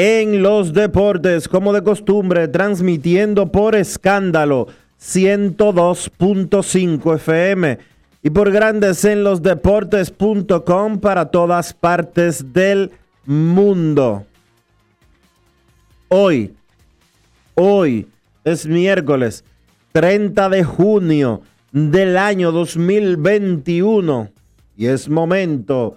[0.00, 4.68] en los Deportes, como de costumbre, transmitiendo por escándalo
[5.02, 7.80] 102.5 FM
[8.22, 12.92] y por Grandes en los Deportes.com para todas partes del
[13.26, 14.24] mundo.
[16.06, 16.54] Hoy,
[17.56, 18.06] Hoy
[18.44, 19.42] es miércoles
[19.90, 24.30] 30 de junio del año 2021
[24.76, 25.96] y es momento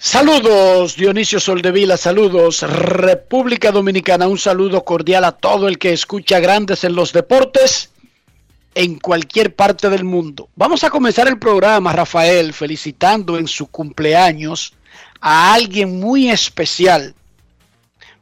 [0.00, 6.84] Saludos Dionisio Soldevila, saludos República Dominicana, un saludo cordial a todo el que escucha grandes
[6.84, 7.90] en los deportes
[8.76, 10.50] en cualquier parte del mundo.
[10.54, 14.72] Vamos a comenzar el programa, Rafael, felicitando en su cumpleaños
[15.20, 17.16] a alguien muy especial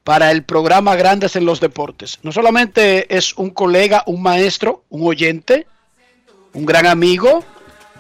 [0.03, 2.21] para el programa Grandes en los Deportes.
[2.23, 5.67] No solamente es un colega, un maestro, un oyente,
[6.55, 7.45] un gran amigo,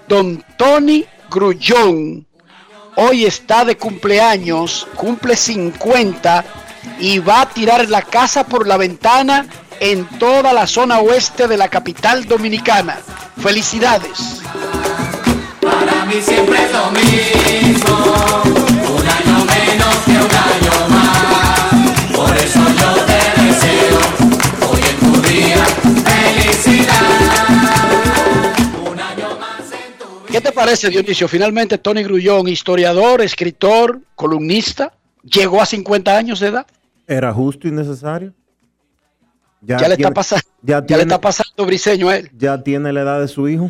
[0.09, 2.26] don Tony Grullón.
[2.98, 6.44] Hoy está de cumpleaños, cumple 50
[6.98, 9.46] y va a tirar la casa por la ventana
[9.80, 12.96] en toda la zona oeste de la capital dominicana.
[13.42, 14.40] Felicidades.
[15.60, 16.96] Para mí siempre es un
[19.06, 20.75] año menos que un año
[30.36, 31.28] ¿Qué te parece, Dionisio?
[31.28, 34.92] Finalmente, Tony Grullón, historiador, escritor, columnista,
[35.22, 36.66] llegó a 50 años de edad.
[37.06, 38.34] ¿Era justo y necesario?
[39.62, 42.30] Ya, le, está pasando, ya ya le está pasando briseño a él.
[42.36, 43.66] ya tiene la edad de su hijo.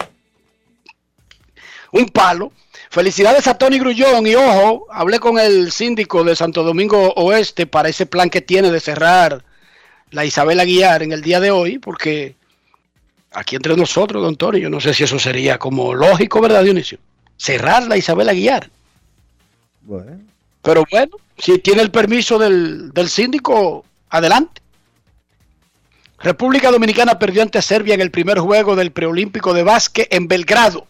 [1.92, 2.50] un palo.
[2.90, 7.90] Felicidades a Tony Grullón y ojo, hablé con el síndico de Santo Domingo Oeste para
[7.90, 9.44] ese plan que tiene de cerrar
[10.10, 12.34] la Isabel Aguiar en el día de hoy, porque
[13.32, 16.98] aquí entre nosotros, don Tony, yo no sé si eso sería como lógico, ¿verdad, Dionisio?
[17.36, 18.70] Cerrar la Isabel Aguiar.
[19.82, 20.20] Bueno.
[20.62, 24.62] Pero bueno, si tiene el permiso del, del síndico, adelante.
[26.18, 30.86] República Dominicana perdió ante Serbia en el primer juego del preolímpico de básquet en Belgrado.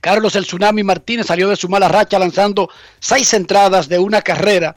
[0.00, 2.70] Carlos el Tsunami Martínez salió de su mala racha lanzando
[3.00, 4.76] seis entradas de una carrera.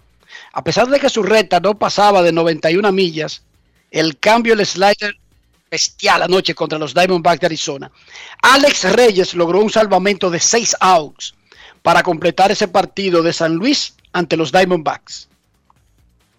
[0.54, 3.44] A pesar de que su reta no pasaba de 91 millas,
[3.89, 5.16] el cambio del slider
[5.71, 7.91] bestial anoche contra los Diamondbacks de Arizona.
[8.41, 11.33] Alex Reyes logró un salvamento de seis outs
[11.81, 15.29] para completar ese partido de San Luis ante los Diamondbacks.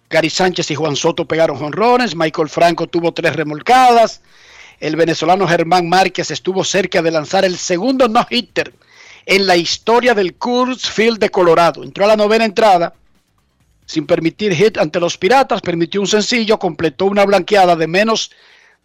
[0.07, 4.21] Gary Sánchez y Juan Soto pegaron jonrones, Michael Franco tuvo tres remolcadas,
[4.79, 8.71] el venezolano Germán Márquez estuvo cerca de lanzar el segundo no-hitter
[9.25, 11.83] en la historia del Coors Field de Colorado.
[11.83, 12.93] Entró a la novena entrada
[13.87, 18.29] sin permitir hit ante los Piratas, permitió un sencillo, completó una blanqueada de menos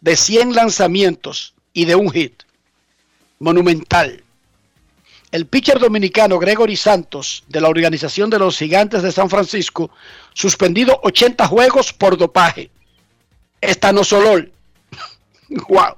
[0.01, 2.43] de 100 lanzamientos y de un hit.
[3.39, 4.23] Monumental.
[5.31, 9.91] el pitcher dominicano Gregory Santos de la organización de los Gigantes de San Francisco,
[10.33, 12.69] suspendido 80 juegos por dopaje.
[13.61, 14.51] Estanosolol.
[15.69, 15.95] wow.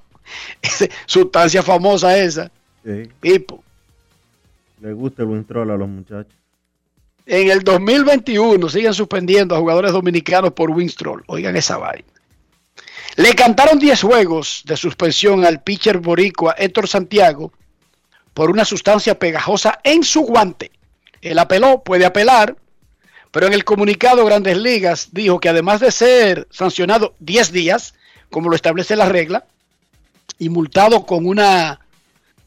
[1.05, 2.51] Sustancia famosa esa.
[2.83, 3.63] Sí, Pipo.
[4.81, 6.33] le gusta el Winstrol a los muchachos.
[7.25, 11.23] En el 2021 siguen suspendiendo a jugadores dominicanos por Winstrol.
[11.27, 12.03] Oigan esa vaina.
[13.15, 17.51] Le cantaron 10 juegos de suspensión al pitcher boricua Héctor Santiago
[18.33, 20.71] por una sustancia pegajosa en su guante.
[21.21, 22.55] Él apeló, puede apelar,
[23.31, 27.93] pero en el comunicado Grandes Ligas dijo que además de ser sancionado 10 días,
[28.29, 29.45] como lo establece la regla,
[30.39, 31.81] y multado con una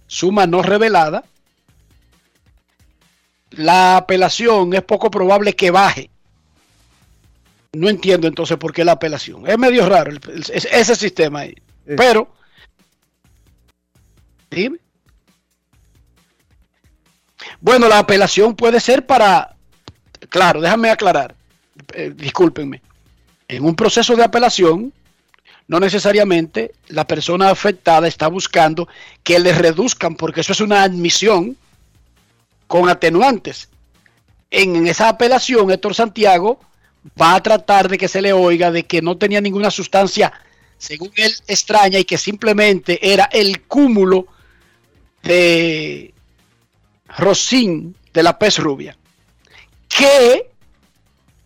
[0.07, 1.25] suma no revelada,
[3.51, 6.11] la apelación es poco probable que baje.
[7.75, 9.47] No entiendo entonces por qué la apelación.
[9.49, 11.55] Es medio raro el- el- ese sistema ahí.
[11.87, 11.95] Sí.
[11.97, 12.33] Pero,
[14.51, 14.79] dime.
[17.61, 19.55] Bueno, la apelación puede ser para,
[20.29, 21.35] claro, déjame aclarar,
[21.93, 22.81] eh, discúlpenme.
[23.49, 24.93] En un proceso de apelación,
[25.67, 28.89] no necesariamente la persona afectada está buscando
[29.23, 31.57] que le reduzcan, porque eso es una admisión
[32.67, 33.69] con atenuantes.
[34.51, 36.61] En esa apelación, Héctor Santiago
[37.21, 40.33] va a tratar de que se le oiga de que no tenía ninguna sustancia,
[40.79, 44.27] según él, extraña y que simplemente era el cúmulo
[45.23, 46.13] de
[47.17, 48.97] rocín de la pez rubia.
[49.89, 50.51] Que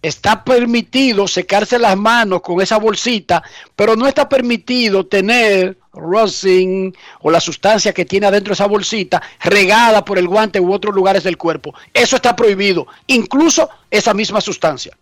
[0.01, 3.43] está permitido secarse las manos con esa bolsita,
[3.75, 10.05] pero no está permitido tener rosin o la sustancia que tiene adentro esa bolsita regada
[10.05, 11.75] por el guante u otros lugares del cuerpo.
[11.93, 14.97] Eso está prohibido, incluso esa misma sustancia.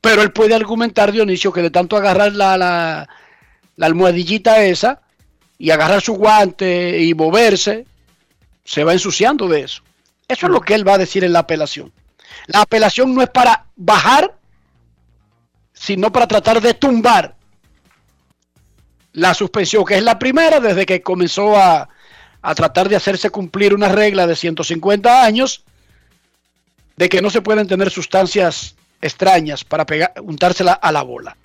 [0.00, 3.08] Pero él puede argumentar, Dionisio, que de tanto agarrar la, la,
[3.76, 5.02] la almohadillita esa
[5.58, 7.86] y agarrar su guante y moverse,
[8.64, 9.82] se va ensuciando de eso.
[10.26, 11.92] Eso es lo que él va a decir en la apelación.
[12.46, 14.36] La apelación no es para bajar,
[15.72, 17.36] sino para tratar de tumbar
[19.12, 21.88] la suspensión, que es la primera desde que comenzó a,
[22.42, 25.64] a tratar de hacerse cumplir una regla de 150 años
[26.96, 31.36] de que no se pueden tener sustancias extrañas para pegar, untársela a la bola.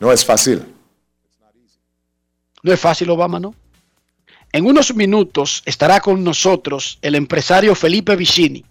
[0.00, 0.64] No es fácil.
[2.62, 3.54] No es fácil, Obama, ¿no?
[4.52, 8.64] En unos minutos estará con nosotros el empresario Felipe Vicini,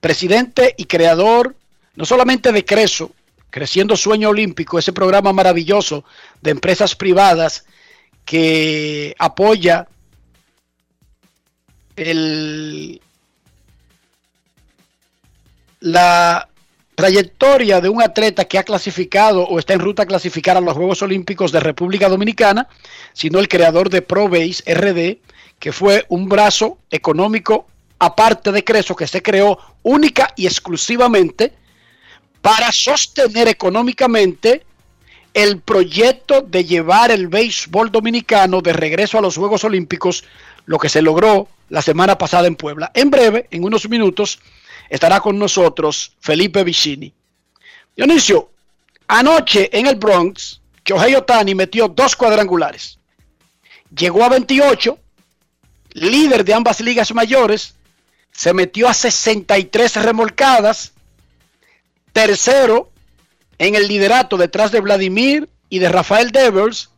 [0.00, 1.54] presidente y creador
[1.96, 3.10] no solamente de Creso,
[3.50, 6.04] Creciendo Sueño Olímpico, ese programa maravilloso
[6.42, 7.64] de empresas privadas
[8.24, 9.88] que apoya
[11.94, 13.00] el,
[15.80, 16.48] la
[16.96, 20.74] trayectoria de un atleta que ha clasificado o está en ruta a clasificar a los
[20.74, 22.68] Juegos Olímpicos de República Dominicana,
[23.12, 25.18] sino el creador de ProBase RD,
[25.58, 27.66] que fue un brazo económico
[27.98, 31.52] aparte de Creso que se creó única y exclusivamente
[32.40, 34.64] para sostener económicamente
[35.34, 40.24] el proyecto de llevar el béisbol dominicano de regreso a los Juegos Olímpicos,
[40.64, 42.90] lo que se logró la semana pasada en Puebla.
[42.94, 44.38] En breve, en unos minutos,
[44.88, 47.12] estará con nosotros Felipe Vicini.
[47.96, 48.50] Dionisio,
[49.08, 52.98] anoche en el Bronx, Shohei Otani metió dos cuadrangulares.
[53.96, 54.98] Llegó a 28,
[55.92, 57.74] líder de ambas ligas mayores,
[58.32, 60.92] se metió a 63 remolcadas,
[62.12, 62.90] tercero
[63.58, 66.90] en el liderato detrás de Vladimir y de Rafael Devers,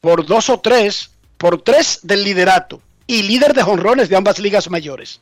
[0.00, 4.70] por dos o tres, por tres del liderato y líder de jonrones de ambas ligas
[4.70, 5.20] mayores.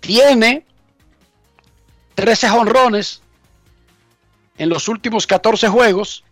[0.00, 0.64] Tiene
[2.14, 3.20] 13 jonrones
[4.58, 6.24] en los últimos 14 juegos.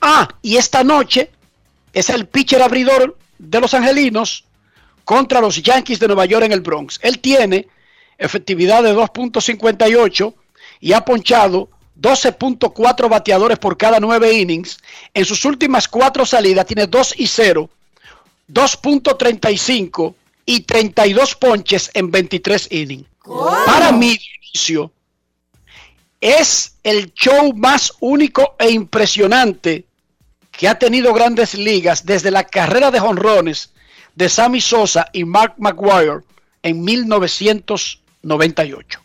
[0.00, 1.30] Ah, y esta noche
[1.92, 4.44] es el pitcher abridor de los angelinos
[5.04, 6.98] contra los Yankees de Nueva York en el Bronx.
[7.02, 7.68] Él tiene
[8.18, 10.34] efectividad de 2.58
[10.80, 11.68] y ha ponchado
[12.00, 14.78] 12.4 bateadores por cada 9 innings.
[15.14, 17.70] En sus últimas cuatro salidas tiene 2 y 0,
[18.50, 20.14] 2.35
[20.46, 23.06] y 32 ponches en 23 innings.
[23.66, 24.90] Para mí, Dionisio,
[26.20, 29.84] es el show más único e impresionante
[30.52, 33.74] que ha tenido grandes ligas desde la carrera de jonrones
[34.14, 36.20] de Sammy Sosa y Mark McGuire
[36.62, 39.00] en 1998.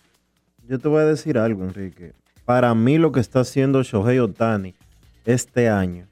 [0.67, 2.13] Yo te voy a decir algo, Enrique.
[2.45, 4.73] Para mí lo que está haciendo Shohei Otani
[5.25, 6.07] este año,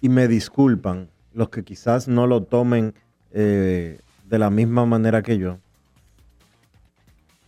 [0.00, 2.94] y me disculpan los que quizás no lo tomen
[3.32, 5.58] eh, de la misma manera que yo,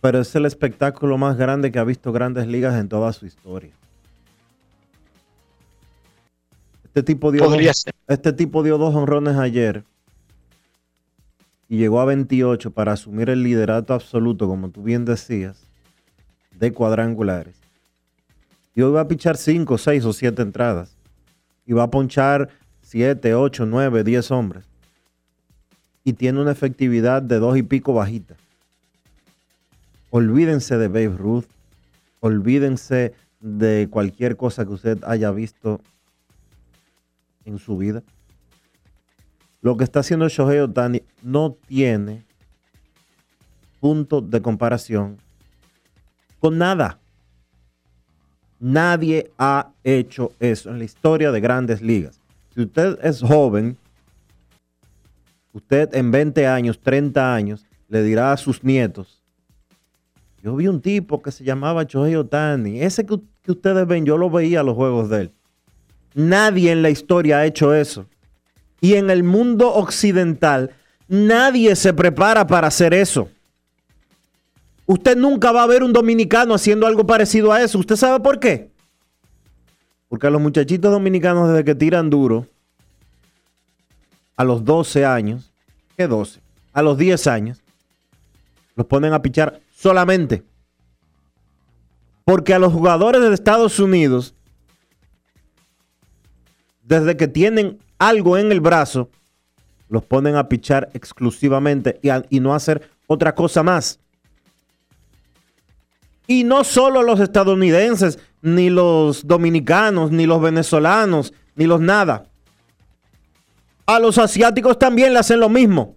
[0.01, 3.71] pero es el espectáculo más grande que ha visto grandes ligas en toda su historia.
[6.83, 9.83] Este tipo dio, dos, este tipo dio dos honrones ayer
[11.67, 15.65] y llegó a 28 para asumir el liderato absoluto, como tú bien decías,
[16.51, 17.55] de cuadrangulares.
[18.75, 20.95] Y hoy va a pichar 5, 6 o 7 entradas.
[21.65, 22.49] Y va a ponchar
[22.93, 24.65] 7, 8, 9, 10 hombres.
[26.03, 28.35] Y tiene una efectividad de dos y pico bajita.
[30.11, 31.47] Olvídense de Babe Ruth.
[32.19, 35.81] Olvídense de cualquier cosa que usted haya visto
[37.45, 38.03] en su vida.
[39.63, 42.23] Lo que está haciendo Shohei Otani no tiene
[43.79, 45.17] punto de comparación
[46.39, 46.99] con nada.
[48.59, 52.19] Nadie ha hecho eso en la historia de grandes ligas.
[52.53, 53.77] Si usted es joven,
[55.53, 59.21] usted en 20 años, 30 años, le dirá a sus nietos,
[60.43, 62.81] yo vi un tipo que se llamaba Shohei Otani.
[62.81, 65.31] Ese que, que ustedes ven, yo lo veía a los juegos de él.
[66.15, 68.07] Nadie en la historia ha hecho eso.
[68.81, 70.71] Y en el mundo occidental,
[71.07, 73.29] nadie se prepara para hacer eso.
[74.85, 77.79] Usted nunca va a ver un dominicano haciendo algo parecido a eso.
[77.79, 78.72] ¿Usted sabe por qué?
[80.13, 82.45] Porque a los muchachitos dominicanos desde que tiran duro,
[84.35, 85.51] a los 12 años,
[85.97, 86.39] ¿qué 12?
[86.71, 87.63] A los 10 años,
[88.75, 90.43] los ponen a pichar solamente.
[92.25, 94.35] Porque a los jugadores de Estados Unidos,
[96.83, 99.09] desde que tienen algo en el brazo,
[99.89, 103.99] los ponen a pichar exclusivamente y, a- y no hacer otra cosa más.
[106.27, 112.25] Y no solo los estadounidenses, ni los dominicanos, ni los venezolanos, ni los nada.
[113.85, 115.95] A los asiáticos también le hacen lo mismo.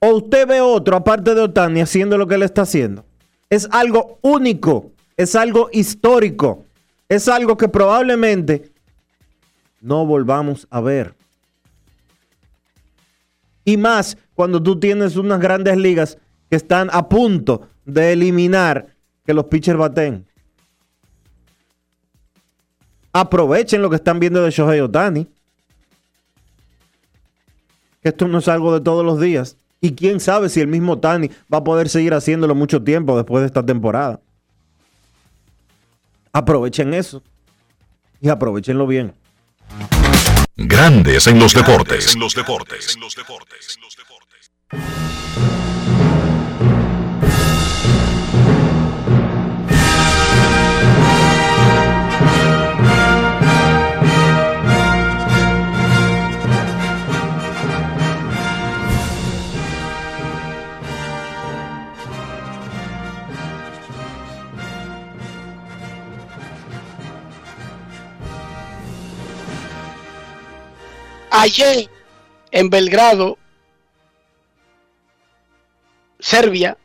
[0.00, 3.06] O usted ve otro, aparte de Otani, haciendo lo que él está haciendo.
[3.50, 6.66] Es algo único, es algo histórico,
[7.08, 8.72] es algo que probablemente
[9.80, 11.14] no volvamos a ver.
[13.64, 16.18] Y más cuando tú tienes unas grandes ligas
[16.50, 18.88] que están a punto de eliminar
[19.24, 20.26] que los pitchers baten.
[23.12, 25.28] Aprovechen lo que están viendo de Shohei Otani.
[28.02, 29.56] Que esto no es algo de todos los días.
[29.80, 33.42] Y quién sabe si el mismo Otani va a poder seguir haciéndolo mucho tiempo después
[33.42, 34.20] de esta temporada.
[36.32, 37.22] Aprovechen eso.
[38.20, 39.12] Y aprovechenlo bien.
[40.56, 42.14] Grandes en los deportes.
[42.14, 42.94] En los deportes.
[42.94, 43.78] En los deportes.
[71.34, 71.88] Ayer
[72.50, 73.38] en Belgrado,
[76.20, 76.76] Serbia,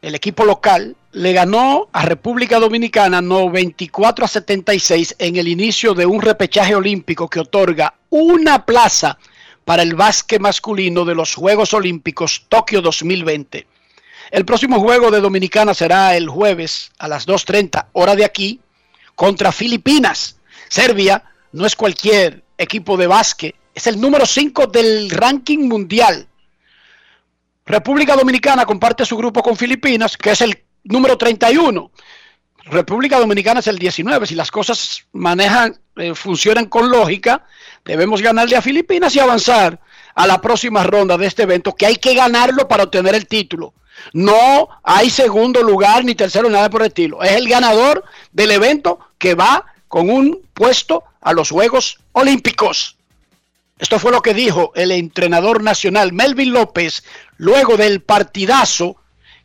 [0.00, 6.06] el equipo local, le ganó a República Dominicana 94 a 76 en el inicio de
[6.06, 9.18] un repechaje olímpico que otorga una plaza
[9.66, 13.66] para el básquet masculino de los Juegos Olímpicos Tokio 2020.
[14.30, 18.62] El próximo juego de Dominicana será el jueves a las 2.30 hora de aquí
[19.14, 20.38] contra Filipinas.
[20.70, 21.22] Serbia
[21.52, 26.26] no es cualquier equipo de básquet, es el número 5 del ranking mundial.
[27.64, 31.90] República Dominicana comparte su grupo con Filipinas, que es el número 31.
[32.64, 34.26] República Dominicana es el 19.
[34.26, 37.46] Si las cosas manejan, eh, funcionan con lógica,
[37.84, 39.80] debemos ganarle a Filipinas y avanzar
[40.14, 43.74] a la próxima ronda de este evento, que hay que ganarlo para obtener el título.
[44.12, 47.22] No hay segundo lugar ni tercero, nada por el estilo.
[47.22, 52.96] Es el ganador del evento que va con un puesto a los Juegos Olímpicos.
[53.78, 57.04] Esto fue lo que dijo el entrenador nacional Melvin López
[57.36, 58.96] luego del partidazo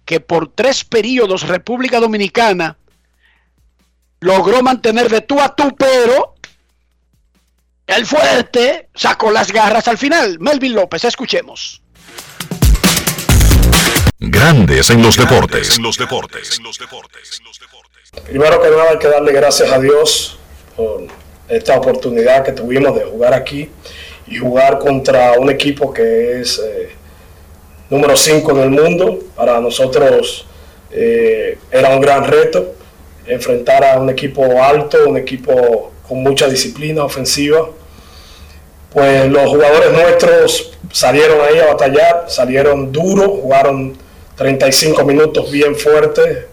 [0.06, 2.78] que por tres periodos República Dominicana
[4.20, 6.36] logró mantener de tú a tú, pero
[7.86, 10.40] el fuerte sacó las garras al final.
[10.40, 11.82] Melvin López, escuchemos.
[14.20, 15.78] Grandes en los deportes.
[15.78, 16.58] En los deportes.
[16.58, 17.42] En los deportes.
[18.22, 20.38] Primero que nada hay que darle gracias a Dios
[20.75, 21.03] por
[21.50, 23.70] esta oportunidad que tuvimos de jugar aquí
[24.27, 26.89] y jugar contra un equipo que es eh,
[27.89, 29.20] número 5 en el mundo.
[29.36, 30.46] Para nosotros
[30.91, 32.75] eh, era un gran reto
[33.25, 37.70] enfrentar a un equipo alto, un equipo con mucha disciplina ofensiva.
[38.91, 43.98] Pues los jugadores nuestros salieron ahí a batallar, salieron duros, jugaron
[44.36, 46.46] 35 minutos bien fuertes,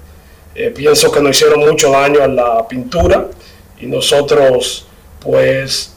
[0.55, 3.27] eh, pienso que nos hicieron mucho daño a la pintura
[3.79, 4.87] y nosotros
[5.21, 5.95] pues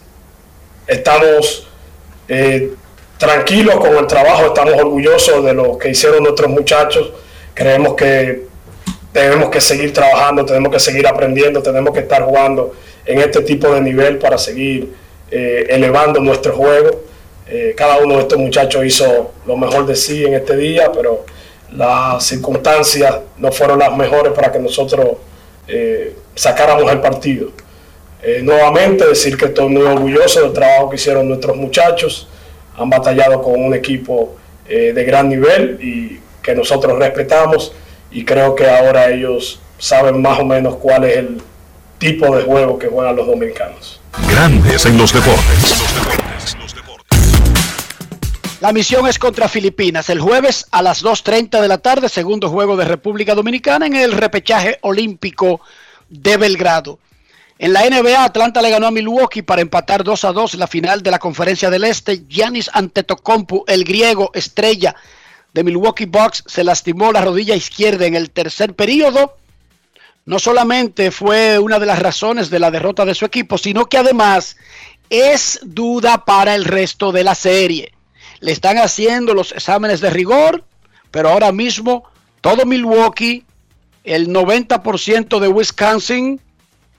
[0.86, 1.68] estamos
[2.28, 2.74] eh,
[3.18, 7.12] tranquilos con el trabajo, estamos orgullosos de lo que hicieron nuestros muchachos,
[7.54, 8.44] creemos que
[9.12, 12.74] tenemos que seguir trabajando, tenemos que seguir aprendiendo, tenemos que estar jugando
[13.06, 14.94] en este tipo de nivel para seguir
[15.32, 17.02] eh, elevando nuestro juego.
[17.76, 21.24] Cada uno de estos muchachos hizo lo mejor de sí en este día, pero
[21.76, 25.18] las circunstancias no fueron las mejores para que nosotros
[25.68, 27.50] eh, sacáramos el partido.
[28.22, 32.28] Eh, nuevamente decir que estoy muy orgulloso del trabajo que hicieron nuestros muchachos,
[32.78, 34.36] han batallado con un equipo
[34.68, 37.74] eh, de gran nivel y que nosotros respetamos
[38.12, 41.42] y creo que ahora ellos saben más o menos cuál es el
[41.98, 44.00] tipo de juego que juegan los dominicanos.
[44.30, 45.84] Grandes en los deportes.
[48.64, 52.78] La misión es contra Filipinas el jueves a las 2.30 de la tarde, segundo juego
[52.78, 55.60] de República Dominicana en el repechaje olímpico
[56.08, 56.98] de Belgrado.
[57.60, 61.04] En la NBA, Atlanta le ganó a Milwaukee para empatar 2 a 2 la final
[61.04, 62.24] de la Conferencia del Este.
[62.30, 64.96] Giannis Antetokounmpo, el griego estrella
[65.54, 69.36] de Milwaukee Bucks, se lastimó la rodilla izquierda en el tercer periodo.
[70.24, 73.98] No solamente fue una de las razones de la derrota de su equipo, sino que
[73.98, 74.56] además
[75.10, 77.92] es duda para el resto de la serie.
[78.44, 80.66] Le están haciendo los exámenes de rigor,
[81.12, 82.04] pero ahora mismo
[82.42, 83.46] todo Milwaukee,
[84.04, 86.42] el 90% de Wisconsin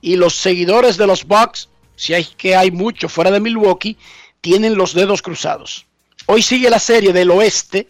[0.01, 3.99] y los seguidores de los Bucks, si hay que hay mucho fuera de Milwaukee,
[4.41, 5.85] tienen los dedos cruzados.
[6.25, 7.89] Hoy sigue la serie del oeste.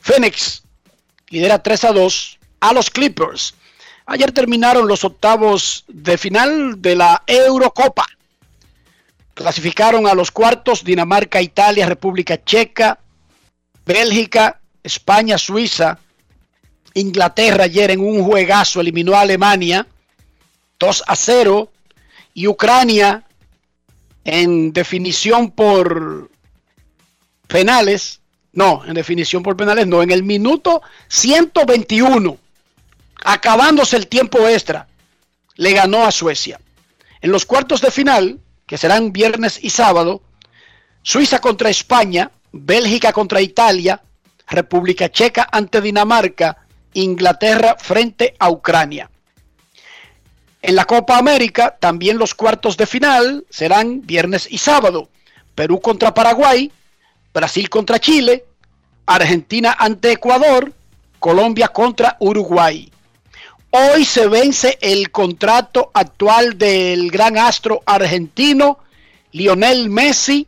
[0.00, 0.64] Phoenix
[1.28, 3.54] lidera 3 a 2 a los Clippers.
[4.06, 8.08] Ayer terminaron los octavos de final de la Eurocopa.
[9.38, 12.98] Clasificaron a los cuartos Dinamarca, Italia, República Checa,
[13.86, 16.00] Bélgica, España, Suiza,
[16.94, 19.86] Inglaterra ayer en un juegazo eliminó a Alemania
[20.80, 21.70] 2 a 0
[22.34, 23.28] y Ucrania
[24.24, 26.32] en definición por
[27.46, 28.20] penales,
[28.52, 32.36] no, en definición por penales, no, en el minuto 121,
[33.24, 34.88] acabándose el tiempo extra,
[35.54, 36.60] le ganó a Suecia.
[37.20, 40.20] En los cuartos de final, que serán viernes y sábado,
[41.02, 44.02] Suiza contra España, Bélgica contra Italia,
[44.46, 49.10] República Checa ante Dinamarca, Inglaterra frente a Ucrania.
[50.60, 55.08] En la Copa América, también los cuartos de final serán viernes y sábado.
[55.54, 56.70] Perú contra Paraguay,
[57.32, 58.44] Brasil contra Chile,
[59.06, 60.74] Argentina ante Ecuador,
[61.18, 62.92] Colombia contra Uruguay.
[63.70, 68.78] Hoy se vence el contrato actual del gran astro argentino
[69.32, 70.46] Lionel Messi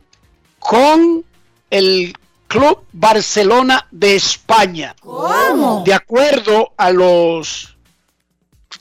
[0.57, 1.23] con
[1.69, 2.13] el
[2.47, 4.95] Club Barcelona de España.
[4.99, 5.83] ¿Cómo?
[5.85, 7.77] De acuerdo a los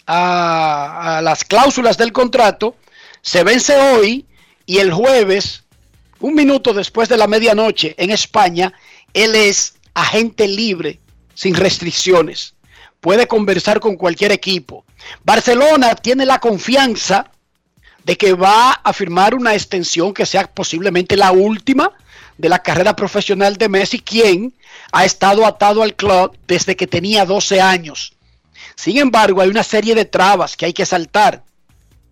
[0.06, 2.76] a, a las cláusulas del contrato,
[3.20, 4.26] se vence hoy
[4.64, 5.64] y el jueves,
[6.18, 8.72] un minuto después de la medianoche en España,
[9.12, 10.98] él es agente libre,
[11.34, 12.54] sin restricciones.
[13.00, 14.84] Puede conversar con cualquier equipo.
[15.24, 17.30] Barcelona tiene la confianza
[18.04, 21.92] de que va a firmar una extensión que sea posiblemente la última
[22.36, 24.54] de la carrera profesional de Messi, quien
[24.92, 28.14] ha estado atado al club desde que tenía 12 años.
[28.74, 31.42] Sin embargo, hay una serie de trabas que hay que saltar.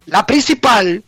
[0.07, 1.03] La principal,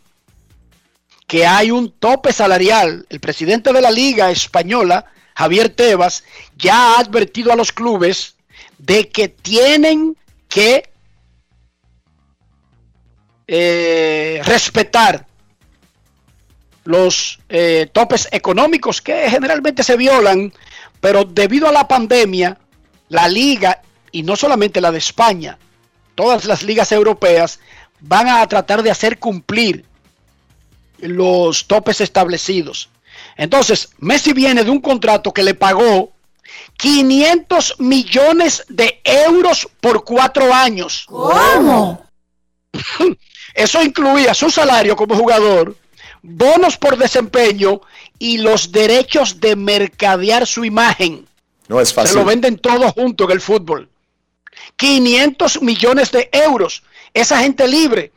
[1.27, 3.05] que hay un tope salarial.
[3.09, 6.23] El presidente de la Liga Española, Javier Tebas,
[6.57, 8.35] ya ha advertido a los clubes
[8.81, 10.17] de que tienen
[10.49, 10.89] que
[13.47, 15.27] eh, respetar
[16.83, 20.51] los eh, topes económicos que generalmente se violan,
[20.99, 22.57] pero debido a la pandemia,
[23.09, 25.59] la liga, y no solamente la de España,
[26.15, 27.59] todas las ligas europeas
[27.99, 29.85] van a tratar de hacer cumplir
[30.97, 32.89] los topes establecidos.
[33.37, 36.13] Entonces, Messi viene de un contrato que le pagó
[36.77, 41.05] 500 millones de euros por cuatro años.
[41.07, 42.05] ¿Cómo?
[43.53, 45.75] Eso incluía su salario como jugador,
[46.21, 47.81] bonos por desempeño
[48.17, 51.27] y los derechos de mercadear su imagen.
[51.67, 52.17] No es Se fácil.
[52.17, 53.89] lo venden todo junto en el fútbol.
[54.75, 56.83] 500 millones de euros.
[57.13, 58.11] Esa gente libre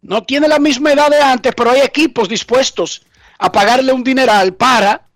[0.00, 3.02] no tiene la misma edad de antes, pero hay equipos dispuestos
[3.38, 5.06] a pagarle un dineral para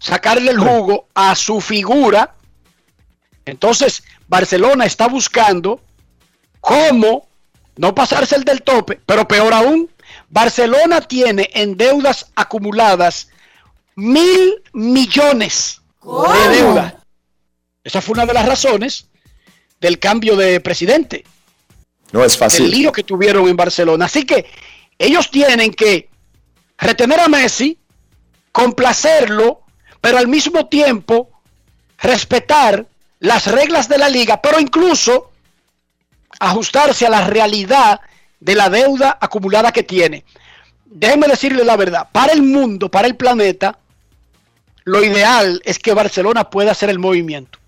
[0.00, 2.34] sacarle el jugo a su figura.
[3.44, 5.80] Entonces, Barcelona está buscando
[6.60, 7.28] cómo
[7.76, 9.88] no pasarse el del tope, pero peor aún,
[10.28, 13.28] Barcelona tiene en deudas acumuladas
[13.94, 16.32] mil millones ¿Cómo?
[16.32, 16.96] de deuda.
[17.84, 19.06] Esa fue una de las razones
[19.80, 21.24] del cambio de presidente,
[22.12, 22.70] No es el fácil.
[22.70, 24.06] lío que tuvieron en Barcelona.
[24.06, 24.46] Así que
[24.98, 26.10] Ellos tienen que
[26.76, 27.78] retener a Messi,
[28.52, 29.62] complacerlo,
[30.00, 31.30] pero al mismo tiempo
[31.98, 32.86] respetar
[33.20, 35.30] las reglas de la liga, pero incluso
[36.38, 38.00] ajustarse a la realidad
[38.40, 40.24] de la deuda acumulada que tiene.
[40.86, 43.78] Déjenme decirle la verdad, para el mundo, para el planeta,
[44.84, 47.58] lo ideal es que Barcelona pueda hacer el movimiento.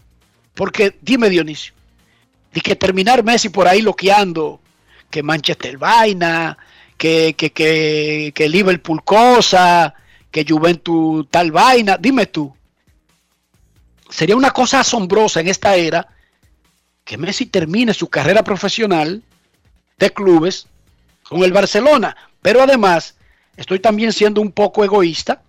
[0.54, 1.74] Porque dime Dionisio,
[2.54, 4.60] y que terminar Messi por ahí loqueando,
[5.10, 6.56] que Manchester vaina,
[6.96, 9.94] que, que, que, que Liverpool cosa,
[10.32, 12.52] que Juventus tal vaina, dime tú.
[14.10, 16.08] Sería una cosa asombrosa en esta era
[17.04, 19.22] que Messi termine su carrera profesional
[19.98, 20.66] de clubes
[21.22, 22.16] con el Barcelona.
[22.40, 23.14] Pero además,
[23.56, 25.42] estoy también siendo un poco egoísta.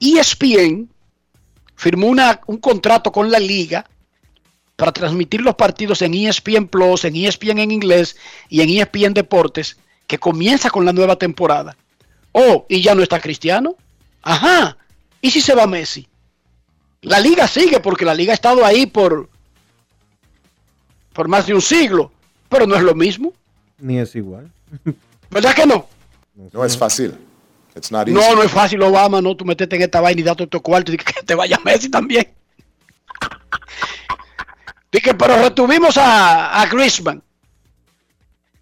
[0.00, 0.88] ESPN
[1.76, 3.88] firmó una- un contrato con la liga
[4.76, 8.16] para transmitir los partidos en ESPN Plus, en ESPN en inglés
[8.48, 11.76] y en ESPN Deportes, que comienza con la nueva temporada.
[12.32, 13.76] Oh, y ya no está Cristiano.
[14.24, 14.76] Ajá.
[15.20, 16.08] ¿Y si se va Messi?
[17.02, 19.28] La liga sigue porque la liga ha estado ahí por,
[21.12, 22.10] por más de un siglo,
[22.48, 23.32] pero no es lo mismo.
[23.78, 24.50] Ni es igual.
[25.30, 25.86] ¿Verdad que no?
[26.52, 27.14] No es fácil.
[27.76, 28.18] It's not easy.
[28.18, 30.92] No, no es fácil, Obama, no, tú metete en esta vaina y date tu cuarto
[30.92, 32.32] y que te vaya Messi también.
[34.90, 37.22] Dije, pero retuvimos a, a Griezmann.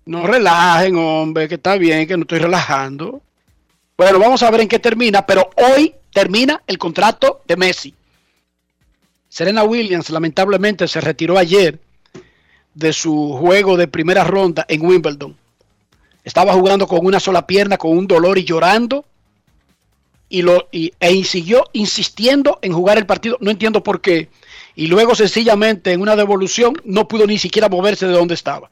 [0.06, 3.22] No relajen, hombre, que está bien, que no estoy relajando.
[3.96, 7.94] Bueno, vamos a ver en qué termina, pero hoy termina el contrato de Messi.
[9.28, 11.80] Serena Williams lamentablemente se retiró ayer
[12.74, 15.36] de su juego de primera ronda en Wimbledon.
[16.24, 19.04] Estaba jugando con una sola pierna, con un dolor y llorando.
[20.28, 23.36] Y lo, y, e siguió insistiendo en jugar el partido.
[23.40, 24.30] No entiendo por qué.
[24.74, 28.70] Y luego sencillamente en una devolución no pudo ni siquiera moverse de donde estaba.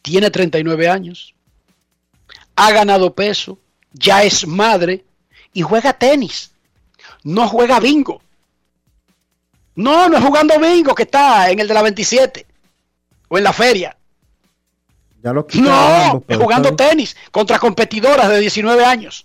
[0.00, 1.34] Tiene 39 años.
[2.56, 3.58] Ha ganado peso.
[3.92, 5.04] Ya es madre.
[5.52, 6.50] Y juega tenis.
[7.24, 8.20] No juega bingo.
[9.74, 12.46] No, no es jugando bingo que está en el de la 27.
[13.28, 13.96] O en la feria.
[15.22, 19.24] Ya lo No, es jugando tenis contra competidoras de 19 años,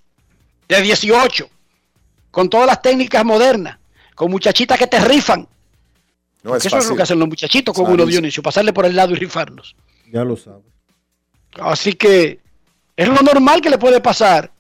[0.68, 1.50] de 18,
[2.30, 3.80] con todas las técnicas modernas,
[4.14, 5.48] con muchachitas que te rifan.
[6.44, 6.98] No es eso es lo fácil.
[6.98, 8.06] que hacen los muchachitos con uno.
[8.06, 9.76] Dionisio, pasarle por el lado y rifarlos.
[10.12, 10.64] Ya lo sabes.
[11.60, 12.40] Así que
[12.98, 14.52] es lo normal que le puede pasar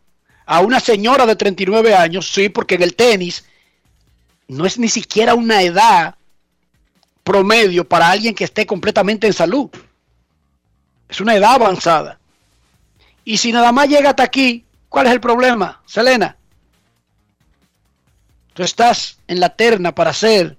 [0.45, 3.43] a una señora de 39 años, sí, porque en el tenis
[4.47, 6.15] no es ni siquiera una edad
[7.23, 9.69] promedio para alguien que esté completamente en salud.
[11.09, 12.19] Es una edad avanzada.
[13.25, 16.37] Y si nada más llega hasta aquí, ¿cuál es el problema, Selena?
[18.53, 20.57] Tú estás en la terna para ser,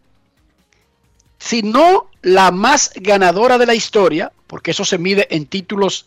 [1.38, 6.06] si no la más ganadora de la historia, porque eso se mide en títulos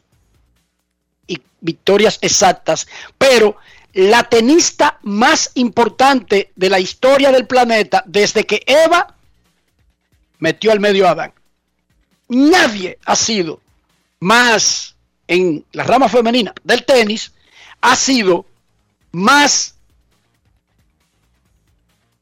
[1.28, 3.58] y victorias exactas, pero
[3.94, 9.16] la tenista más importante de la historia del planeta desde que Eva
[10.40, 11.34] metió al medio Adán.
[12.30, 13.60] Nadie ha sido
[14.20, 14.96] más
[15.28, 17.34] en la rama femenina del tenis,
[17.82, 18.46] ha sido
[19.12, 19.76] más...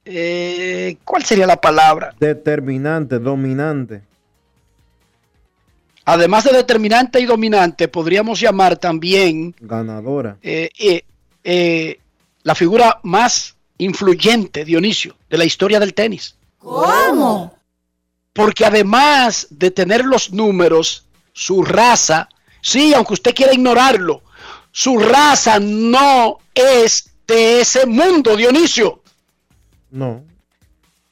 [0.05, 2.15] eh, ¿Cuál sería la palabra?
[2.19, 4.08] Determinante, dominante.
[6.09, 10.37] Además de determinante y dominante, podríamos llamar también Ganadora.
[10.41, 11.03] eh, eh,
[11.43, 11.99] eh,
[12.41, 16.35] la figura más influyente, Dionisio, de la historia del tenis.
[16.57, 17.55] ¿Cómo?
[18.33, 22.27] Porque además de tener los números, su raza,
[22.61, 24.23] sí, aunque usted quiera ignorarlo,
[24.71, 29.03] su raza no es de ese mundo, Dionisio,
[29.91, 30.23] No.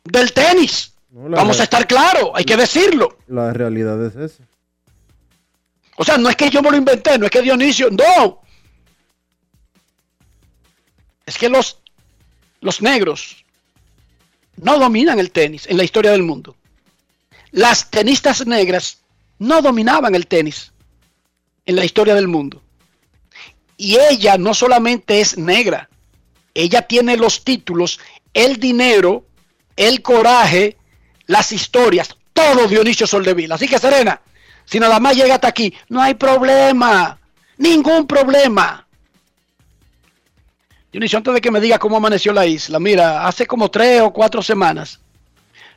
[0.04, 0.94] del tenis.
[1.12, 3.18] no Vamos a estar claros, hay que decirlo.
[3.28, 4.44] la realidad es esa.
[6.00, 8.42] O sea, no es que yo me lo inventé, no es que Dionisio, no.
[11.26, 11.80] Es que los,
[12.62, 13.44] los negros
[14.58, 16.56] no dominan el tenis en la historia del mundo.
[17.52, 19.00] Las tenistas negras
[19.40, 20.72] no dominaban el tenis
[21.66, 22.62] en la historia del mundo.
[23.76, 25.90] Y ella no solamente es negra,
[26.54, 28.00] ella tiene los títulos,
[28.34, 29.26] el dinero,
[29.76, 30.78] el coraje,
[31.26, 33.56] las historias, todo Dionisio Soldevila.
[33.56, 34.22] Así que Serena,
[34.68, 37.18] si nada más llega hasta aquí, no hay problema,
[37.58, 38.86] ningún problema.
[40.92, 44.12] Dionisio, antes de que me diga cómo amaneció la isla, mira, hace como tres o
[44.12, 45.00] cuatro semanas,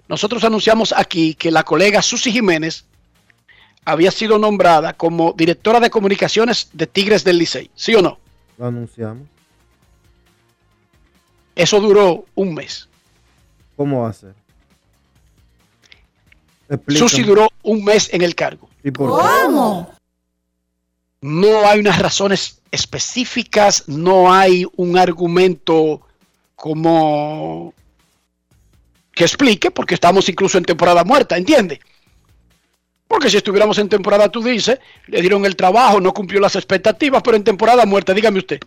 [0.08, 2.84] nosotros anunciamos aquí que la colega Susi Jiménez
[3.84, 8.18] había sido nombrada como directora de comunicaciones de Tigres del Licey, ¿sí o no?
[8.58, 9.28] Lo anunciamos.
[11.54, 12.88] Eso duró un mes.
[13.76, 14.34] ¿Cómo va a ser?
[16.68, 17.08] Explícame.
[17.08, 18.69] Susi duró un mes en el cargo.
[18.84, 19.26] ¿Y por qué?
[19.46, 19.94] ¿Cómo?
[21.22, 26.00] No hay unas razones específicas, no hay un argumento
[26.56, 27.74] como
[29.12, 31.80] que explique, porque estamos incluso en temporada muerta, ¿entiende?
[33.06, 37.22] Porque si estuviéramos en temporada, tú dices, le dieron el trabajo, no cumplió las expectativas,
[37.22, 38.60] pero en temporada muerta, dígame usted.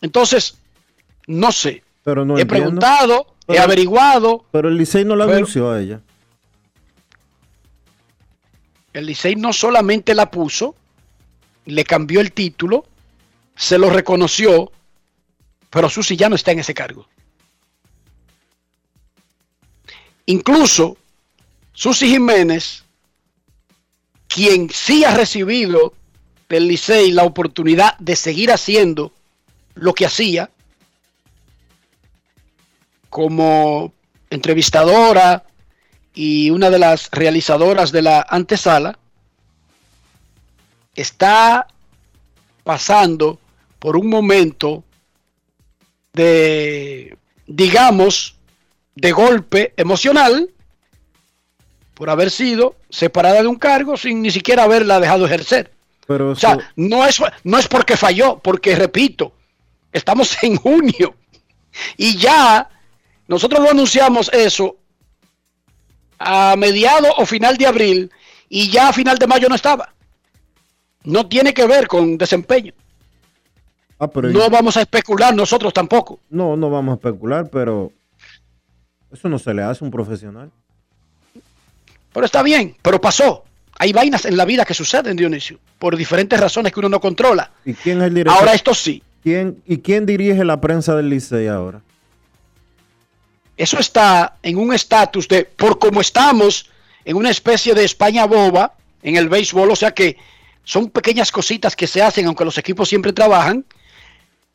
[0.00, 0.56] Entonces,
[1.26, 1.82] no sé.
[2.04, 2.64] Pero no he entiendo.
[2.64, 4.44] preguntado, he averiguado.
[4.52, 6.00] Pero el Licey no la Pero- anunció a ella.
[8.96, 10.74] El Licey no solamente la puso,
[11.66, 12.86] le cambió el título,
[13.54, 14.72] se lo reconoció,
[15.68, 17.06] pero Susi ya no está en ese cargo.
[20.24, 20.96] Incluso
[21.74, 22.84] Susi Jiménez,
[24.28, 25.92] quien sí ha recibido
[26.48, 29.12] del Licey la oportunidad de seguir haciendo
[29.74, 30.48] lo que hacía
[33.10, 33.92] como
[34.30, 35.44] entrevistadora
[36.16, 38.98] y una de las realizadoras de la antesala,
[40.94, 41.68] está
[42.64, 43.38] pasando
[43.78, 44.82] por un momento
[46.14, 48.34] de, digamos,
[48.94, 50.48] de golpe emocional
[51.92, 55.70] por haber sido separada de un cargo sin ni siquiera haberla dejado ejercer.
[56.06, 59.34] Pero O sea, no es, no es porque falló, porque repito,
[59.92, 61.14] estamos en junio
[61.98, 62.70] y ya
[63.28, 64.78] nosotros lo anunciamos eso
[66.18, 68.10] a mediado o final de abril
[68.48, 69.92] y ya a final de mayo no estaba.
[71.04, 72.72] No tiene que ver con desempeño.
[73.98, 76.20] ah, pero No vamos a especular nosotros tampoco.
[76.30, 77.92] no, no vamos a especular, pero
[79.12, 80.50] eso no se le hace a un profesional.
[82.12, 83.44] Pero está bien, pero pasó.
[83.78, 87.50] Hay vainas en la vida que suceden, Dionisio, por diferentes razones que uno no controla.
[87.64, 88.40] ¿Y quién es el director?
[88.40, 91.82] Ahora esto sí, ¿Quién, ¿Y quién dirige la prensa del Licey ahora?
[93.56, 96.70] Eso está en un estatus de, por como estamos,
[97.04, 100.16] en una especie de España boba en el béisbol, o sea que
[100.64, 103.64] son pequeñas cositas que se hacen, aunque los equipos siempre trabajan.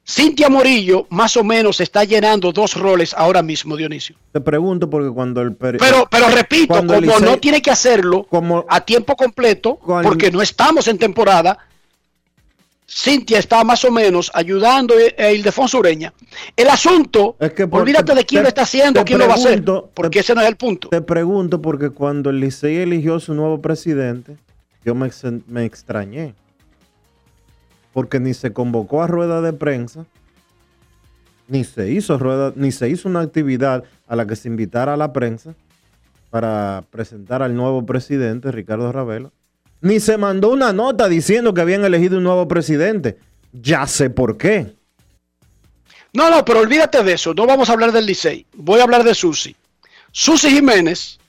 [0.07, 4.15] Cintia Morillo más o menos está llenando dos roles ahora mismo, Dionisio.
[4.33, 8.65] Te pregunto porque cuando el Pero, pero repito, como Licey- no tiene que hacerlo como
[8.67, 11.59] a tiempo completo, Cuando- porque no estamos en temporada,
[12.93, 16.13] Cintia está más o menos ayudando a Ildefonso Ureña.
[16.57, 19.33] El asunto, Es que por- olvídate de quién te- lo está haciendo, quién lo va
[19.33, 20.89] a hacer, pregunto- porque te- ese no es el punto.
[20.89, 24.35] te pregunto porque cuando el Licey eligió su nuevo presidente,
[24.83, 25.09] yo me,
[25.47, 26.33] me extrañé.
[27.93, 30.05] Porque ni se convocó a rueda de prensa,
[31.47, 34.97] ni se hizo rueda, ni se hizo una actividad a la que se invitara a
[34.97, 35.53] la prensa
[36.29, 39.31] para presentar al nuevo presidente, Ricardo Ravelo.
[39.81, 43.17] Ni se mandó una nota diciendo que habían elegido un nuevo presidente.
[43.51, 44.75] Ya sé por qué.
[46.13, 47.33] No, no, pero olvídate de eso.
[47.33, 48.45] No vamos a hablar del Licey.
[48.53, 49.55] Voy a hablar de Susi.
[50.11, 51.19] Susi Jiménez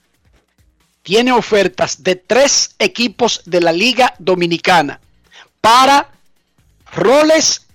[1.01, 4.99] tiene ofertas de tres equipos de la Liga Dominicana
[5.59, 6.11] para
[6.93, 7.65] roles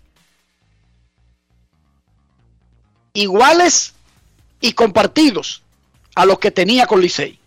[3.15, 3.95] iguales
[4.61, 5.63] y compartidos
[6.15, 7.39] a los que tenía con Licey.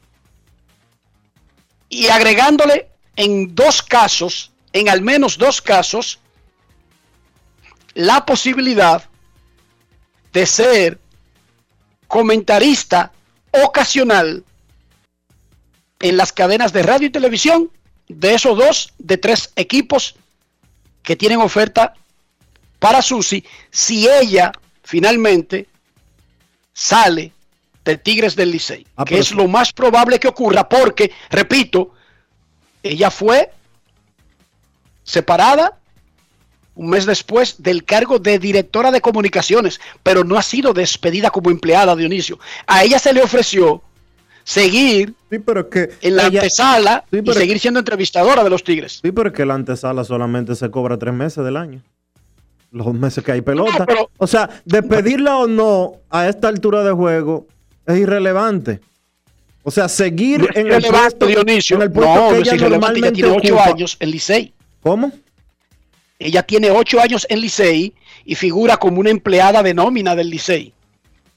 [1.90, 6.20] Y agregándole en dos casos, en al menos dos casos,
[7.94, 9.04] la posibilidad
[10.32, 11.00] de ser
[12.08, 13.12] comentarista
[13.52, 14.44] ocasional
[16.00, 17.70] en las cadenas de radio y televisión
[18.08, 20.16] de esos dos, de tres equipos
[21.04, 21.94] que tienen oferta
[22.80, 24.52] para Susi, si ella
[24.84, 25.68] finalmente
[26.74, 27.32] sale
[27.86, 31.94] de Tigres del Licey, Ah, que es lo más probable que ocurra, porque, repito,
[32.84, 33.52] ella fue
[35.04, 35.78] separada
[36.76, 41.50] un mes después del cargo de directora de comunicaciones, pero no ha sido despedida como
[41.52, 42.40] empleada, Dionisio.
[42.66, 43.82] A ella se le ofreció
[44.44, 48.50] seguir Sí, pero es que en la ella- antesala Sí, y seguir siendo entrevistadora de
[48.50, 49.00] los Tigres.
[49.04, 51.82] Sí, pero es que la antesala solamente se cobra tres meses del año.
[52.72, 53.80] Los meses que hay pelota.
[53.80, 57.48] No, pero- o sea, despedirla o no a esta altura de juego
[57.86, 58.80] es irrelevante.
[59.64, 61.76] O sea, seguir No en el puesto, Dionisio.
[61.78, 63.70] en el puesto no, que no es ella tiene ocho ocupa.
[63.70, 64.54] años en Licey.
[64.82, 65.12] ¿Cómo?
[66.18, 67.94] Ella tiene ocho años en Licey
[68.26, 70.74] y figura como una empleada de nómina del Licey.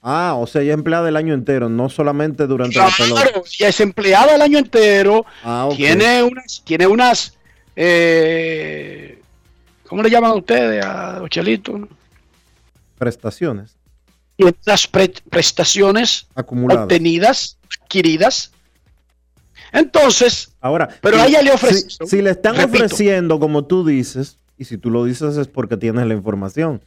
[0.02, 3.22] Ah, o sea, ella es empleada el año entero, no solamente durante la pelota.
[3.22, 5.24] Claro, ella es empleada el año entero.
[5.42, 5.68] Ah.
[5.74, 7.34] Tiene unas, tiene unas,
[7.74, 9.18] eh,
[9.86, 11.88] ¿cómo le llaman a ustedes a Ochelito?
[12.98, 13.76] Prestaciones
[14.38, 16.84] Unas pre- prestaciones acumuladas.
[16.84, 18.50] obtenidas, adquiridas.
[19.72, 22.84] Entonces, Ahora, Pero ella le ofrecen- Si, si le están repito.
[22.84, 26.80] ofreciendo, como tú dices, y si tú lo dices es porque tienes la información.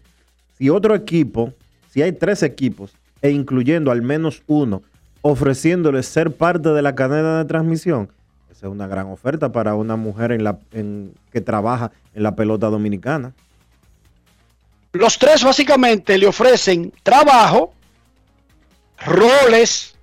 [0.58, 1.54] Si otro equipo,
[1.92, 4.82] si hay tres equipos, e incluyendo al menos uno,
[5.22, 8.10] ofreciéndole ser parte de la cadena de transmisión,
[8.52, 12.36] Esa es una gran oferta para una mujer en la, en, que trabaja en la
[12.36, 13.34] pelota dominicana.
[14.98, 17.74] Los tres básicamente le ofrecen trabajo,
[19.06, 19.96] roles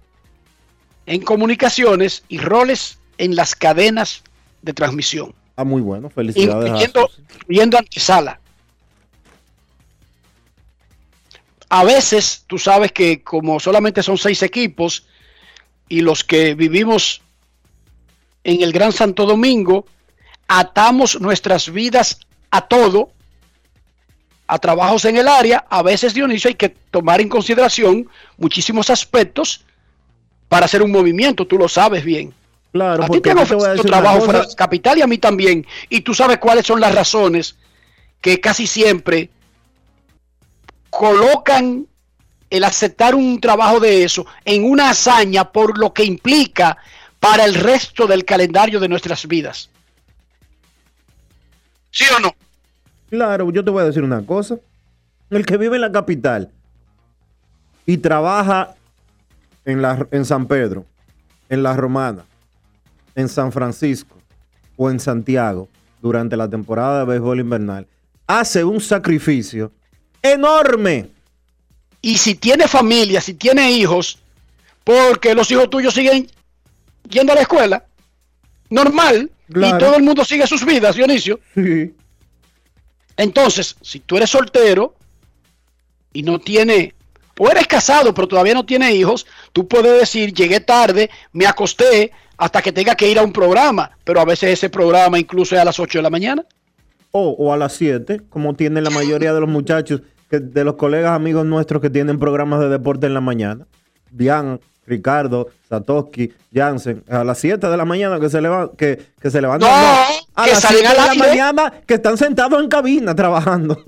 [1.07, 4.23] en comunicaciones y roles en las cadenas
[4.63, 6.11] de transmisión, Ah, muy bueno.
[6.11, 6.65] Felicidades.
[6.65, 8.41] a incluyendo, incluyendo antesala.
[11.69, 15.07] A veces, tú sabes que como solamente son seis equipos
[15.89, 17.23] y los que vivimos
[18.43, 19.87] en el Gran Santo Domingo,
[20.49, 22.19] atamos nuestras vidas
[22.51, 23.11] a todo,
[24.47, 29.65] a trabajos en el área, a veces Dionisio hay que tomar en consideración muchísimos aspectos
[30.49, 32.35] para hacer un movimiento, tú lo sabes bien.
[32.73, 35.65] Claro, a ti te han ofrecido trabajo fuera de capital y a mí también.
[35.89, 37.57] Y tú sabes cuáles son las razones
[38.21, 39.31] que casi siempre
[40.91, 41.87] colocan
[42.51, 46.77] el aceptar un trabajo de eso en una hazaña por lo que implica
[47.21, 49.71] para el resto del calendario de nuestras vidas.
[51.91, 52.35] ¿Sí o no?
[53.11, 54.57] Claro, yo te voy a decir una cosa.
[55.31, 56.51] El que vive en la capital
[57.87, 58.75] y trabaja
[59.65, 60.85] en, la, en San Pedro,
[61.49, 62.25] en La Romana,
[63.15, 64.17] en San Francisco
[64.77, 65.69] o en Santiago
[66.03, 67.87] durante la temporada de béisbol invernal,
[68.27, 69.73] hace un sacrificio
[70.23, 71.11] enorme.
[72.03, 74.19] Y si tiene familia, si tiene hijos,
[74.83, 76.27] porque los hijos tuyos siguen
[77.09, 77.85] yendo a la escuela,
[78.71, 79.77] normal, Claro.
[79.77, 81.39] y todo el mundo sigue sus vidas, Dionisio.
[81.55, 81.95] Sí.
[83.17, 84.95] Entonces, si tú eres soltero
[86.13, 86.95] y no tiene,
[87.39, 92.13] o eres casado pero todavía no tiene hijos, tú puedes decir, llegué tarde, me acosté
[92.37, 95.61] hasta que tenga que ir a un programa, pero a veces ese programa incluso es
[95.61, 96.45] a las 8 de la mañana.
[97.13, 101.13] O, o a las 7, como tienen la mayoría de los muchachos, de los colegas
[101.13, 103.67] amigos nuestros que tienen programas de deporte en la mañana.
[104.11, 109.31] Bian, Ricardo, Satoshi, Jansen, a las 7 de la mañana que se, leva- que, que
[109.31, 109.69] se levantan.
[109.71, 109.77] No,
[110.35, 111.29] a que las salen 7 al de la aire.
[111.29, 113.83] mañana que están sentados en cabina trabajando.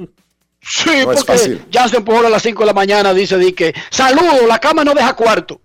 [0.61, 3.73] Sí, No es porque se empujó a las 5 de la mañana, dice di que,
[3.91, 5.61] saludo, la cama no deja cuarto.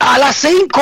[0.00, 0.80] A las 5.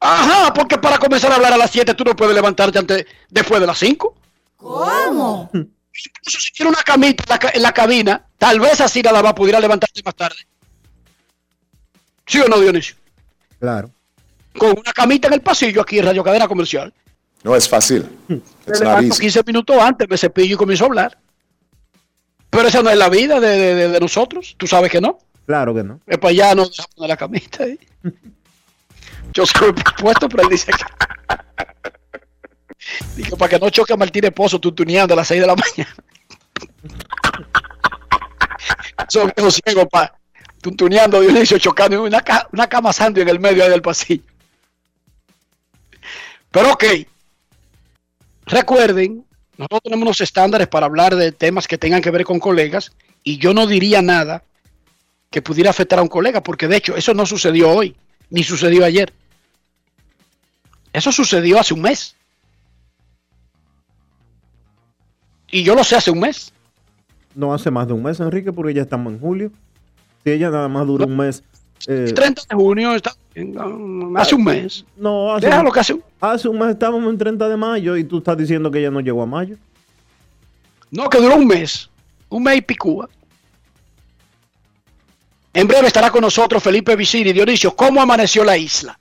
[0.00, 3.60] Ajá, porque para comenzar a hablar a las 7 tú no puedes levantarte antes, después
[3.60, 4.14] de las 5.
[4.56, 5.50] ¿Cómo?
[6.06, 9.22] Incluso si tiene una camita en la, ca- en la cabina, tal vez así nada
[9.22, 10.36] más pudiera levantarse más tarde.
[12.26, 12.96] ¿Sí o no, Dionisio?
[13.58, 13.90] Claro.
[14.56, 16.92] Con una camita en el pasillo aquí en Radio Cadena Comercial.
[17.42, 18.08] No es fácil.
[18.28, 18.42] Not
[18.80, 19.20] levanto easy.
[19.22, 21.18] 15 minutos antes, me cepillo y comienzo a hablar.
[22.50, 24.54] Pero esa no es la vida de, de- de- de nosotros.
[24.58, 25.18] Tú sabes que no.
[25.46, 26.00] Claro que no.
[26.06, 27.78] Es para allá no deja poner la camita ahí.
[29.32, 30.84] Yo soy puesto, pero él dice que.
[33.16, 35.94] Digo, para que no choque a Martínez Pozo tutuneando a las 6 de la mañana.
[39.08, 40.14] Esos viejos ciegos, pa.
[40.60, 42.22] Tutuneando Dionisio, chocando una,
[42.52, 44.24] una cama santo en el medio del pasillo.
[46.50, 46.84] Pero ok.
[48.46, 49.24] Recuerden,
[49.56, 53.38] nosotros tenemos unos estándares para hablar de temas que tengan que ver con colegas y
[53.38, 54.42] yo no diría nada
[55.30, 57.94] que pudiera afectar a un colega, porque de hecho eso no sucedió hoy,
[58.30, 59.12] ni sucedió ayer.
[60.92, 62.16] Eso sucedió hace un mes.
[65.50, 66.52] Y yo lo sé hace un mes.
[67.34, 69.52] No hace más de un mes, Enrique, porque ya estamos en julio.
[70.24, 71.42] Si ella nada más dura un mes.
[71.86, 73.14] eh, El 30 de junio, está,
[74.16, 74.84] hace un mes.
[74.96, 76.02] no, hace, Déjalo que hace un...
[76.20, 79.00] hace un mes estábamos en 30 de mayo y tú estás diciendo que ella no
[79.00, 79.56] llegó a mayo.
[80.90, 81.88] No, que duró un mes.
[82.30, 83.08] Un mes y picúa.
[85.54, 87.32] En breve estará con nosotros Felipe Vicini.
[87.32, 88.98] Dionisio, ¿cómo amaneció la isla?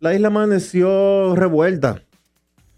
[0.00, 2.02] La isla amaneció revuelta,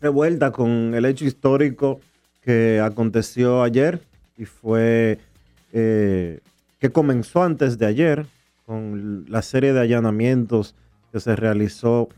[0.00, 2.00] revuelta con el hecho histórico
[2.40, 4.00] que aconteció ayer
[4.36, 5.18] y fue
[5.72, 6.40] eh,
[6.78, 8.26] que comenzó antes de ayer
[8.64, 10.74] con la serie de allanamientos
[11.12, 12.08] que se realizó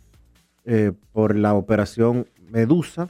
[0.64, 3.08] eh, por la operación Medusa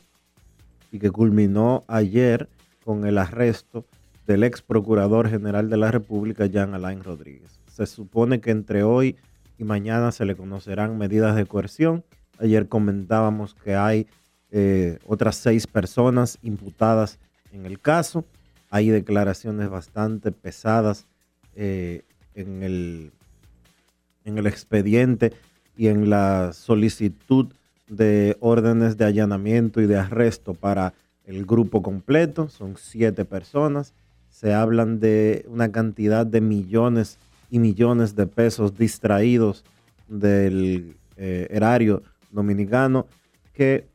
[0.91, 2.49] y que culminó ayer
[2.85, 3.85] con el arresto
[4.27, 7.59] del ex procurador general de la República, Jean Alain Rodríguez.
[7.67, 9.17] Se supone que entre hoy
[9.59, 12.05] y mañana se le conocerán medidas de coerción.
[12.39, 14.07] Ayer comentábamos que hay
[14.55, 17.19] eh, otras seis personas imputadas
[17.53, 18.25] en el caso.
[18.71, 21.07] Hay declaraciones bastante pesadas
[21.57, 22.03] eh,
[22.35, 23.13] en, el,
[24.25, 25.33] en el expediente
[25.77, 27.47] y en la solicitud
[27.89, 30.93] de órdenes de allanamiento y de arresto para
[31.25, 32.49] el grupo completo.
[32.51, 33.95] Son siete personas.
[34.29, 37.19] Se hablan de una cantidad de millones
[37.51, 39.65] y millones de pesos distraídos
[40.09, 43.07] del eh, erario dominicano
[43.53, 43.87] que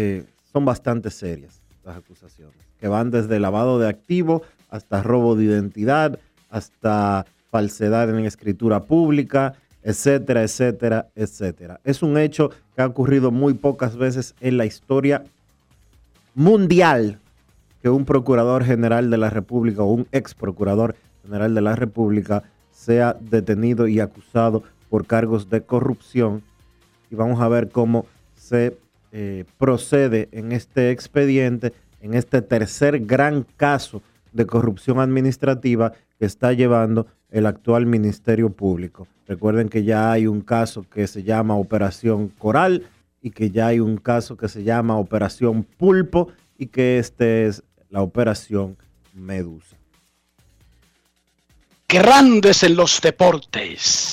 [0.00, 5.46] eh, son bastante serias las acusaciones, que van desde lavado de activos hasta robo de
[5.46, 6.20] identidad,
[6.50, 11.80] hasta falsedad en escritura pública, etcétera, etcétera, etcétera.
[11.82, 15.24] Es un hecho que ha ocurrido muy pocas veces en la historia
[16.32, 17.18] mundial
[17.82, 20.94] que un procurador general de la República o un ex procurador
[21.24, 26.44] general de la República sea detenido y acusado por cargos de corrupción.
[27.10, 28.78] Y vamos a ver cómo se
[29.12, 34.02] eh, procede en este expediente, en este tercer gran caso
[34.32, 39.06] de corrupción administrativa que está llevando el actual Ministerio Público.
[39.26, 42.88] Recuerden que ya hay un caso que se llama Operación Coral
[43.20, 47.62] y que ya hay un caso que se llama Operación Pulpo y que este es
[47.90, 48.76] la Operación
[49.14, 49.76] Medusa.
[51.88, 54.12] Grandes en los deportes.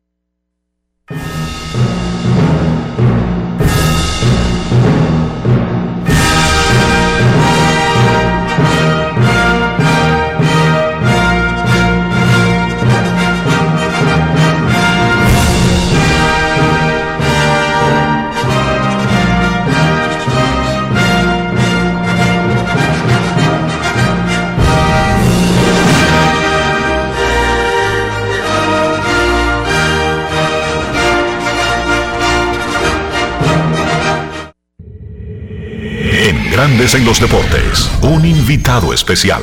[36.61, 39.41] Grandes en los deportes, un invitado especial.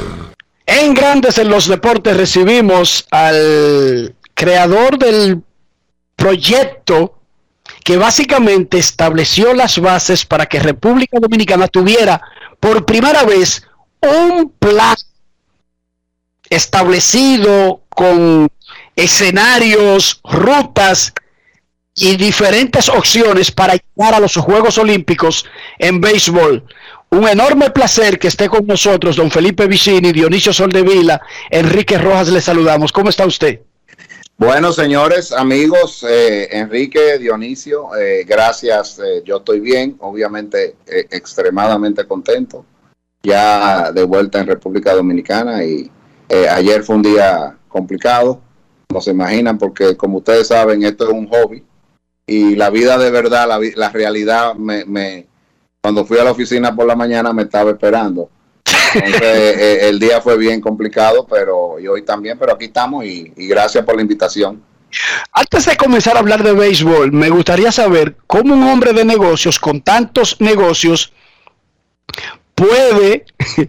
[0.64, 5.42] En Grandes en los deportes recibimos al creador del
[6.14, 7.18] proyecto
[7.82, 12.22] que básicamente estableció las bases para que República Dominicana tuviera
[12.60, 13.66] por primera vez
[14.00, 14.94] un plan
[16.48, 18.46] establecido con
[18.94, 21.12] escenarios, rutas
[21.96, 25.44] y diferentes opciones para llegar a los Juegos Olímpicos
[25.80, 26.64] en béisbol.
[27.11, 32.40] Un enorme placer que esté con nosotros, don Felipe Vicini, Dionisio Soldevila, Enrique Rojas, le
[32.40, 32.92] saludamos.
[32.92, 33.61] ¿Cómo está usted?
[34.36, 38.98] Bueno, señores, amigos, eh, Enrique, Dionisio, eh, gracias.
[39.00, 42.64] eh, yo estoy bien, obviamente eh, extremadamente contento,
[43.22, 45.90] ya de vuelta en República Dominicana y
[46.28, 48.40] eh, ayer fue un día complicado,
[48.92, 51.64] no se imaginan, porque como ustedes saben, esto es un hobby
[52.26, 55.26] y la vida de verdad, la, realidad, me, me-
[55.81, 58.31] cuando fui a la oficina por la mañana me estaba esperando.
[58.95, 63.33] Entonces, eh, el día fue bien complicado, pero y hoy también, pero aquí estamos y,
[63.37, 64.62] y gracias por la invitación.
[65.33, 69.59] Antes de comenzar a hablar de béisbol, me gustaría saber cómo un hombre de negocios
[69.59, 71.12] con tantos negocios
[72.55, 73.26] puede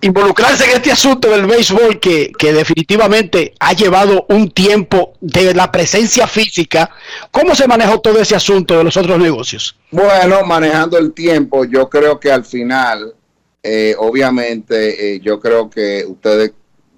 [0.00, 5.70] involucrarse en este asunto del béisbol que, que definitivamente ha llevado un tiempo de la
[5.70, 6.90] presencia física.
[7.30, 9.76] ¿Cómo se manejó todo ese asunto de los otros negocios?
[9.90, 13.14] Bueno, manejando el tiempo, yo creo que al final,
[13.62, 16.52] eh, obviamente, eh, yo creo que ustedes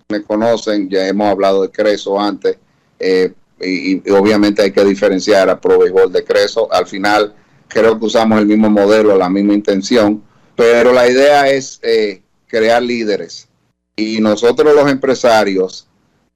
[0.09, 2.57] me conocen, ya hemos hablado de Creso antes,
[2.99, 6.73] eh, y, obviamente hay que diferenciar a Pro Béisbol de Creso.
[6.73, 7.35] Al final,
[7.69, 10.23] creo que usamos el mismo modelo, la misma intención,
[10.57, 12.23] pero la idea es eh,
[12.55, 13.49] crear líderes.
[13.97, 15.89] Y nosotros los empresarios,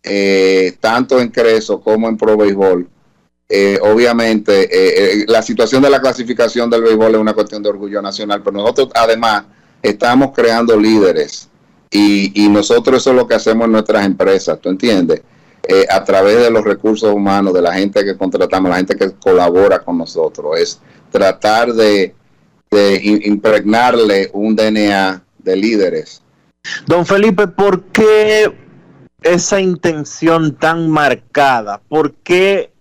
[0.03, 2.89] eh, tanto en Creso como en Pro Béisbol,
[3.49, 8.03] eh, obviamente eh, la situación de la clasificación del béisbol es una cuestión de orgullo
[8.03, 9.45] nacional, pero nosotros además
[9.83, 11.49] estamos creando líderes
[11.91, 15.23] y, nosotros eso es lo que hacemos en nuestras empresas, ¿tú entiendes?
[15.91, 19.79] A través de los recursos humanos, de la gente que contratamos, la gente que colabora
[19.79, 22.15] con nosotros, es tratar de,
[22.71, 26.23] impregnarle un DNA de líderes.
[26.87, 28.53] Don Felipe, ¿por qué
[29.23, 31.81] esa intención tan marcada?
[31.89, 32.73] ¿Por qué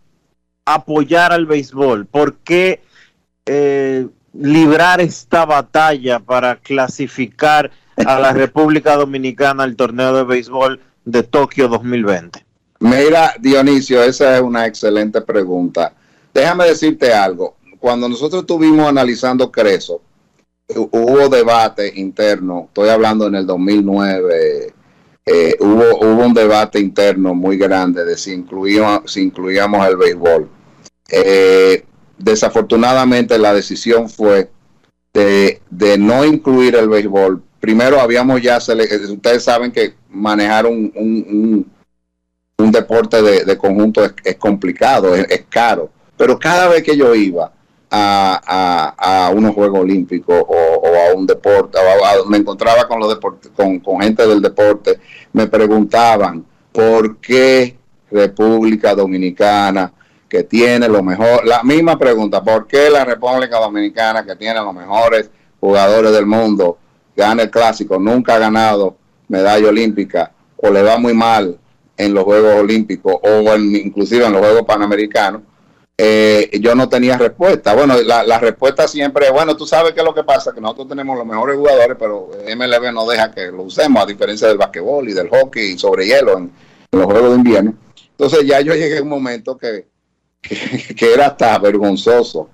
[0.65, 2.05] apoyar al béisbol?
[2.05, 2.81] ¿Por qué
[3.45, 7.71] eh, librar esta batalla para clasificar
[8.05, 12.45] a la República Dominicana al torneo de béisbol de Tokio 2020?
[12.79, 15.93] Mira, Dionisio, esa es una excelente pregunta.
[16.33, 17.55] Déjame decirte algo.
[17.79, 20.01] Cuando nosotros estuvimos analizando Creso,
[20.75, 24.73] hubo debate interno, estoy hablando en el 2009,
[25.25, 30.49] eh, hubo, hubo un debate interno muy grande de si, incluíamos, si incluíamos el béisbol.
[31.09, 31.85] Eh,
[32.17, 34.49] desafortunadamente la decisión fue
[35.13, 35.61] de,
[35.97, 37.41] no incluir el béisbol.
[37.59, 41.71] Primero habíamos ya, eh, ustedes saben que manejar un, un-
[42.57, 45.89] un- deporte de, de conjunto es, es complicado, es, es caro.
[46.17, 47.51] Pero cada vez que yo iba
[47.99, 52.99] a, a, a unos Juegos Olímpicos o, a un deporte, o a- me encontraba con,
[52.99, 54.99] los deporte, con, gente del deporte,
[55.33, 57.77] me preguntaban por qué
[58.11, 59.91] República Dominicana,
[60.29, 64.73] que tiene lo mejor, la misma pregunta, ¿por qué la República Dominicana, que tiene los
[64.73, 65.29] mejores
[65.59, 66.77] jugadores del mundo,
[67.15, 68.95] gana el clásico, nunca ha ganado
[69.27, 71.57] medalla olímpica o le va muy mal
[71.97, 75.41] en los Juegos Olímpicos o en- inclusive en los Juegos Panamericanos,
[75.99, 77.73] eh, yo no tenía respuesta.
[77.73, 80.61] Bueno, la, la respuesta siempre es, bueno, tú sabes qué es lo que pasa, que
[80.61, 84.57] nosotros tenemos los mejores jugadores, pero MLB no deja que lo usemos, a diferencia del
[84.57, 86.51] basquetbol y del hockey sobre hielo en,
[86.91, 87.73] los Juegos de Invierno.
[88.11, 89.87] Entonces ya yo llegué a un momento que,
[90.41, 92.49] que, era hasta vergonzoso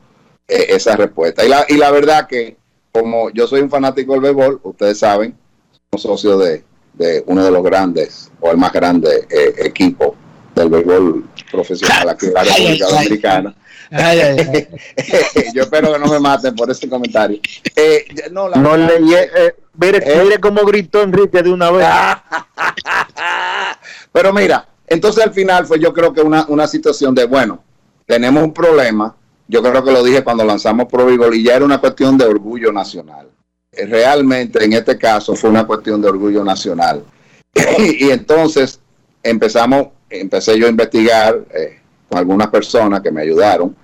[0.47, 1.45] eh, esa respuesta.
[1.45, 2.57] Y la, y la verdad que
[2.91, 5.35] como yo soy un fanático del béisbol, ustedes saben,
[5.91, 6.63] somos socios de,
[6.93, 10.15] de uno de los grandes o el más grande eh, equipo
[10.55, 12.86] del béisbol profesional aquí en la República.
[12.88, 13.56] Dominicana.
[13.91, 14.68] Ay, ay, ay.
[15.54, 17.39] yo espero que no me maten por ese comentario.
[17.76, 20.22] Eh, no, la No verdad- le eh, mire, ¿Eh?
[20.24, 21.88] mire cómo gritó Enrique de una vez.
[24.12, 27.64] Pero mira, entonces al final fue yo creo que una, una situación de, bueno,
[28.06, 29.16] tenemos un problema,
[29.47, 32.26] yo creo que lo dije cuando lanzamos Pro Béisbol y ya era una cuestión de
[32.26, 33.28] orgullo nacional.
[33.72, 37.04] Eh, Realmente en este caso fue una cuestión de orgullo nacional.
[37.78, 38.80] y entonces
[39.22, 39.88] empezamos,
[40.20, 43.76] empecé yo a investigar eh, con algunas personas que me ayudaron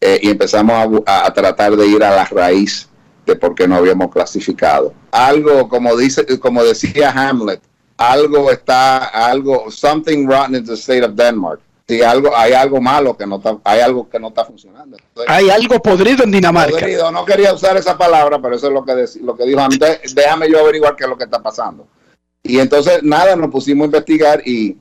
[0.00, 2.88] eh, y empezamos a a, tratar de ir a la raíz
[3.26, 4.92] de por qué no habíamos clasificado.
[5.10, 7.60] Algo, como dice, como decía Hamlet,
[7.96, 11.60] algo está, algo, something rotten in the state of Denmark.
[11.86, 14.96] Si algo, hay algo malo que no está, hay algo que no está funcionando.
[14.96, 16.72] Entonces, Hay algo podrido en Dinamarca.
[16.78, 19.60] podrido, no quería usar esa palabra, pero eso es lo que, dec- lo que dijo
[19.60, 19.80] Hamlet.
[19.80, 21.86] De- Déjame yo averiguar qué es lo que está pasando.
[22.42, 24.76] Y entonces, nada, nos pusimos a investigar y,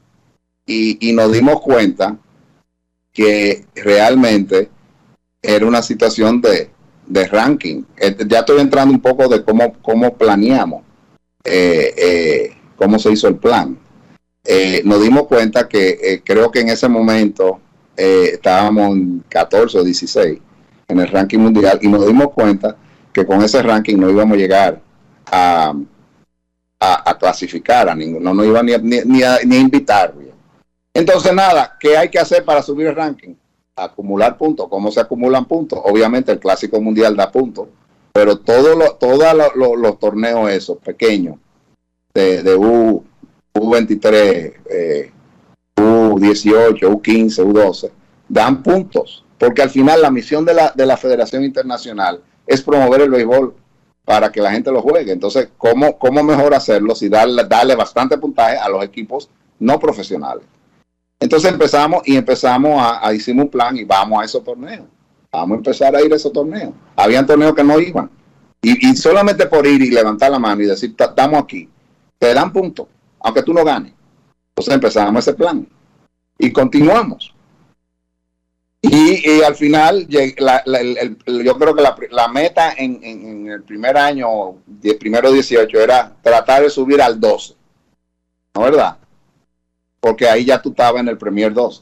[0.66, 2.18] y, nos dimos cuenta
[3.11, 4.70] que realmente
[5.41, 6.70] era una situación de,
[7.05, 7.84] de ranking.
[7.97, 10.84] Eh, Ya estoy entrando un poco de cómo, cómo planeamos,
[11.43, 13.78] eh, eh, cómo se hizo el plan.
[14.84, 17.61] Nos dimos cuenta que creo que en ese momento
[17.95, 20.39] estábamos en 14 o 16
[20.89, 22.76] en el ranking mundial y nos dimos cuenta
[23.14, 24.82] que con ese ranking no íbamos a llegar
[25.32, 25.74] a,
[26.80, 30.14] a, clasificar a ninguno, no nos iban ni, ni, ni a, ni a invitar.
[30.94, 33.34] Entonces, nada, ¿qué hay que hacer para subir el ranking?
[33.76, 34.68] Acumular puntos.
[34.70, 35.80] ¿Cómo se acumulan puntos?
[35.84, 37.68] Obviamente el Clásico Mundial da puntos,
[38.12, 41.38] pero todos los todos lo- lo- los torneos esos pequeños
[42.14, 43.04] de, U,
[43.56, 45.12] U23, eh,
[45.76, 47.89] U18, U15, U12,
[48.30, 53.02] dan puntos, porque al final la misión de la, de la Federación Internacional es promover
[53.02, 53.56] el béisbol
[54.06, 55.12] para que la gente lo juegue.
[55.12, 59.30] Entonces, ¿cómo, cómo mejor hacerlo si darle, darle bastante puntaje a los equipos
[59.60, 60.44] no profesionales?
[61.24, 64.84] Entonces empezamos y empezamos a, hicimos un plan y vamos a esos torneos.
[65.32, 66.74] Vamos a empezar a ir a esos torneos.
[66.97, 68.09] Habían torneos que no iban.
[68.61, 71.69] Y, solamente por ir y levantar la mano y decir, "Ta- estamos aquí,
[72.19, 72.88] te dan puntos,
[73.21, 73.93] aunque tú no ganes.
[74.49, 75.65] Entonces empezamos ese plan
[76.38, 77.34] y continuamos.
[78.82, 80.05] Y, al final,
[80.39, 85.32] la- el- el- yo creo que la, meta en, en- el primer año, de primero
[85.32, 87.55] 18, era tratar de subir al 12.
[88.55, 88.97] ¿No verdad?
[90.04, 91.82] Porque ahí ya tú estabas en el Premier 12.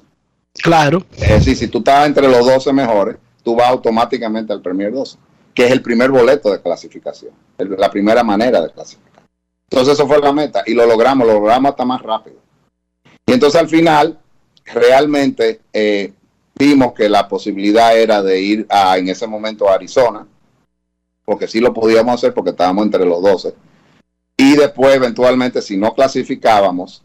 [0.61, 1.03] Claro.
[1.17, 5.17] Es decir, si tú estabas entre los 12 mejores, tú vas automáticamente al Premier 12,
[5.55, 9.23] que es el primer boleto de clasificación, el- la primera manera de clasificar.
[9.71, 12.35] Entonces eso fue la meta y lo logramos, lo logramos hasta más rápido.
[13.25, 14.19] Y entonces al final,
[14.65, 16.13] realmente eh,
[16.59, 20.27] vimos que la posibilidad era de ir a, en ese momento a Arizona,
[21.25, 23.55] porque sí lo podíamos hacer porque estábamos entre los 12.
[24.37, 27.01] Y después, eventualmente, si no clasificábamos,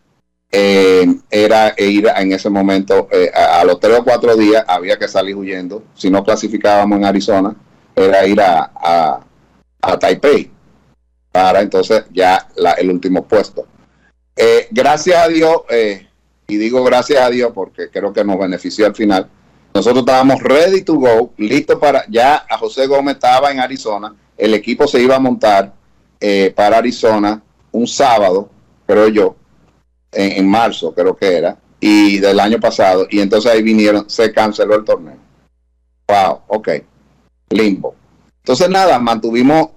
[0.50, 5.08] eh, era ir en ese momento, eh, a, los tres o cuatro días había que
[5.08, 5.82] salir huyendo.
[5.94, 7.54] Si no clasificábamos en Arizona,
[7.94, 8.70] era ir a,
[9.80, 10.50] a, Taipei
[11.30, 13.66] para entonces ya la- el último puesto.
[14.34, 15.62] Eh, gracias a Dios,
[16.48, 19.28] y digo gracias a Dios porque creo que nos benefició al final.
[19.74, 24.54] Nosotros estábamos ready to go, listo para, ya a José Gómez estaba en Arizona, el
[24.54, 25.72] equipo se iba a montar
[26.54, 27.42] para Arizona
[27.72, 28.48] un sábado,
[28.86, 29.36] creo yo,
[30.16, 34.32] en, en marzo creo que era, y del año pasado, y entonces ahí vinieron, se
[34.32, 35.18] canceló el torneo.
[36.08, 36.68] Wow, ok,
[37.50, 37.94] limbo.
[38.38, 39.70] Entonces nada, mantuvimos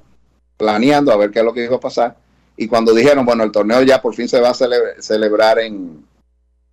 [0.58, 2.16] planeando a ver qué es lo que iba a pasar,
[2.56, 6.06] y cuando dijeron, bueno, el torneo ya por fin se va a cele- celebrar en,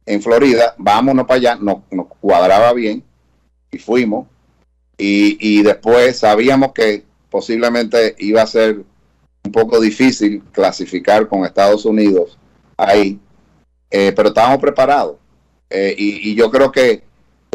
[0.06, 3.02] en Florida, vámonos para allá, nos, nos cuadraba bien,
[3.70, 4.26] y fuimos,
[4.98, 8.82] y, y después sabíamos que posiblemente iba a ser
[9.44, 12.38] un poco difícil clasificar con Estados Unidos
[12.76, 13.18] ahí,
[13.90, 15.16] eh, pero estábamos preparados.
[15.68, 17.02] Eh, y, y yo creo que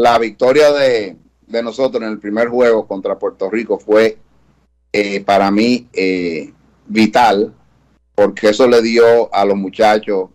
[0.02, 1.16] la victoria de,
[1.62, 4.18] nosotros en el primer juego contra Puerto Rico fue
[4.92, 6.52] eh, para mí eh,
[6.88, 7.54] vital,
[8.16, 10.30] porque eso le dio a los muchachos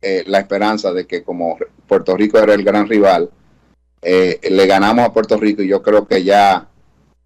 [0.00, 3.30] eh, la esperanza de que como Puerto Rico era el gran rival,
[4.02, 6.66] le ganamos a Puerto Rico y yo creo que ya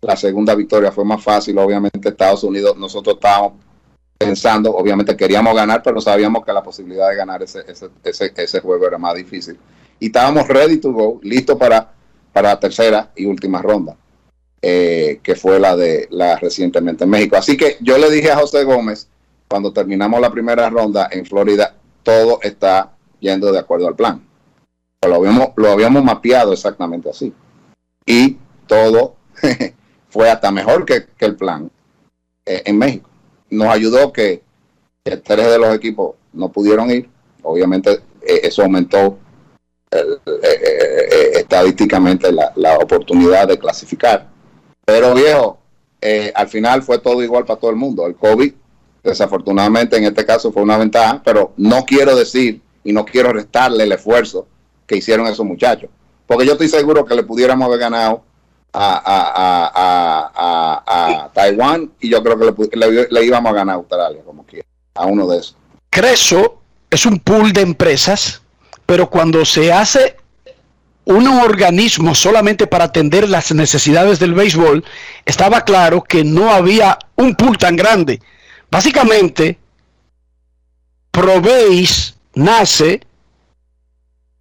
[0.02, 1.56] la segunda victoria fue más fácil.
[1.56, 3.64] Obviamente Estados Unidos, nosotros estábamos
[4.18, 8.60] pensando, obviamente queríamos ganar, pero sabíamos que la posibilidad de ganar ese, ese, ese, ese
[8.60, 9.58] juego era más difícil.
[10.00, 11.92] Y estábamos ready to go, listos para,
[12.32, 13.96] para la tercera y última ronda,
[14.60, 17.36] eh, que fue la de la recientemente en México.
[17.36, 19.08] Así que yo le dije a José Gómez,
[19.48, 24.22] cuando terminamos la primera ronda en Florida, todo está yendo de acuerdo al plan.
[25.06, 27.32] Lo habíamos, lo habíamos mapeado exactamente así.
[28.04, 29.16] Y todo
[30.08, 31.70] fue hasta mejor que, que el plan
[32.44, 33.08] eh, en México.
[33.50, 34.42] Nos ayudó que,
[35.02, 37.08] tres de los equipos no pudieron ir.
[37.42, 39.18] Obviamente eh, eso aumentó
[39.90, 44.28] eh, eh, estadísticamente la, la oportunidad de clasificar.
[44.84, 45.58] Pero viejo,
[46.00, 48.06] eh, al final fue todo igual para todo el mundo.
[48.06, 48.52] El COVID,
[49.02, 53.84] desafortunadamente en este caso fue una ventaja, pero no quiero decir y no quiero restarle
[53.84, 54.46] el esfuerzo
[54.86, 55.90] que hicieron esos muchachos.
[56.26, 58.22] Porque yo estoy seguro que le pudiéramos haber ganado
[58.78, 60.82] a, a- a-
[61.24, 64.66] a- Taiwán y yo creo que le- le íbamos a ganar a Australia, como quiera,
[64.94, 65.56] a uno de esos.
[65.90, 66.60] Creso
[66.90, 68.42] es un pool de empresas,
[68.84, 70.16] pero cuando se hace
[71.04, 74.84] un organismo solamente para atender las necesidades del béisbol,
[75.24, 78.20] estaba claro que no había un pool tan grande.
[78.70, 79.58] Básicamente,
[81.10, 83.00] Proveis nace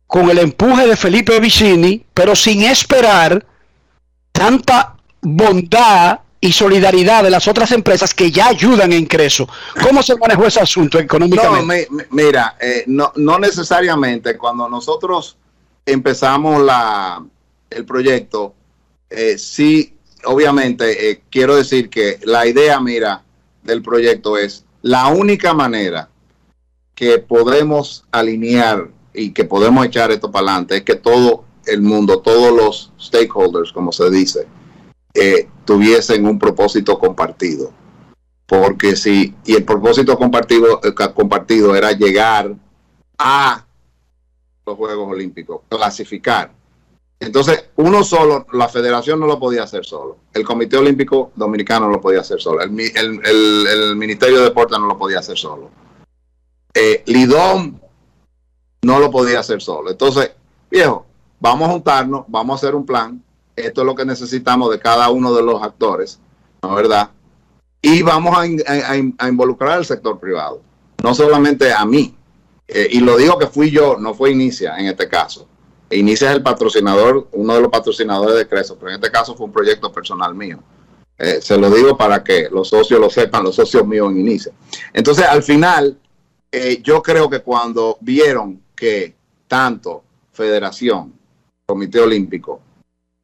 [0.08, 3.46] con el empuje de Felipe Vicini, pero sin esperar
[4.36, 9.48] tanta bondad y solidaridad de las otras empresas que ya ayudan en Creso.
[9.82, 11.88] ¿Cómo se manejó ese asunto No, económicamente?
[11.90, 14.38] mi- mi- mira, eh, no, no necesariamente.
[14.38, 15.38] Cuando nosotros
[15.86, 17.24] empezamos la,
[17.70, 18.54] el proyecto,
[19.10, 23.24] eh, sí, obviamente, eh, quiero decir que la idea, mira,
[23.64, 26.10] del proyecto es la única manera
[26.94, 32.20] que podemos alinear y que podemos echar esto para adelante es que todo el mundo,
[32.20, 34.48] todos los stakeholders, como se dice,
[35.14, 37.72] eh, tuviesen un propósito compartido
[38.48, 42.54] porque si y el propósito compartido eh, compartido era llegar
[43.18, 43.66] a
[44.66, 46.52] los Juegos Olímpicos, clasificar.
[47.20, 51.94] Entonces, uno solo, la federación no lo podía hacer solo, el Comité Olímpico Dominicano no
[51.94, 52.78] lo podía hacer solo, el,
[53.26, 55.72] el- Ministerio de Deportes no lo podía hacer solo,
[56.74, 57.80] eh, Lidom
[58.84, 59.90] no lo podía hacer solo.
[59.90, 60.32] Entonces,
[60.70, 61.06] viejo,
[61.46, 63.24] vamos a juntarnos, vamos a hacer un plan,
[63.56, 66.20] esto es lo que necesitamos de cada uno de los actores,
[66.62, 67.12] ¿no verdad?
[67.86, 70.60] y vamos a involucrar al sector privado,
[71.04, 72.16] no solamente a mí.
[72.68, 75.48] Eh, y lo digo que fui yo, no fue Inicia en este caso.
[75.92, 79.46] Inicia es el patrocinador, uno de los patrocinadores de Creso, pero en este caso fue
[79.46, 80.64] un proyecto personal mío.
[81.20, 84.52] Eh, se lo digo para que los socios lo sepan, los socios míos en Inicia.
[84.92, 85.96] Entonces, al final,
[86.52, 89.14] eh, yo creo que cuando vieron que
[89.48, 90.02] tanto
[90.34, 91.14] Federación,
[91.66, 92.62] Comité Olímpico,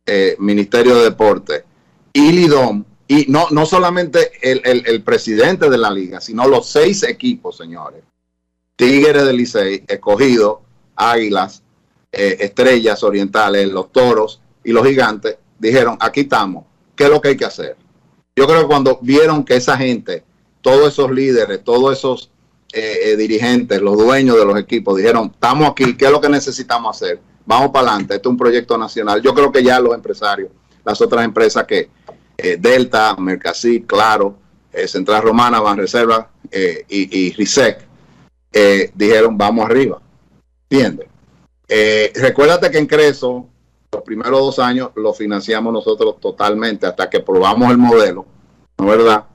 [0.05, 1.63] eh, Ministerio de Deporte
[2.13, 2.47] y
[3.07, 8.03] y no, no solamente el, el- presidente de la liga, sino los seis equipos, señores.
[8.77, 10.61] Tigres del Licey, Escogido,
[10.95, 11.61] Águilas,
[12.11, 16.65] eh, Estrellas Orientales, los Toros y los Gigantes, dijeron, aquí estamos,
[16.95, 17.75] ¿qué es lo que hay que hacer?
[18.35, 20.23] Yo creo que cuando vieron que esa gente,
[20.61, 22.31] todos esos líderes, todos esos
[22.73, 26.95] eh, dirigentes, los dueños de los equipos, dijeron, estamos aquí, ¿qué es lo que necesitamos
[26.95, 27.19] hacer?
[27.51, 29.21] Vamos para adelante, esto es un proyecto nacional.
[29.21, 30.51] Yo creo que ya los empresarios,
[30.85, 31.89] las otras empresas que,
[32.37, 34.37] eh, Delta, Mercasí, Claro,
[34.71, 37.85] eh, Central Romana, Banreserva eh, y, y Risec,
[38.53, 40.01] eh, dijeron, vamos arriba.
[40.69, 41.07] ¿Entiendes?
[42.15, 43.49] Recuérdate que en Creso,
[43.91, 48.25] los primeros dos años lo financiamos nosotros totalmente hasta que probamos el modelo,
[48.77, 49.25] ¿no es verdad?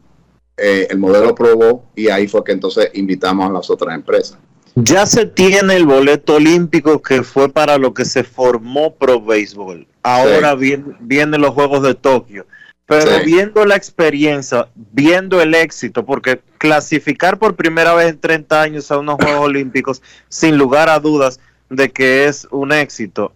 [0.56, 4.38] El modelo probó y ahí fue que entonces invitamos a las otras empresas.
[4.78, 9.86] Ya se tiene el boleto olímpico que fue para lo que se formó Pro Béisbol.
[10.02, 10.76] Ahora Sí.
[11.00, 12.46] vienen los Juegos de Tokio.
[12.84, 13.24] Pero Sí.
[13.24, 18.98] viendo la experiencia, viendo el éxito, porque clasificar por primera vez en 30 años a
[18.98, 23.32] unos Juegos Olímpicos, sin lugar a dudas de que es un éxito.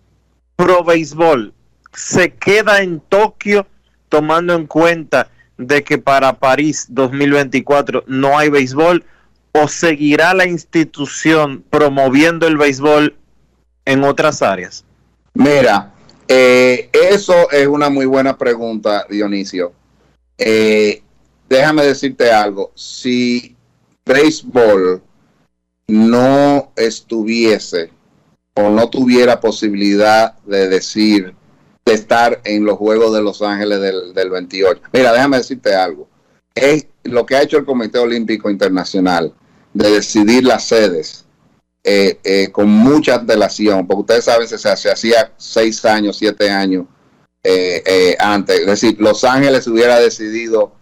[0.57, 1.55] Pro Béisbol
[1.95, 3.67] se queda en Tokio
[4.11, 9.05] tomando en cuenta de que para París 2024 no hay béisbol
[9.53, 13.17] o seguirá la institución promoviendo el béisbol
[13.85, 14.85] en otras áreas?
[15.35, 15.93] Mira,
[16.29, 19.73] eh, eso es una muy buena pregunta, Dionisio.
[20.39, 21.03] Eh,
[21.49, 22.73] déjame decirte algo.
[22.75, 23.57] Si
[24.05, 25.03] béisbol
[25.89, 27.91] no estuviese
[28.55, 31.35] o no tuviera posibilidad de decir,
[31.85, 34.83] de estar en los Juegos de Los Ángeles del, del 28.
[34.93, 36.09] Mira, déjame decirte algo.
[36.55, 39.35] Es lo que ha hecho el Comité Olímpico Internacional
[39.73, 41.25] de decidir las sedes
[41.85, 46.87] eh, eh, con mucha antelación, porque ustedes saben se, se hacía seis años, siete años
[47.43, 48.61] eh, eh, antes.
[48.61, 50.73] Es decir, Los Ángeles hubiera decidido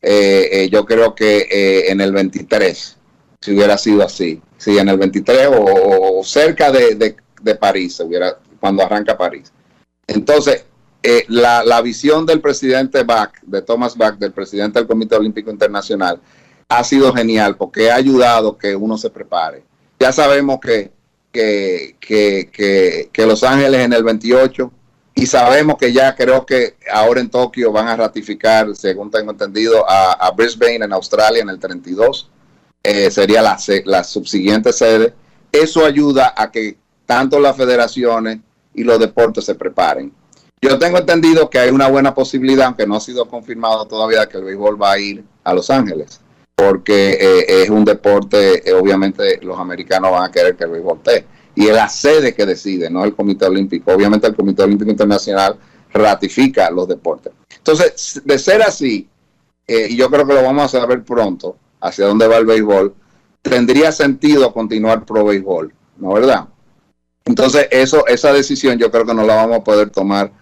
[0.00, 2.96] eh, yo creo que en el 23,
[3.40, 8.36] si hubiera sido así, si en el 23 o, cerca de, de- de París, hubiera,
[8.60, 9.52] cuando arranca París.
[10.06, 10.64] Entonces,
[11.28, 16.20] la, la visión del presidente Bach, de Thomas Bach, del presidente del Comité Olímpico Internacional,
[16.68, 19.62] ha sido genial porque ha ayudado que uno se prepare.
[19.98, 20.92] Ya sabemos que,
[21.32, 24.70] que, que, que, Los Ángeles en el 28
[25.14, 29.88] y sabemos que ya creo que ahora en Tokio van a ratificar, según tengo entendido,
[29.88, 32.30] a, a Brisbane en Australia en el 32.
[32.82, 35.14] Eh, sería la, la subsiguiente sede.
[35.50, 38.38] Eso ayuda a que tanto las federaciones
[38.74, 40.12] y los deportes se preparen.
[40.60, 44.38] Yo tengo entendido que hay una buena posibilidad, aunque no ha sido confirmado todavía, que
[44.38, 46.20] el béisbol va a ir a Los Ángeles,
[46.58, 50.96] porque eh, es un deporte, eh, obviamente los americanos van a querer que el béisbol
[50.96, 51.24] esté.
[51.54, 53.92] Y es la sede que decide, no el Comité Olímpico.
[53.92, 55.56] Obviamente el Comité Olímpico Internacional
[55.92, 57.32] ratifica los deportes.
[57.56, 59.08] Entonces, de ser así,
[59.68, 62.92] eh, y yo creo que lo vamos a saber pronto, hacia dónde va el béisbol,
[63.40, 66.48] tendría sentido continuar pro béisbol, ¿no verdad?
[67.24, 70.32] Entonces, eso, esa decisión yo creo que no la vamos a poder tomar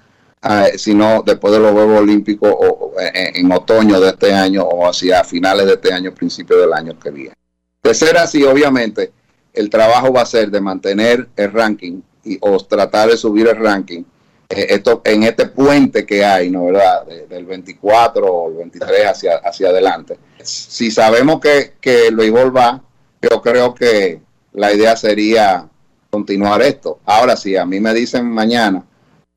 [0.43, 5.25] eh, sino después de los Juegos Olímpicos o, en, otoño de este año o hacia
[5.25, 7.35] finales de este año, principio del año que viene.
[7.83, 9.13] De ser así, obviamente,
[9.53, 13.57] el trabajo va a ser de mantener el ranking y, o tratar de subir el
[13.57, 14.03] ranking
[14.49, 17.05] eh, esto, en este puente que hay, ¿no verdad?
[17.07, 20.19] De- del 24 o el 23 hacia, hacia adelante.
[20.43, 22.83] Si sabemos que, que el béisbol va,
[23.21, 24.21] yo creo que
[24.53, 25.69] la idea sería
[26.11, 27.01] continuar esto.
[27.05, 28.85] Ahora, si a mí me dicen mañana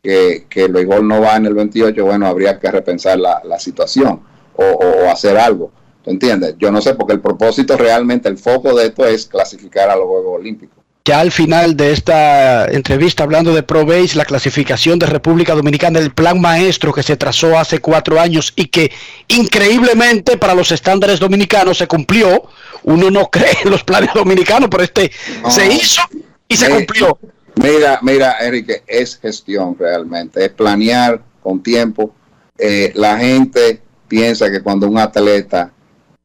[0.03, 3.59] que, que el béisbol no va en el 28, bueno, habría que repensar la, la
[3.59, 4.21] situación
[4.55, 5.71] o, o- o hacer algo.
[6.03, 6.55] ¿Tú entiendes?
[6.57, 10.05] Yo no sé, porque el propósito realmente, el foco de esto es clasificar a los
[10.05, 10.77] Juegos Olímpicos.
[11.05, 15.97] Ya al final de esta entrevista, hablando de Pro Base, la clasificación de República Dominicana,
[15.99, 18.91] el plan maestro que se trazó hace cuatro años y que
[19.27, 22.43] increíblemente para los estándares dominicanos se cumplió.
[22.83, 25.49] Uno no cree en los planes dominicanos, pero este No.
[25.51, 26.01] se hizo
[26.47, 27.17] y se Eh, cumplió.
[27.61, 32.13] Mira, mira, Enrique, es gestión realmente, es planear con tiempo.
[32.57, 35.69] Eh, la gente piensa que cuando un atleta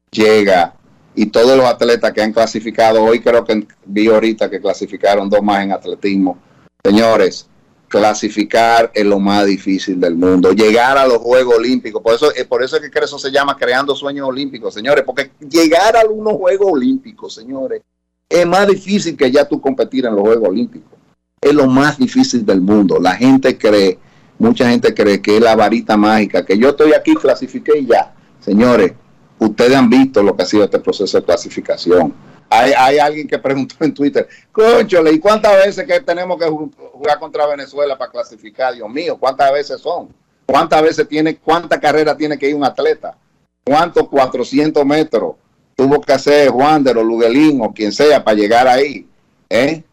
[0.09, 0.73] llega
[1.13, 5.43] y todos los atletas que han clasificado, hoy creo que vi ahorita que clasificaron dos
[5.43, 6.37] más en atletismo.
[6.81, 7.49] Señores,
[7.89, 12.45] clasificar es lo más difícil del mundo, llegar a los Juegos Olímpicos, por eso, eh,
[12.45, 16.35] por eso es que eso se llama creando sueños olímpicos, señores, porque llegar a unos
[16.35, 17.81] Juegos Olímpicos, señores,
[18.29, 20.95] es más difícil que ya tú competir en los Juegos Olímpicos
[21.49, 22.97] es lo más difícil del mundo.
[22.99, 23.97] La gente cree,
[24.39, 28.13] mucha gente cree que es la varita mágica, que yo estoy aquí, clasifiqué y ya.
[28.39, 28.93] Señores,
[29.39, 32.13] ustedes han visto lo que ha sido este proceso de clasificación.
[32.49, 36.71] Hay, hay alguien que preguntó en Twitter, conchole, ¿y cuántas veces que tenemos que ju-
[36.93, 38.73] jugar contra Venezuela para clasificar?
[38.75, 40.09] Dios mío, ¿cuántas veces son?
[40.45, 43.17] ¿Cuántas veces tiene, cuánta carrera tiene que ir un atleta?
[43.63, 45.33] ¿Cuántos 400 metros
[45.75, 49.07] tuvo que hacer Wander o Luguelín o quien sea para llegar ahí?
[49.49, 49.83] ¿Eh?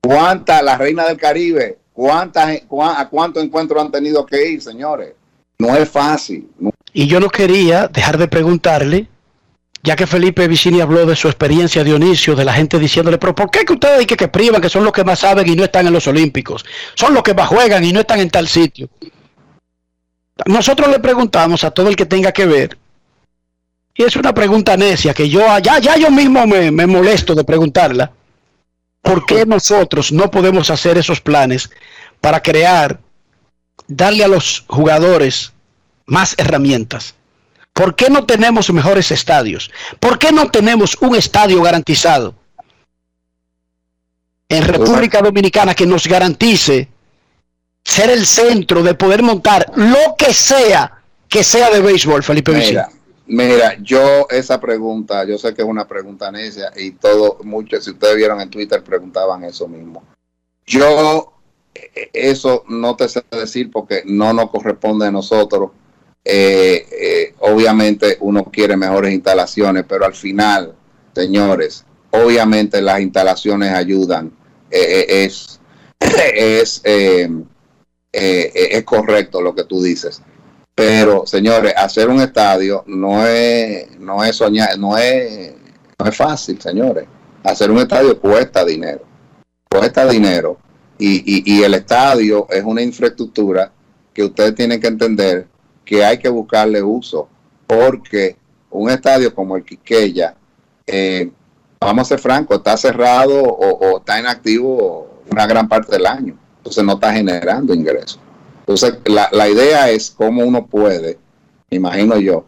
[0.00, 5.12] ¿Cuántas, la reina del Caribe, cuántas, cuá- a cuántos encuentros han tenido que ir, señores?
[5.58, 6.48] No es fácil.
[6.92, 9.08] Y yo no quería dejar de preguntarle,
[9.82, 13.50] ya que Felipe Vicini habló de su experiencia Dionisio, de la gente diciéndole, pero ¿por
[13.50, 15.86] qué que ustedes dicen que privan, que son los que más saben y no están
[15.86, 16.64] en los Olímpicos?
[16.94, 18.88] Son los que más juegan y no están en tal sitio.
[20.46, 22.78] Nosotros le preguntamos a todo el que tenga que ver,
[23.94, 28.10] y es una pregunta necia que yo, ya, ya yo mismo me molesto de preguntarla,
[29.02, 31.70] ¿por qué nosotros no podemos hacer esos planes
[32.20, 33.00] para crear,
[33.88, 35.52] darle a los jugadores
[36.06, 37.14] más herramientas?
[37.72, 39.70] ¿Por qué no tenemos mejores estadios?
[40.00, 42.34] ¿Por qué no tenemos un estadio garantizado
[44.48, 46.88] en República Dominicana que nos garantice
[47.84, 52.80] ser el centro de poder montar lo que sea que sea de béisbol, Felipe Vicini?
[53.32, 57.92] Mira, yo esa pregunta, yo sé que es una pregunta necia y todo, muchos, si
[57.92, 60.02] ustedes vieron en Twitter, preguntaban eso mismo.
[60.66, 61.32] Yo
[61.72, 65.70] eh, eso no te sé decir porque no nos corresponde a nosotros.
[66.24, 70.74] Eh, eh, obviamente uno quiere mejores instalaciones, pero al final,
[71.14, 74.32] señores, obviamente las instalaciones ayudan.
[74.68, 75.60] Es
[76.34, 76.82] es,
[78.12, 80.20] es correcto lo que tú dices.
[80.80, 85.52] Pero, señores, hacer un estadio no es, no es soñar, no es,
[85.98, 87.04] no es fácil, señores.
[87.44, 89.02] Hacer un estadio cuesta dinero.
[89.70, 90.56] Cuesta dinero.
[90.96, 93.70] Y, y, el estadio es una infraestructura
[94.14, 95.48] que ustedes tienen que entender
[95.84, 97.28] que hay que buscarle uso.
[97.66, 98.38] Porque
[98.70, 100.34] un estadio como el Quiqueya,
[100.86, 101.30] eh,
[101.78, 106.38] vamos a ser francos, está cerrado o, o está inactivo una gran parte del año.
[106.56, 108.18] Entonces no está generando ingresos.
[108.70, 111.18] Entonces, la, la idea es cómo uno puede,
[111.70, 112.44] imagino yo,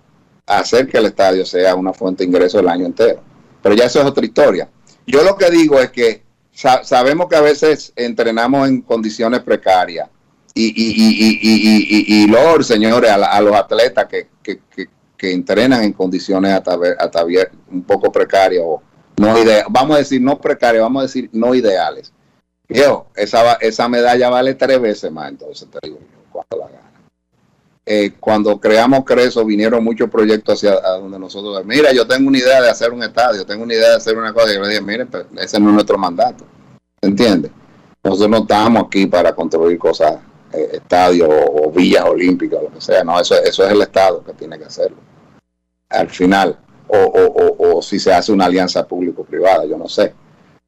[0.46, 3.20] hacer que el estadio sea una fuente de ingreso el año entero.
[3.60, 4.68] Pero ya eso es otra historia.
[5.04, 10.08] Yo lo que digo es que sa- sabemos que a veces entrenamos en condiciones precarias
[10.54, 14.60] y, y, y, y, y, y, Lord, señores, a, la- a los atletas que, que,
[14.72, 17.24] que, que entrenan en condiciones hasta, hasta
[17.68, 18.80] un poco precarias o
[19.16, 22.12] no ideales, vamos a decir no precarias, vamos a decir no ideales.
[22.72, 25.98] Yo, esa, esa medalla vale tres veces más, entonces te digo
[26.30, 26.92] cuando la gana.
[27.84, 32.62] Eh, cuando creamos Creso, vinieron muchos proyectos hacia donde nosotros, mira, yo tengo una idea
[32.62, 34.80] de hacer un estadio, tengo una idea de hacer una cosa, y yo le dije,
[34.80, 36.44] miren, pero ese no es nuestro mandato,
[37.00, 37.50] ¿entiendes?
[38.04, 40.18] Nosotros no estamos aquí para construir cosas,
[40.52, 44.24] eh, estadios o, o villas olímpicas, lo que sea, no, eso, eso es el Estado
[44.24, 44.98] que tiene que hacerlo.
[45.88, 46.58] Al final,
[46.88, 50.14] o, o, o, o si se hace una alianza público-privada, yo no sé.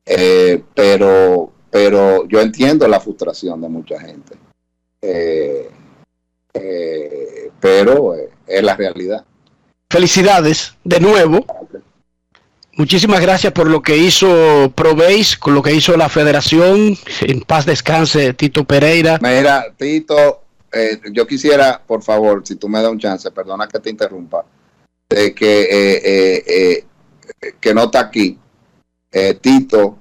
[0.06, 4.36] Eh, pero, pero yo entiendo la frustración de mucha gente.
[5.02, 5.68] Eh,
[6.52, 9.24] eh, pero eh, es la realidad.
[9.90, 11.44] Felicidades de nuevo.
[12.76, 16.96] Muchísimas gracias por lo que hizo Probéis, con lo que hizo la federación.
[17.22, 19.18] En paz descanse Tito Pereira.
[19.20, 23.80] Mira, Tito, eh, yo quisiera, por favor, si tú me das un chance, perdona que
[23.80, 24.44] te interrumpa,
[25.08, 26.84] de que, eh, eh,
[27.42, 28.38] eh, que no está aquí.
[29.40, 29.98] Tito,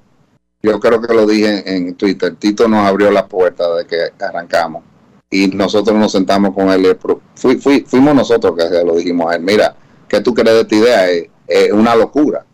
[0.64, 4.84] yo creo que lo dije en, Twitter, Tito nos abrió la puerta de que arrancamos
[5.30, 6.96] y nosotros nos sentamos con él.
[6.96, 9.76] pro- fui- fui- fuimos nosotros que lo dijimos a él, mira,
[10.08, 11.10] ¿qué tú crees de esta idea?
[11.10, 12.46] Es, es una locura.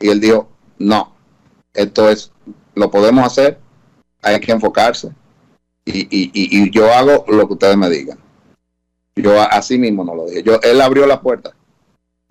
[0.00, 0.48] Y él dijo,
[0.78, 1.14] no,
[1.72, 2.32] esto es,
[2.74, 3.58] lo podemos hacer,
[4.20, 5.12] hay que enfocarse.
[5.84, 8.18] Y, y, y, y yo hago lo que ustedes me digan.
[9.14, 10.42] Yo así mismo no lo dije.
[10.42, 11.52] Yo, él abrió la puerta.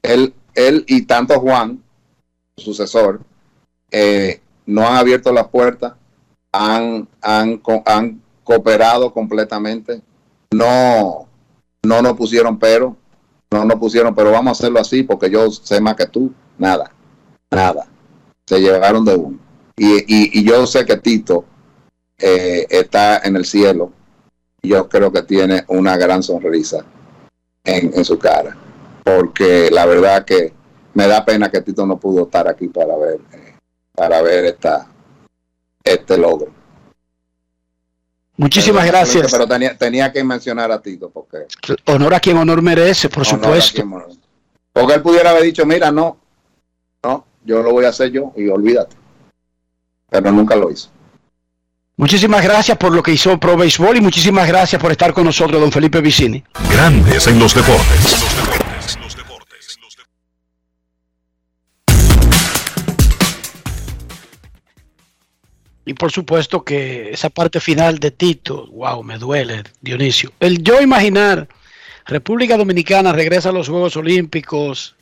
[0.02, 1.82] Él, él y tanto Juan,
[2.58, 3.22] su sucesor,
[3.92, 5.98] eh, no han abierto la puerta,
[6.52, 10.02] han, han, han cooperado completamente,
[10.52, 11.28] no,
[11.84, 12.96] no nos pusieron pero,
[13.52, 16.92] no nos pusieron, pero vamos a hacerlo así porque yo sé más que tú, nada,
[17.52, 17.88] nada,
[18.48, 19.40] se llevaron de uno.
[19.76, 21.46] Y, y, y yo sé que Tito
[22.18, 23.92] eh, está en el cielo,
[24.62, 26.86] yo creo que tiene una gran sonrisa
[27.64, 28.56] en, en su cara,
[29.04, 30.54] porque la verdad que
[30.94, 33.43] me da pena que Tito no pudo estar aquí para ver, eh,
[33.96, 34.88] para ver esta,
[35.84, 36.52] este logro.
[38.38, 39.32] Muchísimas Pero- gracias.
[39.32, 41.46] Pero tenía, tenía que mencionar a Tito porque
[41.86, 43.82] Honor a quien honor merece, por supuesto.
[43.84, 44.10] honor.
[44.72, 46.18] Porque él pudiera haber dicho, mira, no,
[47.04, 48.96] no, yo lo voy a hacer yo y olvídate.
[50.10, 50.90] Pero nunca lo hizo.
[51.96, 55.62] Muchísimas gracias por lo que hizo Pro Béisbol y muchísimas gracias por estar con nosotros,
[55.62, 56.44] don Felipe Vicini.
[56.72, 58.63] Grandes en los deportes.
[65.86, 70.32] Y por supuesto que esa parte final de Tito, wow, me duele, Dionisio.
[70.40, 71.48] El yo imaginar,
[72.06, 74.96] República Dominicana regresa a los Juegos Olímpicos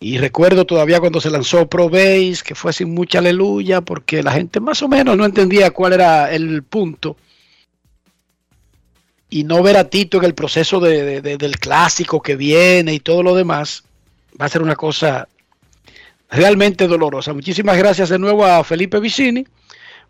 [0.00, 4.32] y recuerdo todavía cuando se lanzó Pro Base, que fue sin mucha aleluya, porque la
[4.32, 7.16] gente más o menos no entendía cuál era el punto.
[9.28, 12.94] Y no ver a Tito en el proceso de- de- de- del clásico que viene
[12.94, 13.84] y todo lo demás,
[14.40, 15.28] va a ser una cosa
[16.30, 17.32] realmente dolorosa.
[17.34, 19.46] Muchísimas gracias de nuevo a Felipe Vicini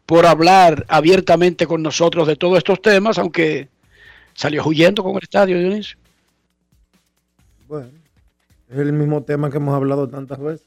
[0.07, 3.69] por hablar abiertamente con nosotros de todos estos temas, aunque
[4.35, 5.99] salió huyendo con el estadio, Dionisio.
[7.69, 7.91] Bueno,
[8.69, 10.67] es el mismo tema que hemos hablado tantas veces.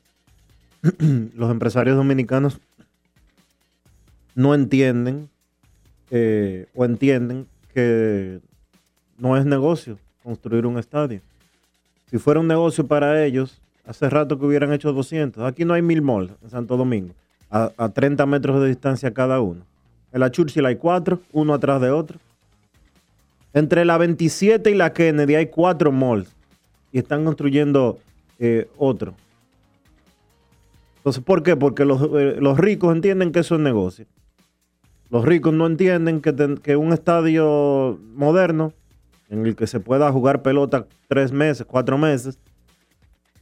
[1.36, 2.60] Los empresarios dominicanos
[4.36, 5.30] no entienden
[6.12, 8.40] eh, o entienden que
[9.18, 11.22] no es negocio construir un estadio.
[12.10, 15.44] Si fuera un negocio para ellos, hace rato que hubieran hecho 200.
[15.44, 17.14] Aquí no hay mil malls en Santo Domingo,
[17.50, 19.62] a, a 30 metros de distancia cada uno.
[20.12, 22.20] En la Churchill hay cuatro, uno atrás de otro.
[23.54, 26.36] Entre la 27 y la Kennedy hay cuatro malls
[26.92, 28.00] y están construyendo
[28.40, 29.16] eh, otro.
[30.98, 31.56] Entonces, ¿por qué?
[31.56, 34.06] Porque los, eh, los ricos entienden que eso es negocio.
[35.10, 36.34] Los ricos no entienden que,
[36.64, 38.74] que un estadio moderno
[39.30, 42.40] en el que se pueda jugar pelota tres meses, cuatro meses,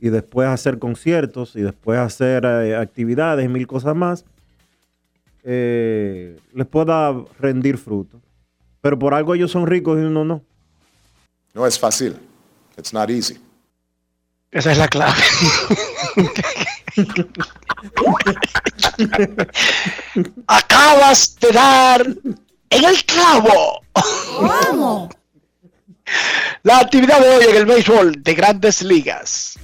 [0.04, 4.26] y después hacer conciertos y después hacer eh, actividades y mil cosas más,
[5.46, 8.20] eh, les pueda rendir fruto.
[8.82, 10.42] Pero por algo ellos son ricos y uno no.
[11.54, 12.18] No es fácil.
[12.78, 13.40] It's not easy.
[14.52, 15.22] Esa es la clave.
[20.48, 22.06] Acabas de dar
[22.72, 23.80] en el clavo.
[24.42, 25.16] Vamos.
[26.64, 29.60] La actividad de hoy en el béisbol de grandes ligas.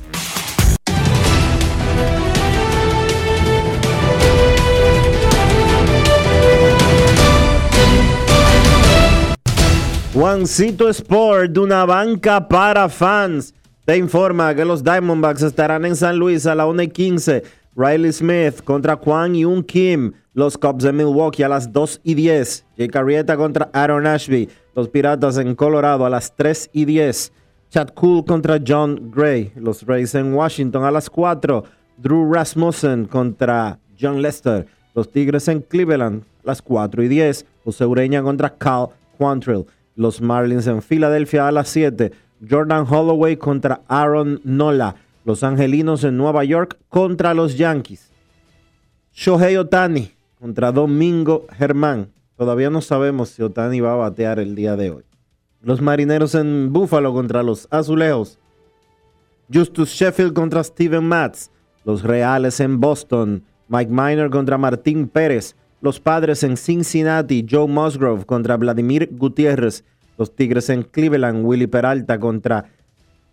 [10.14, 13.54] Juancito Sport, de una banca para fans.
[13.86, 17.44] te informa que los Diamondbacks estarán en San Luis a la 1 y 15.
[17.76, 20.12] Riley Smith contra Kwan Yoon Kim.
[20.34, 22.66] Los Cubs de Milwaukee a las 2 y 10.
[22.80, 24.48] Jake Arrieta contra Aaron Ashby.
[24.74, 27.34] Los Piratas en Colorado a las 3 y 10.
[27.70, 29.52] Chad Cool contra John Gray.
[29.58, 31.66] Los Rays en Washington a las 4.
[31.98, 34.66] Drew Rasmussen contra John Lester.
[34.96, 37.46] Los Tigres en Cleveland a las 4 y 10.
[37.66, 39.66] José Ureña contra Cal Quantrill.
[39.98, 42.14] Los Marlins en Filadelfia a las 7.
[42.50, 44.96] Jordan Holloway contra Aaron Nola.
[45.26, 48.10] Los Angelinos en Nueva York contra los Yankees.
[49.12, 52.08] Shohei Otani contra Domingo Germán.
[52.40, 55.04] Todavía no sabemos si Otani va a batear el día de hoy.
[55.62, 58.40] Los Marineros en Buffalo contra los Azulejos.
[59.54, 61.50] Justus Sheffield contra Steven Matz.
[61.84, 63.44] Los Reales en Boston.
[63.68, 65.58] Mike Miner contra Martín Pérez.
[65.82, 67.46] Los Padres en Cincinnati.
[67.48, 69.84] Joe Musgrove contra Vladimir Gutiérrez.
[70.18, 71.46] Los Tigres en Cleveland.
[71.46, 72.72] Willy Peralta contra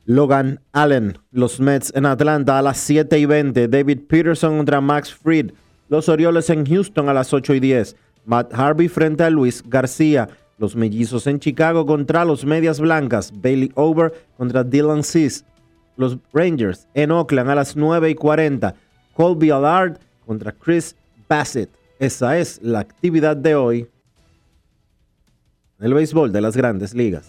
[0.04, 1.16] Logan Allen.
[1.30, 3.68] Los Mets en Atlanta a las 7 y 20.
[3.68, 5.52] David Peterson contra Max Fried.
[5.88, 7.96] Los Orioles en Houston a las 8 y 10.
[8.26, 10.28] Matt Harvey frente a Luis García.
[10.58, 13.32] Los Mellizos en Chicago contra los Medias Blancas.
[13.34, 15.44] Bailey Over contra Dylan Cease.
[15.96, 18.74] Los Rangers en Oakland a las 9 y 40.
[19.14, 20.94] Colby Allard contra Chris
[21.28, 21.70] Bassett.
[21.98, 23.88] Esa es la actividad de hoy
[25.80, 27.28] el béisbol de las grandes ligas.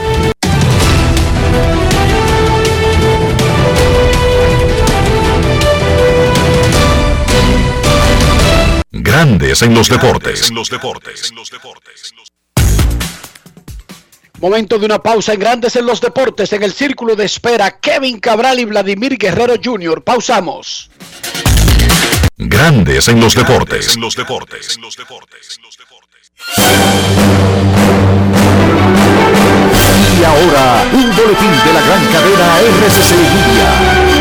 [8.93, 10.51] Grandes en los deportes.
[14.41, 16.51] Momento de una pausa en Grandes en los Deportes.
[16.51, 20.03] En el círculo de espera, Kevin Cabral y Vladimir Guerrero Jr.
[20.03, 20.91] Pausamos.
[22.35, 23.97] Grandes en los deportes.
[30.19, 34.20] Y ahora, un boletín de la gran cadena RCC Media.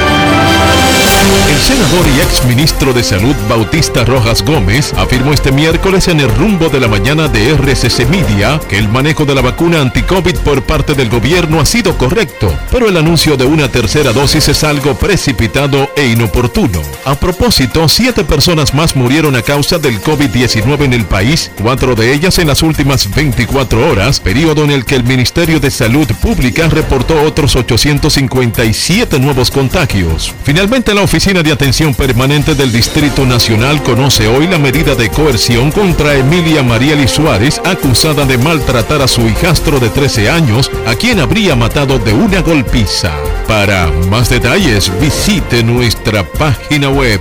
[1.61, 6.69] Senador y ex ministro de Salud Bautista Rojas Gómez afirmó este miércoles en el rumbo
[6.69, 10.95] de la mañana de RCC Media que el manejo de la vacuna anti-COVID por parte
[10.95, 15.91] del gobierno ha sido correcto, pero el anuncio de una tercera dosis es algo precipitado
[15.97, 16.81] e inoportuno.
[17.05, 22.15] A propósito, siete personas más murieron a causa del COVID-19 en el país, cuatro de
[22.15, 26.69] ellas en las últimas 24 horas, periodo en el que el Ministerio de Salud Pública
[26.69, 30.35] reportó otros 857 nuevos contagios.
[30.43, 35.73] Finalmente, la Oficina de Atención Permanente del Distrito Nacional conoce hoy la medida de coerción
[35.73, 41.19] contra Emilia Marieli Suárez, acusada de maltratar a su hijastro de 13 años, a quien
[41.19, 43.11] habría matado de una golpiza.
[43.49, 47.21] Para más detalles, visite nuestra página web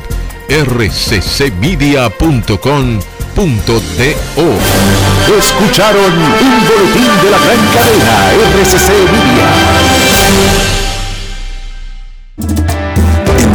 [0.49, 1.99] rccmedia.com.do.
[5.37, 9.49] Escucharon un boletín de la gran cadena RCC Media.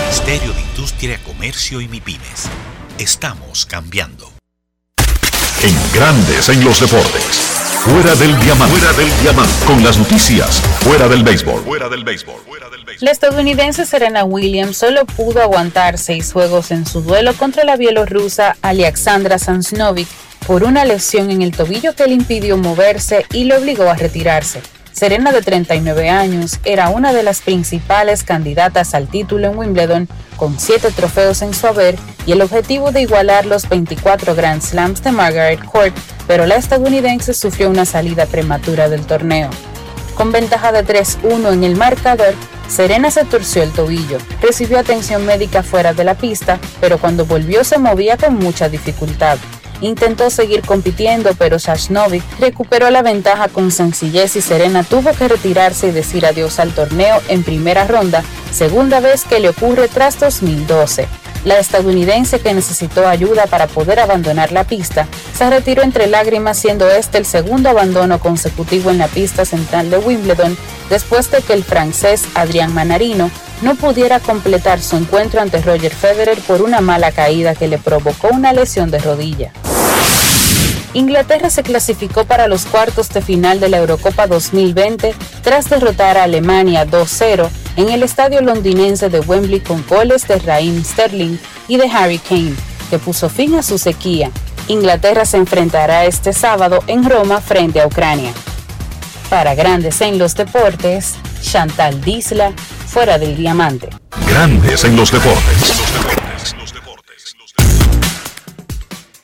[0.00, 2.48] Ministerio de Industria, Comercio y MIPIMES.
[2.98, 4.32] Estamos cambiando.
[5.62, 7.56] en Grandes en los Deportes.
[7.80, 8.76] Fuera del diamante.
[8.76, 9.64] Fuera del diamante.
[9.66, 10.60] Con las noticias.
[10.80, 11.62] Fuera del béisbol.
[11.62, 12.36] Fuera del béisbol.
[13.00, 18.56] La estadounidense Serena Williams solo pudo aguantar seis juegos en su duelo contra la bielorrusa
[18.62, 20.08] Alexandra Sansnovic
[20.46, 24.62] por una lesión en el tobillo que le impidió moverse y le obligó a retirarse.
[24.96, 30.58] Serena, de 39 años, era una de las principales candidatas al título en Wimbledon, con
[30.58, 35.12] siete trofeos en su haber y el objetivo de igualar los 24 Grand Slams de
[35.12, 35.94] Margaret Court,
[36.26, 39.50] pero la estadounidense sufrió una salida prematura del torneo.
[40.14, 42.32] Con ventaja de 3-1 en el marcador,
[42.66, 47.64] Serena se torció el tobillo, recibió atención médica fuera de la pista, pero cuando volvió
[47.64, 49.36] se movía con mucha dificultad.
[49.80, 55.88] Intentó seguir compitiendo, pero Sashnovic recuperó la ventaja con sencillez y Serena tuvo que retirarse
[55.88, 61.06] y decir adiós al torneo en primera ronda, segunda vez que le ocurre tras 2012.
[61.46, 66.90] La estadounidense que necesitó ayuda para poder abandonar la pista se retiró entre lágrimas siendo
[66.90, 70.58] este el segundo abandono consecutivo en la pista central de Wimbledon
[70.90, 73.30] después de que el francés Adrián Manarino
[73.62, 78.26] no pudiera completar su encuentro ante Roger Federer por una mala caída que le provocó
[78.32, 79.52] una lesión de rodilla.
[80.94, 86.24] Inglaterra se clasificó para los cuartos de final de la Eurocopa 2020 tras derrotar a
[86.24, 91.88] Alemania 2-0 en el estadio londinense de Wembley con goles de Raheem Sterling y de
[91.90, 92.54] Harry Kane,
[92.90, 94.30] que puso fin a su sequía.
[94.68, 98.32] Inglaterra se enfrentará este sábado en Roma frente a Ucrania.
[99.28, 102.52] Para Grandes en los Deportes, Chantal Disla,
[102.86, 103.90] fuera del diamante.
[104.26, 105.74] Grandes en los deportes.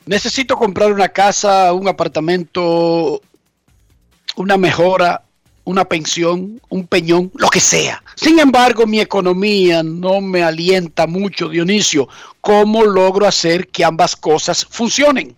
[0.04, 3.22] Necesito comprar una casa, un apartamento,
[4.36, 5.22] una mejora,
[5.64, 8.02] una pensión, un peñón, lo que sea.
[8.16, 12.08] Sin embargo, mi economía no me alienta mucho, Dionisio.
[12.40, 15.36] ¿Cómo logro hacer que ambas cosas funcionen?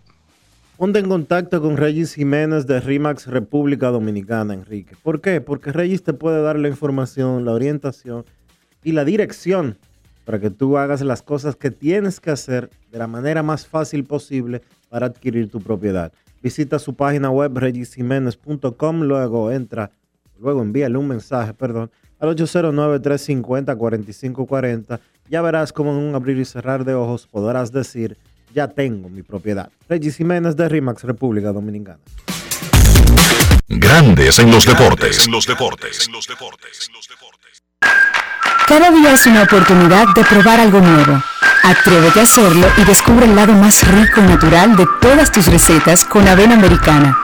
[0.77, 4.97] Ponte en contacto con Regis Jiménez de RIMAX República Dominicana, Enrique.
[5.03, 5.41] ¿Por qué?
[5.41, 8.25] Porque Regis te puede dar la información, la orientación
[8.83, 9.79] y la dirección
[10.25, 14.05] para que tú hagas las cosas que tienes que hacer de la manera más fácil
[14.05, 16.13] posible para adquirir tu propiedad.
[16.43, 19.91] Visita su página web regisjiménez.com, luego entra,
[20.41, 25.01] luego envíale un mensaje, perdón, al 809-350-4540.
[25.29, 28.17] Ya verás cómo en un abrir y cerrar de ojos podrás decir,
[28.55, 29.71] ya tengo mi propiedad.
[29.89, 31.99] Regis Jiménez de RIMAX, República Dominicana.
[33.67, 35.27] Grandes en los deportes.
[35.27, 36.11] En los deportes.
[38.69, 41.23] Cada día es una oportunidad de probar algo nuevo.
[41.63, 46.05] Atrévete a hacerlo y descubre el lado más rico y natural de todas tus recetas
[46.05, 47.24] con avena americana.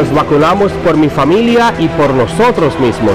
[0.00, 3.12] Nos vacunamos por mi familia y por nosotros mismos.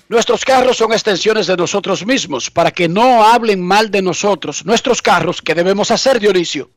[0.10, 4.66] Nuestros carros son extensiones de nosotros mismos, para que no hablen mal de nosotros.
[4.66, 6.70] Nuestros carros, ¿qué debemos hacer, Dionisio?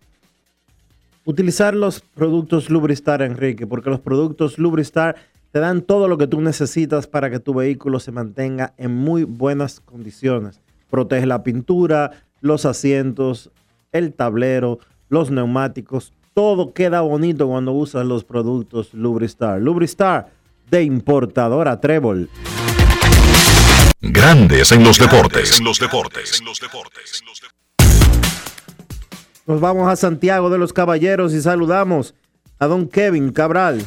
[1.24, 5.16] Utilizar los productos Lubristar, Enrique, porque los productos Lubristar
[5.52, 9.24] te dan todo lo que tú necesitas para que tu vehículo se mantenga en muy
[9.24, 10.60] buenas condiciones.
[10.90, 12.10] Protege la pintura,
[12.40, 13.50] los asientos,
[13.92, 14.78] el tablero,
[15.10, 19.60] los neumáticos, todo queda bonito cuando usas los productos Lubristar.
[19.60, 20.30] Lubristar
[20.70, 22.30] de importadora Trébol.
[24.00, 25.58] Grandes en los deportes.
[25.58, 26.42] En los deportes.
[29.46, 32.14] Nos vamos a Santiago de los Caballeros y saludamos
[32.58, 33.84] a don Kevin Cabral.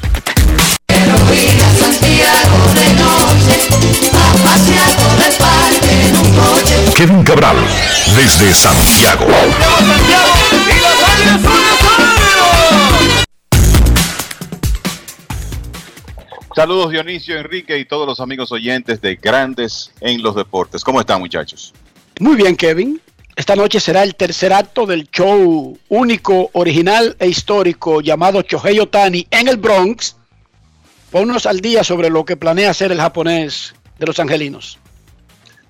[6.96, 7.58] Kevin Cabral,
[8.16, 9.26] desde Santiago.
[16.56, 20.86] Saludos Dionisio, Enrique y todos los amigos oyentes de Grandes en los Deportes.
[20.86, 21.74] ¿Cómo están muchachos?
[22.22, 23.02] Muy bien, Kevin.
[23.36, 29.28] Esta noche será el tercer acto del show único, original e histórico llamado Chohei Otani
[29.32, 30.16] en el Bronx.
[31.16, 34.80] Ponnos al día sobre lo que planea hacer el japonés de los angelinos.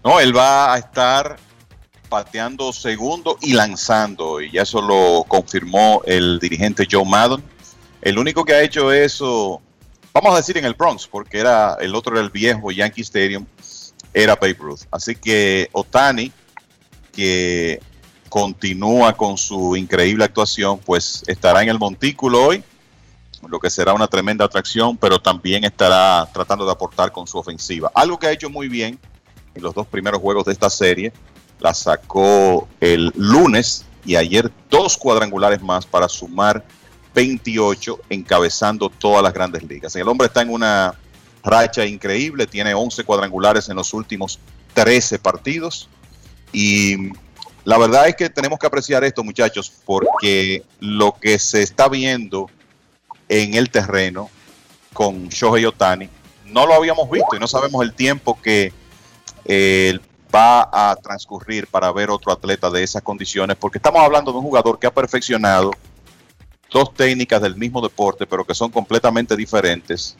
[0.03, 1.35] No, él va a estar
[2.09, 7.43] pateando segundo y lanzando, y ya eso lo confirmó el dirigente Joe Maddon.
[8.01, 9.61] El único que ha hecho eso,
[10.11, 13.45] vamos a decir en el Bronx, porque era el otro era el viejo Yankee Stadium,
[14.15, 14.81] era Babe Ruth.
[14.89, 16.31] Así que Otani,
[17.13, 17.79] que
[18.29, 22.63] continúa con su increíble actuación, pues estará en el montículo hoy,
[23.49, 27.91] lo que será una tremenda atracción, pero también estará tratando de aportar con su ofensiva.
[27.93, 28.99] Algo que ha hecho muy bien
[29.53, 31.13] en los dos primeros juegos de esta serie,
[31.59, 36.63] la sacó el lunes y ayer dos cuadrangulares más para sumar
[37.13, 39.95] 28 encabezando todas las grandes ligas.
[39.95, 40.93] El hombre está en una
[41.43, 44.39] racha increíble, tiene 11 cuadrangulares en los últimos
[44.73, 45.87] 13 partidos
[46.51, 47.11] y
[47.63, 52.49] la verdad es que tenemos que apreciar esto muchachos porque lo que se está viendo
[53.29, 54.29] en el terreno
[54.93, 56.09] con Shohei Otani
[56.45, 58.71] no lo habíamos visto y no sabemos el tiempo que
[59.45, 59.99] eh,
[60.33, 64.43] va a transcurrir para ver otro atleta de esas condiciones, porque estamos hablando de un
[64.43, 65.71] jugador que ha perfeccionado
[66.71, 70.17] dos técnicas del mismo deporte, pero que son completamente diferentes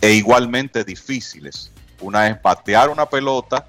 [0.00, 1.70] e igualmente difíciles.
[2.00, 3.66] Una es patear una pelota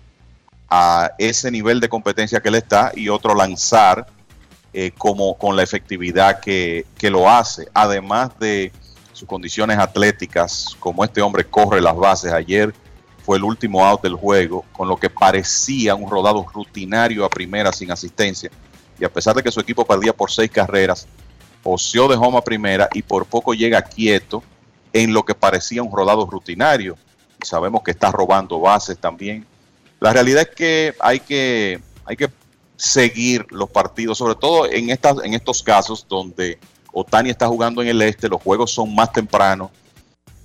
[0.70, 4.06] a ese nivel de competencia que él está y otro lanzar
[4.74, 8.72] eh, como con la efectividad que, que lo hace, además de
[9.14, 12.74] sus condiciones atléticas, como este hombre corre las bases ayer
[13.28, 17.74] fue el último out del juego, con lo que parecía un rodado rutinario a primera
[17.74, 18.50] sin asistencia.
[18.98, 21.06] Y a pesar de que su equipo perdía por seis carreras,
[21.62, 24.42] oció de home a primera y por poco llega quieto
[24.94, 26.98] en lo que parecía un rodado rutinario.
[27.44, 29.46] Sabemos que está robando bases también.
[30.00, 32.30] La realidad es que hay que, hay que
[32.78, 36.60] seguir los partidos, sobre todo en, estas, en estos casos donde
[36.94, 39.72] Otani está jugando en el este, los juegos son más tempranos.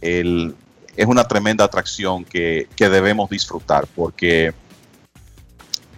[0.00, 4.52] Es una tremenda atracción que, que, debemos disfrutar porque,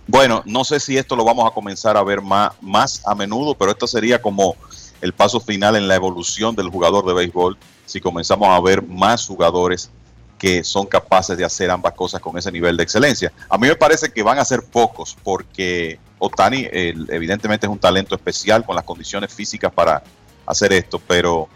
[0.06, 3.54] bueno, no sé si esto lo vamos a comenzar a ver más, más a menudo,
[3.54, 4.56] pero esto sería como
[5.00, 7.56] el paso final en la evolución del jugador de béisbol
[7.86, 9.90] si comenzamos a ver más jugadores
[10.38, 13.32] que son capaces de hacer ambas cosas con ese nivel de excelencia.
[13.48, 18.14] A mí me parece que van a ser pocos porque Otani evidentemente es un talento
[18.14, 20.02] especial con las condiciones físicas para
[20.46, 21.48] hacer esto, pero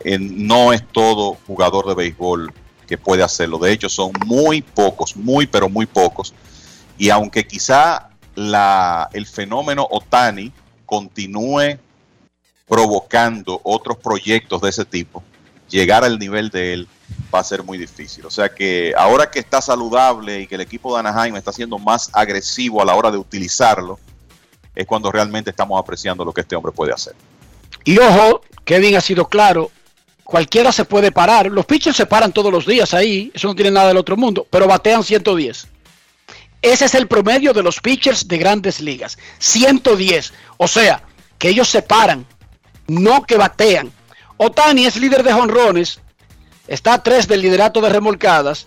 [0.00, 2.52] eh, no es todo jugador de béisbol
[2.86, 3.58] que puede hacerlo.
[3.58, 6.34] De hecho, son muy pocos, muy, pero muy pocos.
[6.98, 8.10] Y aunque quizá
[9.12, 10.52] el fenómeno Otani
[10.84, 11.78] continúe
[12.66, 15.22] provocando otros proyectos de ese tipo,
[15.68, 16.88] llegar al nivel de él
[17.34, 18.26] va a ser muy difícil.
[18.26, 21.78] O sea que ahora que está saludable y que el equipo de Anaheim está siendo
[21.78, 23.98] más agresivo a la hora de utilizarlo,
[24.74, 27.14] es cuando realmente estamos apreciando lo que este hombre puede hacer.
[27.84, 29.70] Y ojo, Kevin ha sido claro,
[30.24, 31.46] cualquiera se puede parar.
[31.46, 34.46] Los pitchers se paran todos los días ahí, eso no tiene nada del otro mundo,
[34.50, 35.68] pero batean 110.
[36.62, 40.32] Ese es el promedio de los pitchers de grandes ligas, 110.
[40.56, 41.02] O sea,
[41.38, 42.26] que ellos se paran,
[42.86, 43.92] no que batean.
[44.36, 46.00] Otani es líder de jonrones,
[46.68, 48.66] está a 3 del liderato de remolcadas,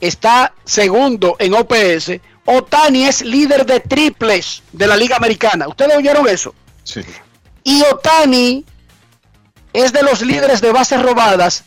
[0.00, 2.20] está segundo en OPS.
[2.44, 5.68] Otani es líder de triples de la Liga Americana.
[5.68, 6.54] ¿Ustedes oyeron eso?
[6.84, 7.02] Sí.
[7.64, 8.64] Y Otani
[9.72, 11.64] es de los líderes de bases robadas.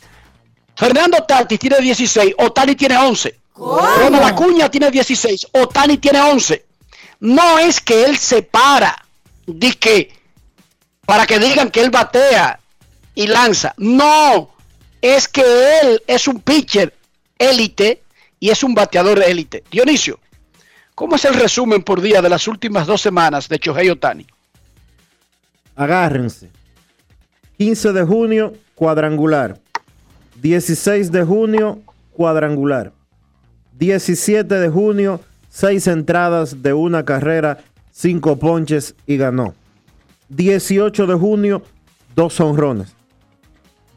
[0.76, 3.38] Fernando Tati tiene 16, Otani tiene 11.
[3.54, 6.64] Ronald Acuña tiene 16, Otani tiene 11.
[7.20, 9.06] No es que él se para,
[9.46, 10.12] di que
[11.06, 12.58] para que digan que él batea
[13.14, 13.74] y lanza.
[13.76, 14.50] No,
[15.02, 15.42] es que
[15.82, 16.94] él es un pitcher
[17.36, 18.02] élite
[18.38, 19.64] y es un bateador élite.
[19.70, 20.18] Dionisio,
[20.94, 24.26] ¿cómo es el resumen por día de las últimas dos semanas de Chohei Otani?
[25.74, 26.50] Agárrense.
[27.58, 29.60] 15 de junio, cuadrangular.
[30.40, 32.92] 16 de junio, cuadrangular.
[33.78, 37.58] 17 de junio, 6 entradas de una carrera,
[37.90, 39.54] 5 ponches y ganó.
[40.28, 41.62] 18 de junio,
[42.14, 42.94] 2 honrones.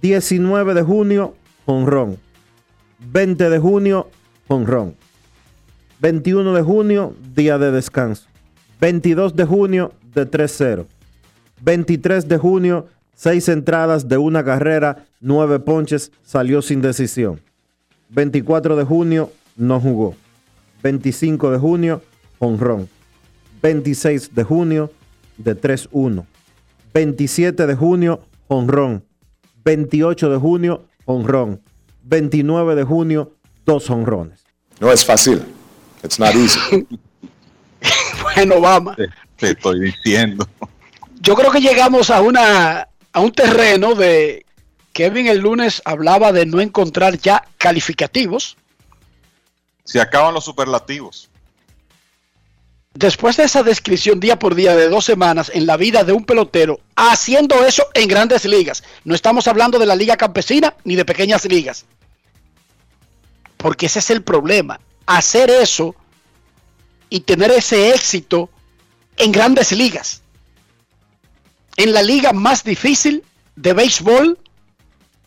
[0.02, 1.36] 19 de junio,
[1.66, 2.18] honrón.
[3.00, 4.10] 20 de junio,
[4.48, 4.96] honrón.
[6.00, 8.28] 21 de junio, día de descanso.
[8.80, 10.86] 22 de junio, de 3-0.
[11.62, 17.40] 23 de junio, 6 entradas de una carrera, 9 ponches, salió sin decisión.
[18.10, 20.16] 24 de junio, no jugó.
[20.84, 22.02] 25 de junio,
[22.40, 22.90] honrón.
[23.62, 24.92] 26 de junio,
[25.38, 26.26] de 3-1.
[26.94, 29.04] 27 de junio, honrón.
[29.66, 31.62] 28 de junio, honrón.
[32.04, 33.34] 29 de junio,
[33.66, 34.46] dos honrones.
[34.80, 35.44] No es fácil.
[36.04, 36.60] It's not easy.
[38.36, 38.96] bueno, vamos.
[38.96, 40.48] Te, te estoy diciendo.
[41.22, 44.46] Yo creo que llegamos a una a un terreno de
[44.92, 48.58] Kevin el lunes hablaba de no encontrar ya calificativos.
[49.84, 51.30] Se acaban los superlativos.
[52.96, 56.24] Después de esa descripción día por día de dos semanas en la vida de un
[56.24, 58.86] pelotero, haciendo eso en grandes ligas.
[59.04, 61.86] No estamos hablando de la liga campesina ni de pequeñas ligas.
[63.58, 64.80] Porque ese es el problema.
[65.08, 65.94] Hacer eso
[67.10, 68.50] y tener ese éxito
[69.18, 70.22] en grandes ligas.
[71.76, 73.26] En la liga más difícil
[73.58, 74.40] de béisbol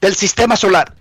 [0.01, 0.95] del sistema solar.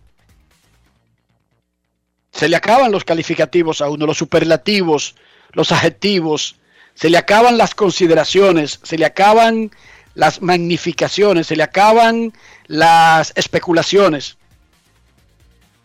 [2.33, 5.15] Se le acaban los calificativos a uno, los superlativos,
[5.53, 6.55] los adjetivos,
[6.93, 9.71] se le acaban las consideraciones, se le acaban
[10.15, 12.33] las magnificaciones, se le acaban
[12.65, 14.37] las especulaciones.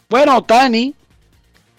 [0.09, 0.95] Bueno, Tani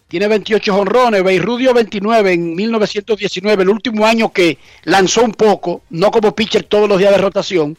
[0.08, 6.12] tiene 28 honrones, Beirrudio 29 en 1919, el último año que lanzó un poco, no
[6.12, 7.78] como pitcher todos los días de rotación.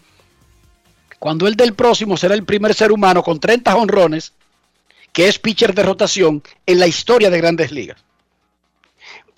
[1.20, 4.32] Cuando el del próximo será el primer ser humano con 30 honrones,
[5.12, 8.02] que es pitcher de rotación en la historia de grandes ligas.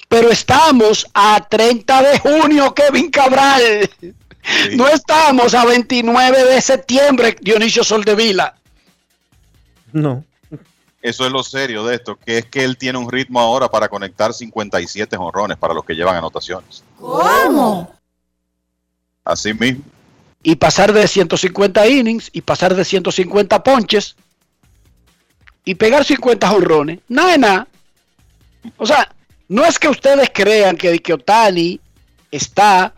[0.09, 3.91] Pero estamos a 30 de junio, Kevin Cabral.
[4.01, 4.15] Sí.
[4.77, 8.57] No estamos a 29 de septiembre, Dionisio Soldevila.
[9.93, 10.25] No.
[11.03, 13.89] Eso es lo serio de esto, que es que él tiene un ritmo ahora para
[13.89, 16.83] conectar 57 honrones para los que llevan anotaciones.
[16.99, 17.95] ¿Cómo?
[19.25, 19.85] Así mismo.
[20.43, 24.17] Y pasar de 150 innings y pasar de 150 ponches
[25.65, 27.01] y pegar 50 honrones.
[27.09, 27.69] Nada de nada.
[28.77, 29.13] O sea,
[29.49, 31.81] no es que ustedes crean que, Otani
[32.31, 32.95] está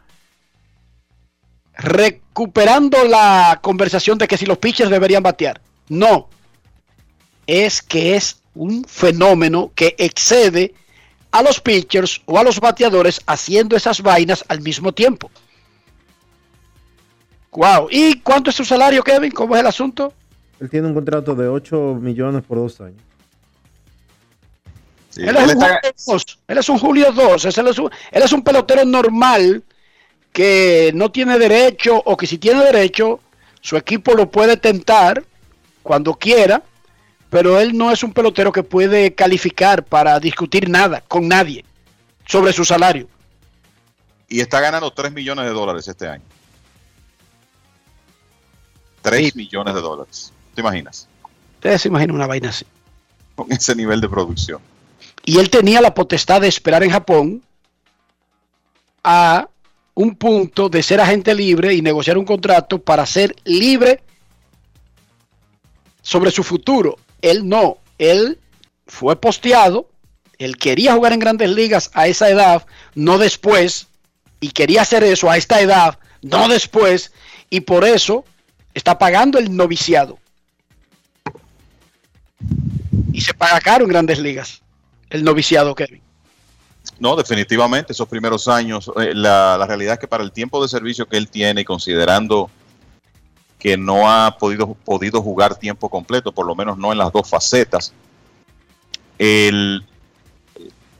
[1.74, 5.60] recuperando la conversación de que si los pitchers deberían batear.
[5.88, 6.28] No.
[7.46, 10.74] Es que es un fenómeno que excede
[11.30, 15.30] a los pitchers o a los bateadores haciendo esas vainas al mismo tiempo.
[17.52, 17.88] Wow.
[17.90, 19.30] ¿Y cuánto es su salario, Kevin?
[19.30, 20.12] ¿Cómo es el asunto?
[20.60, 23.02] Él tiene un contrato de 8 millones por dos años.
[25.18, 25.80] Sí, él, es él, está...
[26.46, 27.44] él, es un Julio 2.
[27.44, 29.64] Él es un, él es un pelotero normal
[30.32, 33.18] que no tiene derecho o que si tiene derecho,
[33.60, 35.24] su equipo lo puede tentar
[35.82, 36.62] cuando quiera,
[37.30, 41.64] pero él no es un pelotero que puede calificar para discutir nada con nadie
[42.24, 43.08] sobre su salario.
[44.28, 46.24] Y está ganando 3 millones de dólares este año.
[49.02, 49.36] 3 sí.
[49.36, 50.32] millones de dólares.
[50.54, 51.08] ¿Te imaginas?
[51.56, 52.64] Ustedes se imaginan una vaina así.
[53.34, 54.60] Con ese nivel de producción.
[55.28, 57.42] Y él tenía la potestad de esperar en Japón
[59.04, 59.46] a
[59.92, 64.00] un punto de ser agente libre y negociar un contrato para ser libre
[66.00, 66.96] sobre su futuro.
[67.20, 68.38] Él no, él
[68.86, 69.90] fue posteado,
[70.38, 73.88] él quería jugar en grandes ligas a esa edad, no después,
[74.40, 77.12] y quería hacer eso a esta edad, no después,
[77.50, 78.24] y por eso
[78.72, 80.18] está pagando el noviciado.
[83.12, 84.62] Y se paga caro en grandes ligas,
[85.10, 86.00] el noviciado, Kevin.
[86.98, 90.68] No, definitivamente, esos primeros años, eh, la, la, realidad es que para el tiempo de
[90.68, 92.50] servicio que él tiene, considerando
[93.58, 97.28] que no ha podido, podido jugar tiempo completo, por lo menos no en las dos
[97.28, 97.92] facetas,
[99.18, 99.84] el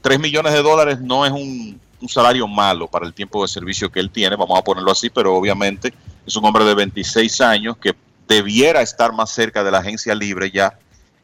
[0.01, 3.89] 3 millones de dólares no es un, un, salario malo para el tiempo de servicio
[3.89, 5.93] que él tiene, vamos a ponerlo así, pero obviamente
[6.25, 7.95] es un hombre de 26 años que
[8.27, 10.77] debiera estar más cerca de la agencia libre ya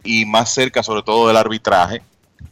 [0.04, 2.02] y más cerca sobre todo del arbitraje,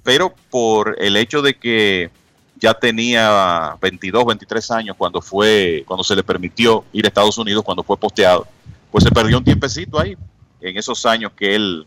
[0.04, 2.12] pero por el hecho de que
[2.60, 7.64] ya tenía 22, 23 años cuando fue, cuando se le permitió ir a Estados Unidos,
[7.64, 8.48] cuando fue posteado,
[8.92, 10.16] pues se perdió un tiempecito ahí,
[10.62, 11.86] en esos años que él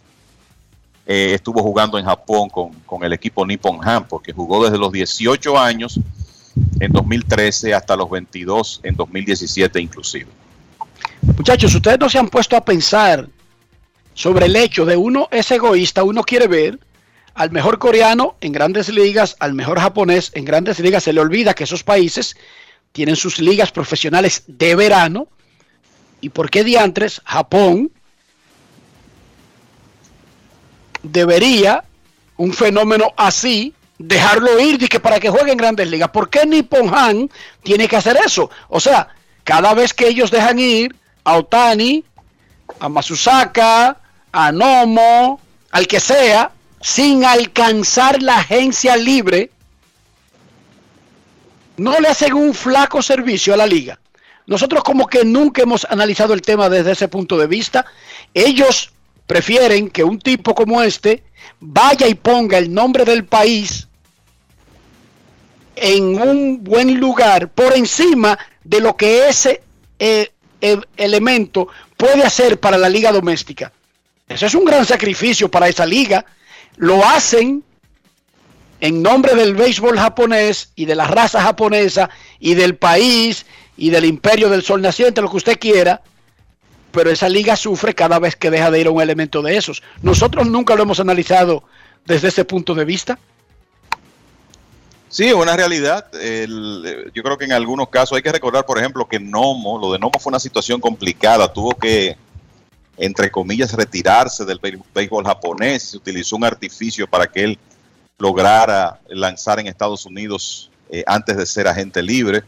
[1.06, 4.92] eh, estuvo jugando en Japón con, con el equipo Nippon Ham, porque jugó desde los
[4.92, 5.98] 18 años
[6.80, 10.26] en 2013 hasta los 22 en 2017 inclusive.
[11.22, 13.28] Muchachos, ustedes no se han puesto a pensar
[14.14, 16.78] sobre el hecho de uno es egoísta, uno quiere ver
[17.36, 21.54] al mejor coreano en grandes ligas, al mejor japonés en grandes ligas, se le olvida
[21.54, 22.34] que esos países
[22.92, 25.28] tienen sus ligas profesionales de verano.
[26.22, 27.92] ¿Y por qué diantres Japón
[31.02, 31.84] debería
[32.38, 36.08] un fenómeno así dejarlo ir y que para que juegue en grandes ligas?
[36.08, 37.30] ¿Por qué Nippon Han
[37.62, 38.50] tiene que hacer eso?
[38.68, 39.08] O sea,
[39.44, 42.02] cada vez que ellos dejan ir a Otani,
[42.80, 44.00] a Masusaka,
[44.32, 45.38] a Nomo,
[45.70, 46.50] al que sea,
[46.80, 49.50] sin alcanzar la agencia libre,
[51.76, 53.98] no le hacen un flaco servicio a la liga.
[54.46, 57.84] Nosotros como que nunca hemos analizado el tema desde ese punto de vista.
[58.32, 58.92] Ellos
[59.26, 61.24] prefieren que un tipo como este
[61.60, 63.88] vaya y ponga el nombre del país
[65.74, 69.62] en un buen lugar por encima de lo que ese
[69.98, 73.72] eh, eh, elemento puede hacer para la liga doméstica.
[74.28, 76.24] Eso es un gran sacrificio para esa liga.
[76.76, 77.62] Lo hacen
[78.80, 83.46] en nombre del béisbol japonés y de la raza japonesa y del país
[83.76, 86.02] y del imperio del sol naciente, lo que usted quiera,
[86.92, 89.82] pero esa liga sufre cada vez que deja de ir a un elemento de esos.
[90.02, 91.64] Nosotros nunca lo hemos analizado
[92.04, 93.18] desde ese punto de vista.
[95.08, 96.06] Sí, es una realidad.
[96.14, 99.92] El- yo creo que en algunos casos hay que recordar, por ejemplo, que Nomo, lo
[99.92, 101.52] de Nomo fue una situación complicada.
[101.52, 102.16] Tuvo que,
[102.96, 105.82] entre comillas, retirarse del béis- béisbol japonés.
[105.90, 107.58] Se utilizó un artificio para que él
[108.18, 112.42] lograra lanzar en Estados Unidos eh, antes de ser agente libre.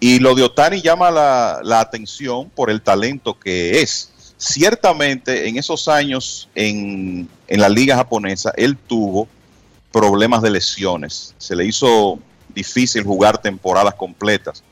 [0.00, 4.10] Y lo de Otani llama la, la atención por el talento que es.
[4.36, 9.28] Ciertamente, en esos años en, en la liga japonesa, él tuvo
[9.92, 11.34] problemas de lesiones.
[11.38, 12.18] Se le hizo
[12.52, 14.62] difícil jugar temporadas completas.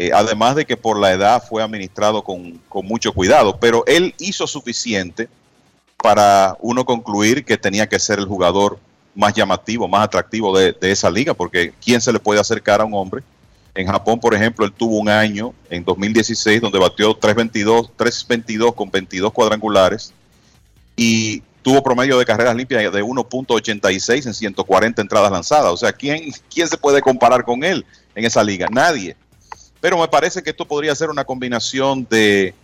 [0.00, 4.46] Eh, además de que por la edad fue administrado con, mucho cuidado, pero él hizo
[4.46, 5.28] suficiente
[6.02, 8.78] para uno concluir que tenía que ser el jugador
[9.14, 12.86] más llamativo, más atractivo de, de esa liga, porque ¿quién se le puede acercar a
[12.86, 13.22] un hombre?
[13.74, 18.90] En Japón, por ejemplo, él tuvo un año en 2016 donde batió 322, 322 con
[18.90, 20.14] 22 cuadrangulares
[20.96, 25.70] y tuvo promedio de carreras limpias de 1.86 en 140 entradas lanzadas.
[25.70, 28.66] O sea, ¿quién, ¿quién se puede comparar con él en esa liga?
[28.70, 29.14] Nadie.
[29.80, 32.54] Pero me parece que esto podría ser una combinación de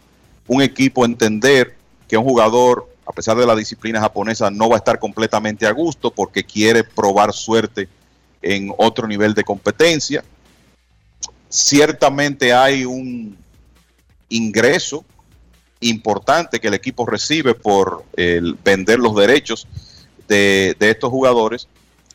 [0.47, 1.75] un equipo entender
[2.09, 5.73] que un jugador, a pesar de la disciplina japonesa, no va a estar completamente a
[5.73, 7.89] gusto porque quiere probar suerte
[8.43, 10.23] en otro nivel de competencia.
[11.49, 13.37] Ciertamente hay un
[14.29, 15.05] ingreso
[15.81, 18.05] importante que el equipo recibe por
[18.65, 19.67] vender los derechos
[20.29, 21.69] de, de estos jugadores,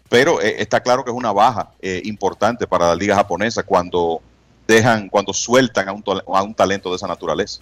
[0.09, 4.21] pero eh, está claro que es una baja eh, importante para la liga japonesa cuando
[4.67, 7.61] dejan, cuando sueltan a un, a un talento de esa naturaleza.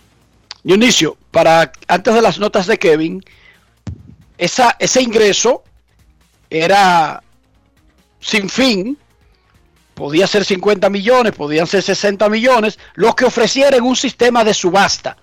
[0.64, 3.24] Dionisio, para antes de las notas de Kevin,
[4.38, 5.64] esa, ese ingreso
[6.50, 7.24] era
[8.20, 8.98] sin fin,
[9.94, 15.18] podía ser 50 millones, podían ser 60 millones, los que ofrecieran un sistema de subasta.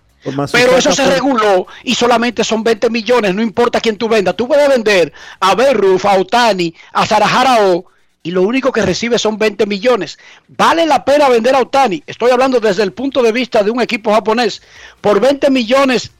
[0.52, 4.34] Pero eso se reguló y solamente son 20 millones, no importa quién tú vendas.
[4.34, 7.86] Tú puedes vender a Berruf, a Otani, a Sarajarao
[8.26, 10.18] y lo único que recibe son 20 millones.
[10.48, 12.02] ¿Vale la pena vender a Otani?
[12.08, 14.62] Estoy hablando desde el punto de vista de un equipo japonés
[15.00, 16.10] por 20 millones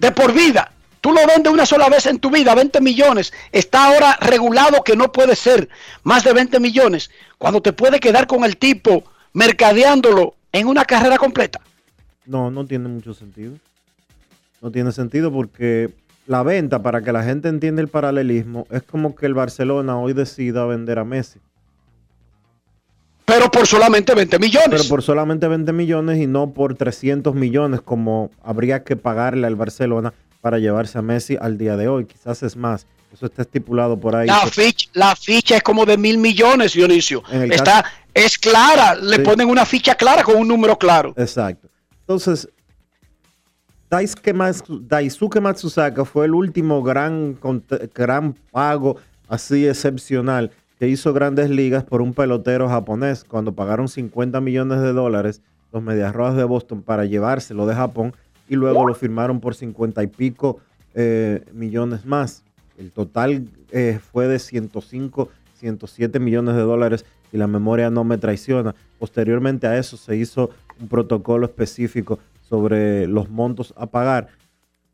[0.00, 0.72] de por vida.
[1.00, 3.32] Tú lo vendes una sola vez en tu vida, 20 millones.
[3.52, 5.68] Está ahora regulado que no puede ser
[6.02, 11.18] más de 20 millones cuando te puede quedar con el tipo mercadeándolo en una carrera
[11.18, 11.60] completa.
[12.26, 13.52] No, no tiene mucho sentido.
[14.60, 15.92] No tiene sentido porque
[16.26, 20.12] la venta, para que la gente entienda el paralelismo, es como que el Barcelona hoy
[20.12, 21.38] decida vender a Messi.
[23.24, 24.68] Pero por solamente 20 millones.
[24.70, 29.56] Pero por solamente 20 millones y no por 300 millones como habría que pagarle al
[29.56, 32.04] Barcelona para llevarse a Messi al día de hoy.
[32.04, 32.86] Quizás es más.
[33.12, 34.26] Eso está estipulado por ahí.
[34.26, 37.22] La ficha, la ficha es como de mil millones, Dionisio.
[37.30, 39.22] Está, caso- es clara, le Sí.
[39.22, 41.14] ponen una ficha clara con un número claro.
[41.16, 41.68] Exacto.
[42.00, 42.48] Entonces,
[43.94, 47.38] Daisuke, Matsu- Daisuke Matsusaka fue el último gran,
[47.94, 48.96] gran pago
[49.28, 50.50] así excepcional
[50.80, 55.42] que hizo grandes ligas por un pelotero japonés cuando pagaron 50 millones de dólares
[55.72, 58.12] los Medias Rojas de Boston para llevárselo de Japón
[58.48, 60.58] y luego lo firmaron por 50 y pico
[60.96, 62.42] eh, millones más.
[62.76, 68.18] El total eh, fue de 105, 107 millones de dólares y la memoria no me
[68.18, 68.74] traiciona.
[68.98, 70.50] Posteriormente a eso se hizo
[70.80, 72.18] un protocolo específico
[72.48, 74.28] sobre los montos a pagar.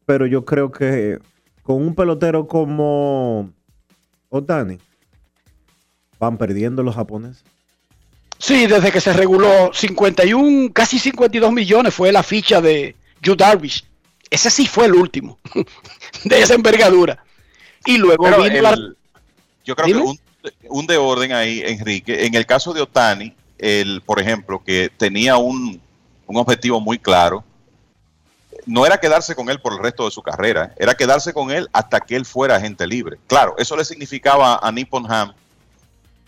[0.06, 1.18] Pero yo creo que
[1.62, 3.50] con un pelotero como
[4.28, 4.78] Otani,
[6.18, 7.44] van perdiendo los japoneses.
[8.38, 13.84] Sí, desde que se reguló 51, casi 52 millones fue la ficha de Yu Darvish.
[14.30, 15.38] Ese sí fue el último
[16.24, 17.22] de esa envergadura.
[17.84, 18.92] Y luego Pero vino el- la-
[19.64, 20.00] yo creo Dime.
[20.00, 20.06] que
[20.68, 22.24] un, un de orden ahí, Enrique.
[22.26, 25.80] En el caso de Otani, el, por ejemplo, que tenía un,
[26.30, 27.42] un objetivo muy claro,
[28.64, 31.68] no era quedarse con él por el resto de su carrera, era quedarse con él
[31.72, 33.18] hasta que él fuera agente libre.
[33.26, 35.32] Claro, eso le significaba a Nippon Ham,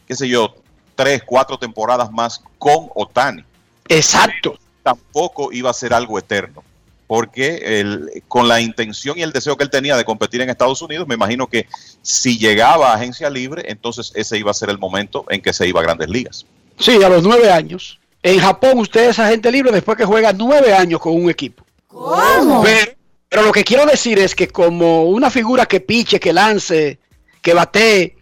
[0.09, 0.57] qué sé yo,
[0.97, 3.45] tres, cuatro temporadas más con Otani.
[3.89, 4.59] Exacto.
[4.83, 6.65] Tampoco iba a ser algo eterno,
[7.07, 11.07] porque con la intención y el deseo que él tenía de competir en Estados Unidos,
[11.07, 11.69] me imagino que
[12.01, 15.69] si llegaba a agencia libre, entonces ese iba a ser el momento en que se
[15.69, 16.45] iba a grandes ligas.
[16.81, 18.01] Sí, a los nueve años.
[18.23, 21.65] En Japón usted es agente libre después que juega nueve años con un equipo.
[21.89, 22.94] Pero,
[23.28, 26.99] pero lo que quiero decir es que como una figura que piche, que lance,
[27.40, 28.16] que batee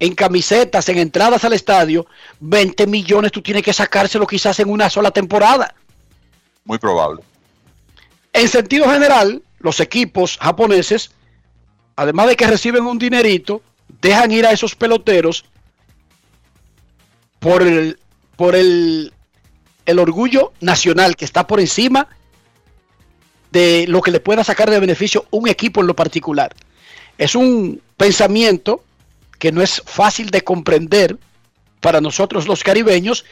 [0.00, 2.06] en camisetas, en entradas al estadio,
[2.40, 5.76] 20 millones tú tienes que sacárselo quizás en una sola temporada.
[6.64, 7.22] Muy probable.
[8.32, 11.12] En sentido general, los equipos japoneses,
[11.94, 13.62] además de que reciben un dinerito,
[14.00, 15.44] dejan ir a esos peloteros
[17.38, 17.98] por el,
[18.36, 19.12] por el,
[19.86, 22.08] orgullo nacional que está por encima
[23.50, 26.54] de lo que le pueda sacar de beneficio un equipo en lo particular.
[27.18, 28.82] Es un pensamiento
[29.38, 31.18] que no es fácil de comprender
[31.80, 33.24] para nosotros los caribeños,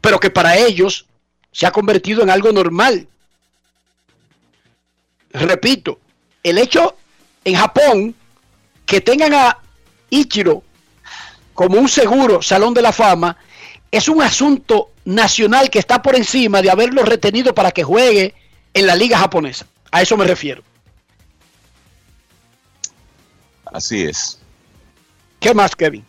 [0.00, 1.06] pero que para ellos
[1.52, 3.06] se ha convertido en algo normal.
[5.32, 5.98] Repito,
[6.42, 6.96] el hecho
[7.44, 8.14] en Japón
[8.84, 9.58] que tengan a
[10.10, 10.62] Ichiro
[11.54, 13.36] como un seguro salón de la fama
[13.92, 18.34] es un asunto nacional que está por encima de haberlo retenido para que juegue
[18.74, 19.66] en la liga japonesa.
[19.92, 20.62] A eso me refiero.
[23.66, 24.38] Así es.
[25.38, 26.04] ¿Qué más, Kevin?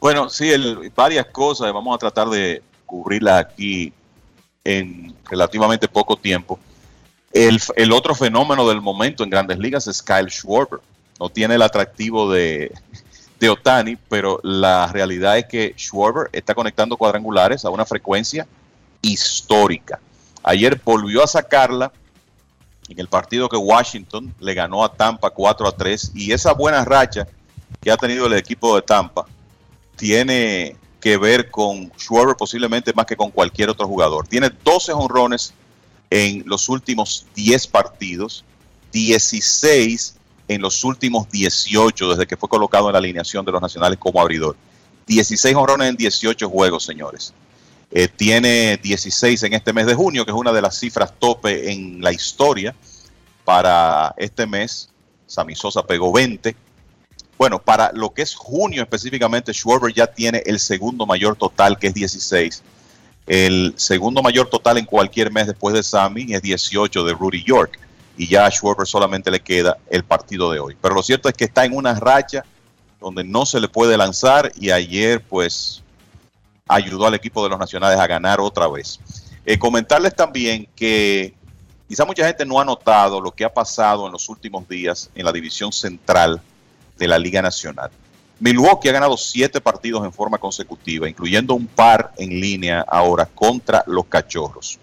[0.00, 1.72] Bueno, sí, el- varias cosas.
[1.72, 3.92] Vamos a tratar de cubrirlas aquí
[4.62, 6.58] en relativamente poco tiempo.
[7.32, 10.80] El, el otro fenómeno del momento en grandes ligas es Kyle Schwarber.
[11.18, 12.72] No tiene el atractivo de,
[13.38, 18.46] de Otani, pero la realidad es que Schwarber está conectando cuadrangulares a una frecuencia
[19.02, 20.00] histórica.
[20.42, 21.92] Ayer volvió a sacarla
[22.88, 26.84] en el partido que Washington le ganó a Tampa 4 a 3 y esa buena
[26.84, 27.26] racha
[27.80, 29.26] que ha tenido el equipo de Tampa
[29.96, 34.26] tiene que ver con Schwarber posiblemente más que con cualquier otro jugador.
[34.26, 35.52] Tiene 12 honrones
[36.10, 38.44] en los últimos 10 partidos,
[38.92, 40.13] 16
[40.48, 44.20] en los últimos 18 desde que fue colocado en la alineación de los nacionales como
[44.20, 44.56] abridor.
[45.06, 47.32] 16 honrones en 18 juegos, señores.
[47.90, 51.70] Eh, tiene 16 en este mes de junio, que es una de las cifras tope
[51.70, 52.74] en la historia.
[53.44, 54.88] Para este mes,
[55.26, 56.56] Sammy Sosa pegó 20.
[57.36, 61.88] Bueno, para lo que es junio específicamente, Schwarber ya tiene el segundo mayor total, que
[61.88, 62.62] es 16.
[63.26, 67.78] El segundo mayor total en cualquier mes después de Sammy es 18 de Rudy York.
[68.16, 70.76] Y ya a Schwarber solamente le queda el partido de hoy.
[70.80, 72.44] Pero lo cierto es que está en una racha
[73.00, 75.82] donde no se le puede lanzar y ayer pues
[76.66, 78.98] ayudó al equipo de los nacionales a ganar otra vez.
[79.44, 81.34] Eh, comentarles también que
[81.86, 85.24] quizá mucha gente no ha notado lo que ha pasado en los últimos días en
[85.24, 86.40] la división central
[86.96, 87.90] de la Liga Nacional.
[88.40, 93.84] Milwaukee ha ganado siete partidos en forma consecutiva, incluyendo un par en línea ahora contra
[93.86, 94.78] los Cachorros.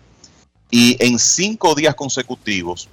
[0.69, 2.87] Y en cinco días consecutivos,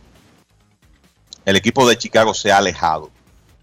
[1.49, 3.11] el equipo de Chicago se ha alejado.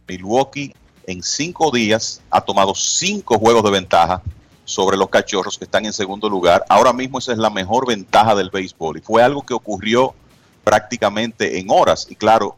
[0.08, 0.74] Milwaukee
[1.06, 4.24] en cinco días ha tomado cinco juegos de ventaja
[4.64, 6.66] sobre los Cachorros que están en segundo lugar.
[6.68, 10.16] Ahora mismo esa es la mejor ventaja del béisbol y fue algo que ocurrió
[10.64, 12.08] prácticamente en horas.
[12.10, 12.56] Y claro,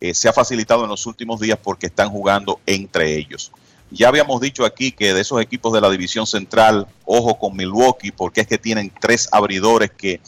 [0.00, 3.52] eh, se ha facilitado en los últimos días porque están jugando entre ellos.
[3.92, 8.10] Ya habíamos dicho aquí que de esos equipos de la división central, ojo con Milwaukee,
[8.10, 10.20] porque es que tienen tres abridores que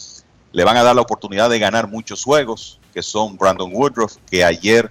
[0.52, 4.44] le van a dar la oportunidad de ganar muchos juegos, que son Brandon Woodruff, que
[4.44, 4.90] ayer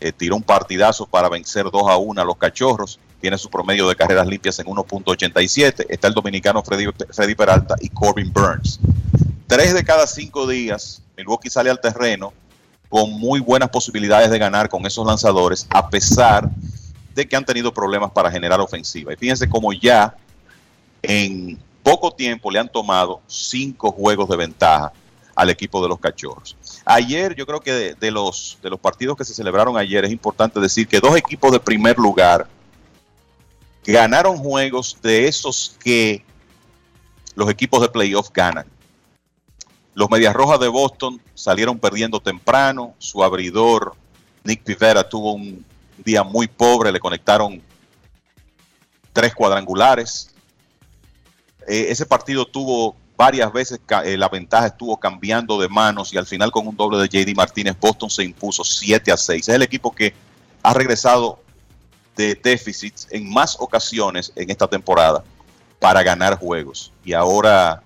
[0.00, 3.88] eh, tiró un partidazo para vencer 2 a 1 a los cachorros, tiene su promedio
[3.88, 8.80] de carreras limpias en 1.87, está el dominicano Freddy, Freddy Peralta y Corbin Burns.
[9.46, 12.32] Tres de cada cinco días, Milwaukee sale al terreno
[12.88, 16.50] con muy buenas posibilidades de ganar con esos lanzadores, a pesar
[17.14, 19.12] de que han tenido problemas para generar ofensiva.
[19.12, 20.14] Y fíjense cómo ya
[21.02, 24.92] en poco tiempo le han tomado cinco juegos de ventaja
[25.36, 26.56] al equipo de los cachorros.
[26.84, 30.58] Ayer, yo creo que de, los, de los partidos que se celebraron ayer, es importante
[30.58, 32.48] decir que dos equipos de primer lugar
[33.84, 36.24] ganaron juegos de esos que
[37.34, 38.66] los equipos de playoff ganan.
[39.94, 42.94] Los Medias Rojas de Boston salieron perdiendo temprano.
[42.98, 43.94] Su abridor,
[44.42, 45.64] Nick Pivera, tuvo un
[45.98, 46.90] día muy pobre.
[46.90, 47.62] Le conectaron
[49.12, 50.33] tres cuadrangulares.
[51.68, 56.26] Eh, ese partido tuvo varias veces, eh, la ventaja estuvo cambiando de manos y al
[56.26, 59.48] final con un doble de JD Martínez, Boston se impuso 7 a 6.
[59.48, 60.14] Es el equipo que
[60.62, 61.40] ha regresado
[62.16, 65.24] de déficits en más ocasiones en esta temporada
[65.78, 66.92] para ganar juegos.
[67.04, 67.82] Y ahora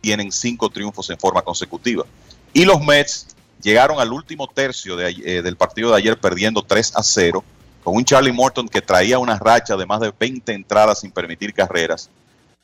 [0.00, 2.04] tienen cinco triunfos en forma consecutiva.
[2.52, 3.28] Y los Mets
[3.62, 7.44] llegaron al último tercio eh, del partido de ayer perdiendo 3 a 0
[7.82, 11.52] con un Charlie Morton que traía una racha de más de 20 entradas sin permitir
[11.54, 12.10] carreras.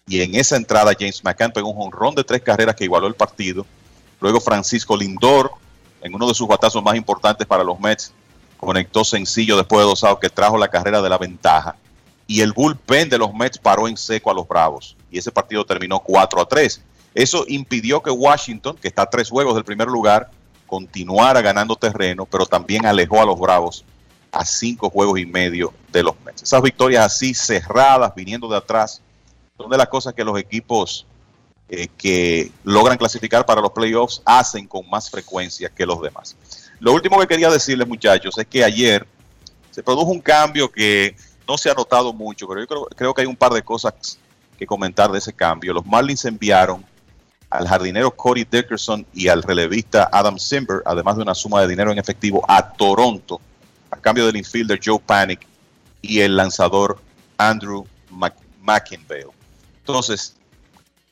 [0.08, 3.14] Y en esa entrada James McCann pegó un jonrón de tres carreras que igualó el
[3.14, 3.66] partido.
[4.20, 5.52] Luego Francisco Lindor,
[6.00, 8.12] en uno de sus batazos más importantes para los Mets,
[8.56, 11.76] conectó sencillo después de dos outs que trajo la carrera de la ventaja.
[12.26, 14.96] Y el bullpen de los Mets paró en seco a los Bravos.
[15.10, 16.80] Y ese partido terminó 4 a 3.
[17.14, 20.30] Eso impidió que Washington, que está a tres juegos del primer lugar,
[20.66, 23.84] continuara ganando terreno, pero también alejó a los Bravos
[24.30, 26.42] a cinco juegos y medio de los Mets.
[26.42, 29.00] Esas victorias así cerradas, viniendo de atrás,
[29.58, 31.04] son de las cosas que los equipos
[31.68, 36.34] eh, que logran clasificar para los playoffs hacen con más frecuencia que los demás.
[36.80, 39.06] Lo último que quería decirles, muchachos, es que ayer
[39.70, 41.14] se produjo un cambio que
[41.46, 44.18] no se ha notado mucho, pero yo creo, creo que hay un par de cosas
[44.56, 45.72] que comentar de ese cambio.
[45.72, 46.84] Los Marlins enviaron
[47.50, 51.90] al jardinero Cody Dickerson y al relevista Adam Simber, además de una suma de dinero
[51.90, 53.40] en efectivo, a Toronto,
[53.90, 55.46] a cambio del infielder Joe Panic
[56.02, 57.00] y el lanzador
[57.38, 59.28] Andrew Mc- McInvale.
[59.88, 60.36] Entonces,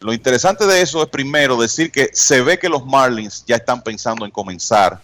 [0.01, 3.83] lo interesante de eso es primero decir que se ve que los Marlins ya están
[3.83, 5.01] pensando en comenzar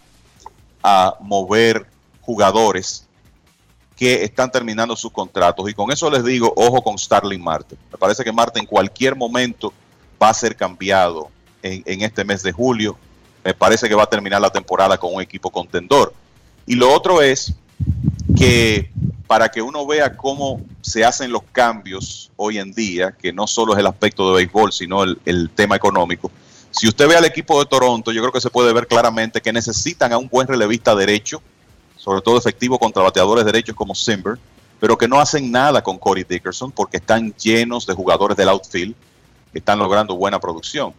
[0.83, 1.87] a mover
[2.21, 3.07] jugadores
[3.97, 5.71] que están terminando sus contratos.
[5.71, 7.77] Y con eso les digo, ojo con Starling Marte.
[7.91, 9.73] Me parece que Marte en cualquier momento
[10.23, 11.31] va a ser cambiado
[11.63, 12.99] en, en este mes de julio.
[13.43, 16.13] Me parece que va a terminar la temporada con un equipo contendor.
[16.67, 17.55] Y lo otro es
[18.37, 18.91] que
[19.33, 23.73] para que uno vea cómo se hacen los cambios hoy en día, que no solo
[23.73, 26.31] es el aspecto de béisbol, sino el, tema económico.
[26.71, 29.51] Si usted ve al equipo de Toronto, yo creo que se puede ver claramente que
[29.51, 31.41] necesitan a un buen relevista derecho,
[31.97, 34.39] sobre todo efectivo contra bateadores derechos como Simber,
[34.79, 38.95] pero que no hacen nada con Corey Dickerson porque están llenos de jugadores del outfield
[39.51, 40.93] que están logrando buena producción.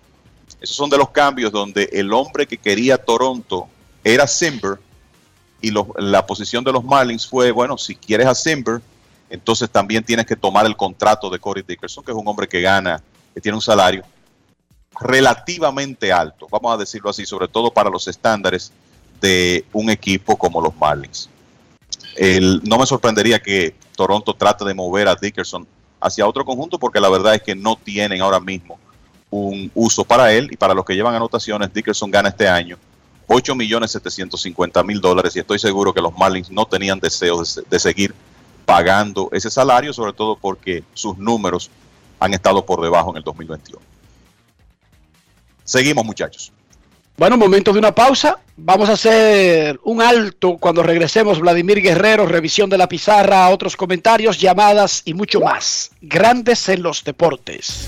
[0.60, 3.68] Esos son de los cambios donde el hombre que quería Toronto
[4.04, 4.80] era Simber
[5.64, 8.82] y la posición de los Marlins fue, bueno, si quieres a Simber,
[9.30, 12.60] entonces también tienes que tomar el contrato de Corey Dickerson, que es un hombre que
[12.60, 13.02] gana,
[13.34, 14.04] que tiene un salario
[15.00, 18.74] relativamente alto, vamos a decirlo así, sobre todo para los estándares
[19.22, 21.30] de un equipo como los Marlins.
[22.64, 25.66] No me sorprendería que Toronto trate de mover a Dickerson
[26.02, 28.78] hacia otro conjunto porque la verdad es que no tienen ahora mismo
[29.30, 32.78] un uso para él y para los que llevan anotaciones, Dickerson gana este año
[33.28, 37.64] 8 millones 750 mil dólares y estoy seguro que los Marlins no tenían deseo de,
[37.70, 38.14] de seguir
[38.66, 41.70] pagando ese salario, sobre todo porque sus números
[42.20, 43.82] han estado por debajo en el 2021.
[45.64, 46.52] Seguimos muchachos.
[47.16, 48.40] Bueno, momento de una pausa.
[48.58, 51.40] Vamos a hacer un alto cuando regresemos.
[51.40, 55.92] Vladimir Guerrero, revisión de la pizarra, otros comentarios, llamadas y mucho más.
[56.02, 57.88] Grandes en los deportes.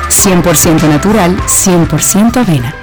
[0.11, 2.75] 100% natural, 100% avena.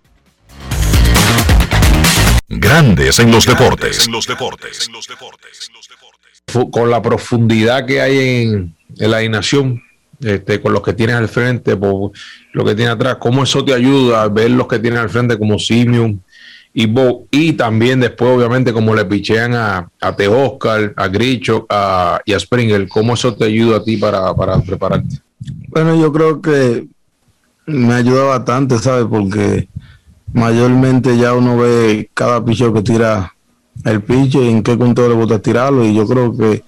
[2.48, 4.06] Grandes en los deportes.
[4.06, 4.90] En los deportes.
[6.70, 9.82] Con la profundidad que hay en, en la alineación,
[10.20, 12.12] este, con los que tienes al frente, por
[12.52, 15.38] lo que tienes atrás, cómo eso te ayuda a ver los que tienes al frente
[15.38, 16.22] como Simeon
[16.74, 22.20] y Bo, y también después, obviamente, como le pichean a, a Teoscar, a Gricho a,
[22.24, 25.18] y a Springer, cómo eso te ayuda a ti para, para prepararte.
[25.68, 26.86] Bueno, yo creo que
[27.66, 29.06] me ayuda bastante, ¿sabes?
[29.08, 29.68] Porque
[30.32, 33.31] mayormente ya uno ve cada picheo que tira
[33.84, 35.84] el piche y en qué control le gusta tirarlo.
[35.84, 36.62] Y yo creo que,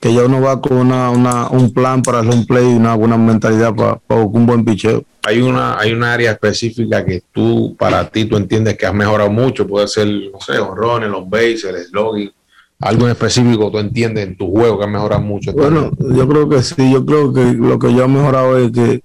[0.00, 2.94] que ya uno va con una, una- un plan para hacer un play y una
[2.94, 5.04] buena mentalidad para, para un buen picheo.
[5.24, 9.30] Hay una, hay una área específica que tú, para ti, tú entiendes que has mejorado
[9.30, 9.66] mucho.
[9.66, 12.30] Puede ser, no sé, honrones, los bases, el slogan,
[12.78, 15.52] algo en específico tú entiendes en tu juego que has mejorado mucho.
[15.52, 19.02] Bueno, yo creo que sí, yo creo que lo que yo he mejorado es que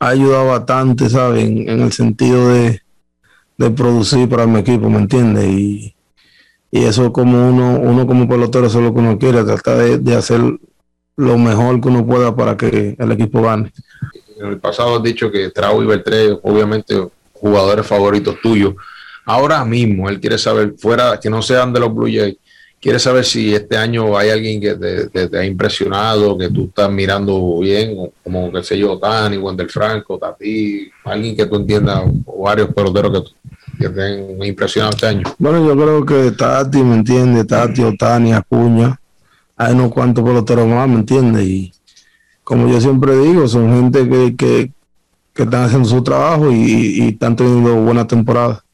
[0.00, 1.44] ha ayudado bastante, ¿sabes?
[1.44, 2.80] En, en el sentido de,
[3.56, 5.46] de producir para mi equipo, ¿me entiendes?
[5.48, 5.94] Y,
[6.70, 9.98] y eso como uno, uno como pelotero, eso es lo que uno quiere, tratar de,
[9.98, 10.40] de hacer
[11.16, 13.72] lo mejor que uno pueda para que el equipo gane.
[14.38, 16.94] En el pasado has dicho que Trau y Beltré, obviamente,
[17.32, 18.74] jugadores favoritos tuyos.
[19.24, 22.36] Ahora mismo, él quiere saber, fuera que no sean de los Blue Jays,
[22.80, 24.74] quiere saber si este año hay alguien que
[25.10, 30.18] te, ha impresionado, que tú estás mirando bien, como que sé yo, Tani, Wendel Franco,
[30.18, 35.06] Tati, alguien que tú entiendas, o varios peloteros que, tú- que te han impresionado este
[35.06, 35.22] año.
[35.38, 37.44] Bueno, yo creo que Tati, ¿me entiende?
[37.44, 39.00] Tati, Otani, Acuña,
[39.56, 41.44] hay unos cuantos peloteros más, ¿me entiende?
[41.44, 41.72] Y
[42.44, 44.72] como yo siempre digo, son gente que, que,
[45.32, 46.56] que están haciendo su trabajo y,
[47.02, 48.64] y están teniendo buena temporada.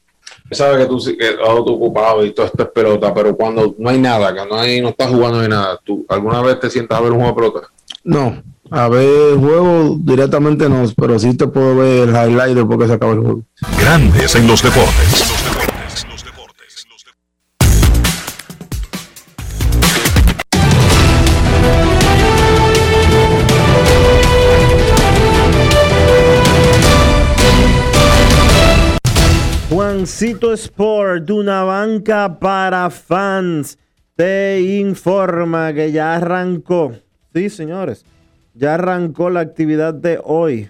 [0.51, 3.89] Sabes que tú que ahora tú ocupado y todo esto es pelota, pero cuando no
[3.89, 6.99] hay nada, que no hay, no estás jugando ni nada, ¿tú alguna vez te sientas
[6.99, 7.67] a ver un juego de pelota?
[8.03, 12.87] No, a ver, juego directamente no, pero sí te puedo ver el highlight después que
[12.87, 13.43] se acaba el juego.
[13.79, 15.35] Grandes en los deportes.
[29.69, 33.77] Juancito Sport, de una banca para fans,
[34.15, 36.93] te informa que ya arrancó.
[37.33, 38.05] Sí, señores,
[38.55, 40.69] ya arrancó la actividad de hoy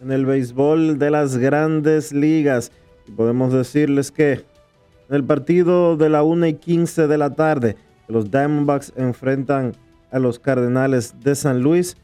[0.00, 2.72] en el béisbol de las grandes ligas.
[3.06, 7.76] Y podemos decirles que en el partido de la 1 y 15 de la tarde,
[8.08, 9.74] los Diamondbacks enfrentan
[10.10, 11.96] a los Cardenales de San Luis.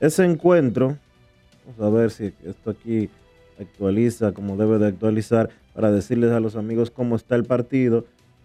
[0.00, 0.96] Ese encuentro,
[1.78, 3.10] vamos a ver si esto aquí
[3.60, 8.04] actualiza como debe de actualizar para decirles a los amigos cómo está el partido.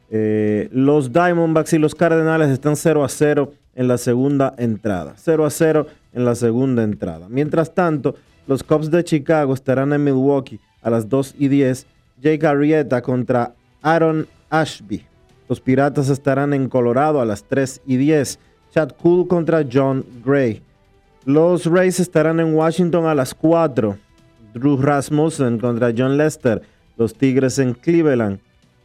[0.10, 5.14] Eh, los Diamondbacks y los Cardenales están 0 a 0 en la segunda entrada.
[5.18, 5.88] 0 a 0
[6.18, 7.28] en la segunda entrada.
[7.30, 8.16] Mientras tanto,
[8.48, 11.86] los Cubs de Chicago estarán en Milwaukee a las 2 y 10.
[12.20, 13.54] Jake Arrieta contra
[13.84, 15.06] Aaron Ashby.
[15.48, 18.40] Los Piratas estarán en Colorado a las 3 y 10.
[18.72, 20.62] Chad Cool contra John Gray.
[21.24, 23.96] Los Rays estarán en Washington a las 4.
[24.54, 26.64] Drew Rasmussen contra John Lester.
[26.98, 28.40] Los Tigres en Cleveland.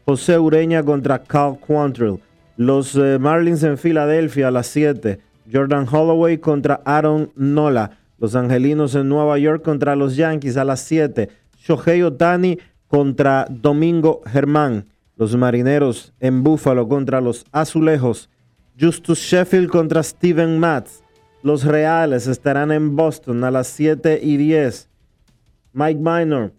[0.04, 2.20] José Ureña contra Cal Quantrill.
[2.58, 5.18] Los eh, Marlins en Filadelfia a las 7.
[5.52, 7.98] Jordan Holloway contra Aaron Nola.
[8.18, 11.28] Los Angelinos en Nueva York contra los Yankees a las 7.
[11.58, 14.86] Shohei Otani contra Domingo Germán.
[15.16, 18.30] Los Marineros en Buffalo contra los Azulejos.
[18.80, 21.02] Justus Sheffield contra Steven Matz.
[21.42, 24.88] Los Reales estarán en Boston a las 7 y 10.
[25.72, 26.52] Mike Minor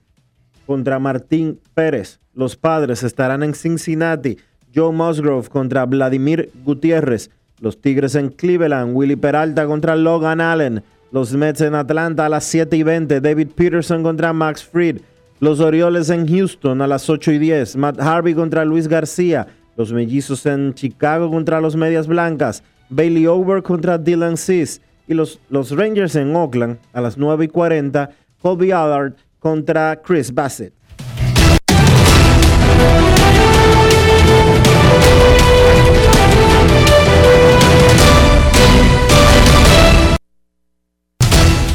[0.66, 2.20] contra Martín Pérez.
[2.34, 4.38] Los Padres estarán en Cincinnati.
[4.74, 7.30] Joe Musgrove contra Vladimir Gutiérrez.
[7.64, 8.94] Los Tigres en Cleveland.
[8.94, 10.84] Willy Peralta contra Logan Allen.
[11.14, 13.22] Los Mets en Atlanta a las 7 y 20.
[13.22, 14.98] David Peterson contra Max Fried.
[15.40, 17.78] Los Orioles en Houston a las 8 y 10.
[17.78, 19.48] Matt Harvey contra Luis García.
[19.78, 22.64] Los Mellizos en Chicago contra los Medias Blancas.
[22.90, 24.82] Bailey Over contra Dylan Cease.
[25.08, 28.10] Y los, los Rangers en Oakland a las 9 y 40.
[28.42, 30.74] Colby Allard contra Chris Bassett.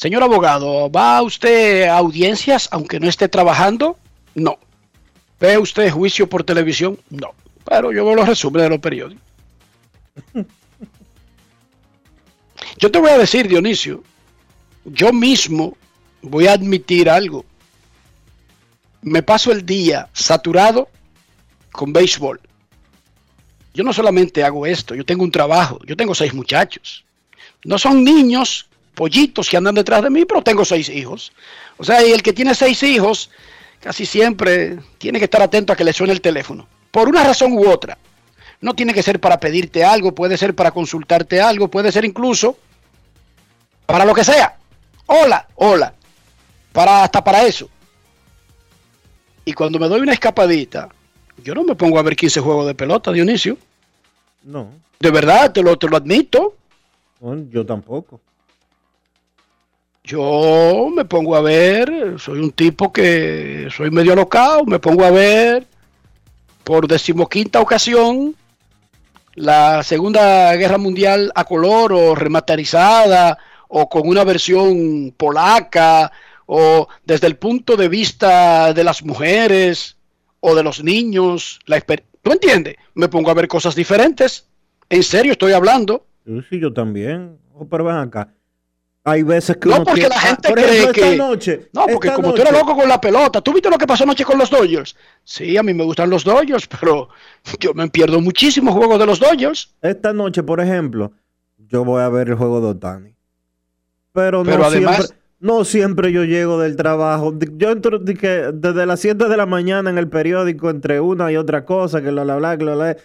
[0.00, 3.98] Señor abogado, ¿va usted a audiencias aunque no esté trabajando?
[4.34, 4.58] No.
[5.38, 6.98] ¿Ve usted juicio por televisión?
[7.10, 7.34] No.
[7.66, 9.22] Pero yo veo los resúmenes de los periódicos.
[12.78, 14.02] Yo te voy a decir, Dionisio,
[14.86, 15.76] yo mismo
[16.22, 17.44] voy a admitir algo.
[19.02, 20.88] Me paso el día saturado
[21.72, 22.40] con béisbol.
[23.74, 27.04] Yo no solamente hago esto, yo tengo un trabajo, yo tengo seis muchachos.
[27.64, 31.32] No son niños, pollitos que andan detrás de mí, pero tengo seis hijos.
[31.78, 33.30] O sea, y el que tiene seis hijos,
[33.80, 36.66] casi siempre tiene que estar atento a que le suene el teléfono.
[36.90, 37.96] Por una razón u otra.
[38.60, 42.58] No tiene que ser para pedirte algo, puede ser para consultarte algo, puede ser incluso
[43.86, 44.56] para lo que sea.
[45.06, 45.94] Hola, hola.
[46.72, 47.68] Para, hasta para eso.
[49.44, 50.88] Y cuando me doy una escapadita,
[51.42, 53.56] yo no me pongo a ver 15 juegos de pelota, Dionisio.
[54.42, 56.54] No, De verdad, te lo, te lo admito.
[57.20, 58.20] no, yo tampoco.
[60.02, 65.10] Yo me pongo a ver, soy un tipo que soy medio alocado, me pongo a
[65.10, 65.66] ver
[66.64, 68.34] por decimoquinta ocasión
[69.34, 76.10] la Segunda Guerra Mundial a color o remasterizada o con una versión polaca
[76.46, 79.96] o desde el punto de vista de las mujeres
[80.40, 81.60] o de los niños.
[81.66, 82.76] La ¿Tú entiendes?
[82.94, 84.48] Me pongo a ver cosas diferentes.
[84.88, 86.04] En serio estoy hablando.
[86.48, 87.38] Sí, yo también.
[87.70, 88.32] Pero ven acá.
[89.02, 91.16] Hay veces que No, porque tiene- la Ah, gente por cree ejemplo, que...
[91.16, 93.40] noche, no, porque como tú eres noche- loco con la pelota.
[93.40, 94.94] ¿Tú viste lo que pasó anoche con los Dodgers?
[95.24, 97.08] Sí, a mí me gustan los Dodgers, pero
[97.60, 99.74] yo me pierdo muchísimos juegos de los Dodgers.
[99.80, 101.12] Esta noche, por ejemplo,
[101.68, 103.14] yo voy a ver el juego de Otani.
[104.12, 107.32] Pero, Pero no, además- siempre, no siempre yo llego del trabajo.
[107.56, 111.36] Yo entro que desde las 7 de la mañana en el periódico entre una y
[111.38, 112.96] otra cosa, que lo bla, bla, que lo bla.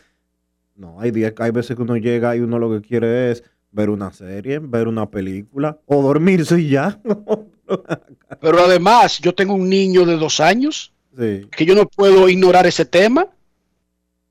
[0.76, 3.44] No, hay, días, hay veces que uno llega y uno lo que quiere es
[3.76, 7.00] ver una serie, ver una película o dormirse y ya.
[8.42, 11.48] Pero además, yo tengo un niño de dos años Sí.
[11.56, 13.28] que yo no puedo ignorar ese tema.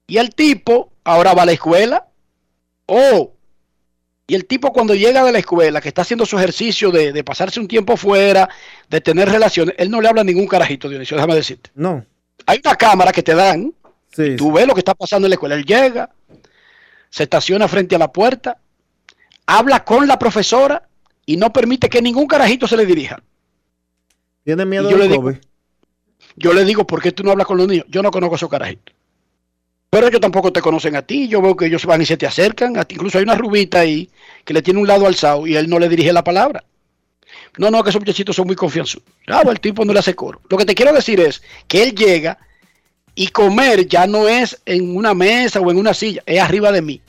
[0.06, 2.06] Y el tipo ahora va a la escuela.
[2.86, 3.32] Oh,
[4.26, 7.24] y el tipo cuando llega de la escuela, que está haciendo su ejercicio de, de
[7.24, 8.48] pasarse un tiempo fuera,
[8.90, 11.70] de tener relaciones, él no le habla a ningún carajito, Dionisio, déjame decirte.
[11.74, 12.04] No.
[12.46, 13.72] Hay una cámara que te dan,
[14.12, 14.36] Sí.
[14.36, 15.54] tú ves lo que está pasando en la escuela.
[15.56, 16.10] Él llega,
[17.10, 18.58] se estaciona frente a la puerta,
[19.46, 20.88] habla con la profesora
[21.26, 23.22] y no permite que ningún carajito se le dirija.
[24.44, 25.36] ¿Tiene miedo yo del le digo- COVID?
[26.36, 27.86] Yo le digo, ¿por qué tú no hablas con los niños?
[27.88, 28.94] Yo no conozco a esos carajitos.
[29.88, 31.28] Pero ellos tampoco te conocen a ti.
[31.28, 32.76] Yo veo que ellos van y se te acercan.
[32.76, 32.96] A ti.
[32.96, 34.10] Incluso hay una rubita ahí
[34.44, 36.64] que le tiene un lado alzado y él no le dirige la palabra.
[37.58, 39.06] No, no, que esos muchachitos son muy confianzudos.
[39.24, 40.40] Claro, el tipo no le hace coro.
[40.50, 42.38] Lo que te quiero decir es que él llega
[43.14, 46.82] y comer ya no es en una mesa o en una silla, es arriba de
[46.82, 47.00] mí.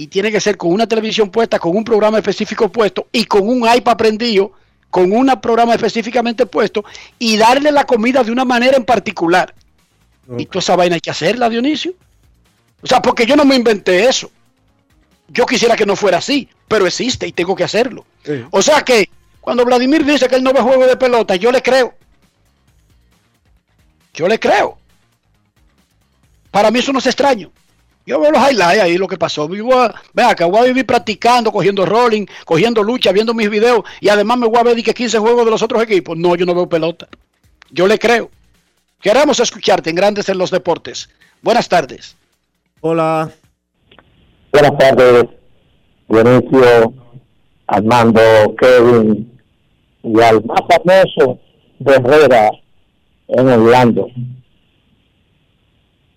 [0.00, 3.46] Y tiene que ser con una televisión puesta, con un programa específico puesto y con
[3.46, 4.50] un iPad prendido,
[4.88, 6.86] con un programa específicamente puesto
[7.18, 9.54] y darle la comida de una manera en particular.
[10.38, 11.92] Y toda esa vaina hay que hacerla, Dionisio.
[12.80, 14.30] O sea, porque yo no me inventé eso.
[15.28, 18.06] Yo quisiera que no fuera así, pero existe y tengo que hacerlo.
[18.52, 19.10] O sea que
[19.42, 21.92] cuando Vladimir dice que él no ve juego de pelota, yo le creo.
[24.14, 24.78] Yo le creo.
[26.50, 27.52] Para mí eso no es extraño.
[28.10, 29.46] Yo veo los highlights ahí, lo que pasó.
[29.46, 33.84] Voy a, ve acá, voy a vivir practicando, cogiendo rolling, cogiendo lucha, viendo mis videos
[34.00, 36.18] y además me voy a ver que 15 juegos de los otros equipos.
[36.18, 37.06] No, yo no veo pelota.
[37.70, 38.28] Yo le creo.
[39.00, 41.08] Queremos escucharte en Grandes en los Deportes.
[41.40, 42.16] Buenas tardes.
[42.80, 43.30] Hola.
[44.50, 45.26] Buenas tardes,
[46.08, 46.92] Dionisio,
[47.68, 48.20] Armando,
[48.60, 49.40] Kevin,
[50.02, 51.38] y al más famoso
[51.78, 52.50] de Herrera
[53.28, 54.08] en Orlando.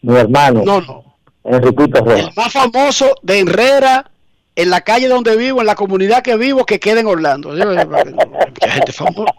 [0.02, 0.64] Mi hermano.
[0.66, 1.03] No, no.
[1.44, 2.20] Enriquito Rojas.
[2.20, 4.10] El más famoso de Herrera,
[4.56, 7.50] en la calle donde vivo, en la comunidad que vivo, que queda en Orlando.
[7.50, 9.34] Mucha gente famosa.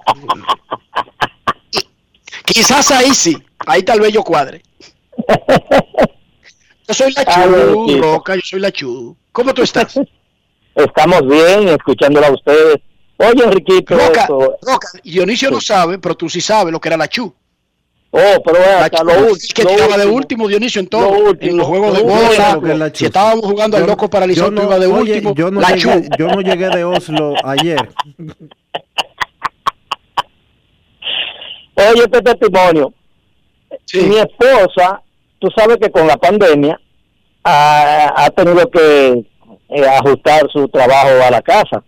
[2.44, 3.36] Quizás ahí sí,
[3.66, 4.62] ahí tal vez yo cuadre.
[6.86, 8.01] Yo soy la Chu.
[8.01, 9.16] Roca, yo soy la Chu.
[9.32, 9.98] ¿Cómo tú estás?
[10.74, 12.76] Estamos bien, escuchándola a ustedes.
[13.16, 13.97] Oye, Enriquito.
[13.97, 17.35] Roca, Roca, Dionisio no sabe, pero tú sí sabes lo que era la Chu.
[18.16, 20.15] Oh, pero hasta lo, es ul- que lo tiraba de último.
[20.45, 21.09] último, Dionisio, en Lo todo.
[21.31, 22.61] último, en los juegos lo de último.
[22.61, 22.77] bola.
[22.89, 22.95] Lo.
[22.95, 25.35] Si estábamos jugando al loco paralizado, no- ibas de oye, último.
[25.35, 26.09] yo no, la llegué, Chu.
[26.19, 27.89] yo no llegué de Oslo ayer.
[31.77, 32.93] Oye, este testimonio.
[33.95, 35.03] Mi esposa,
[35.41, 36.81] tú sabes que con la pandemia
[37.43, 39.24] ha, ha tenido que
[39.70, 41.82] eh, ajustar su trabajo a la casa.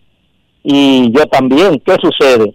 [0.61, 1.79] Y yo también.
[1.85, 2.53] ¿Qué sucede?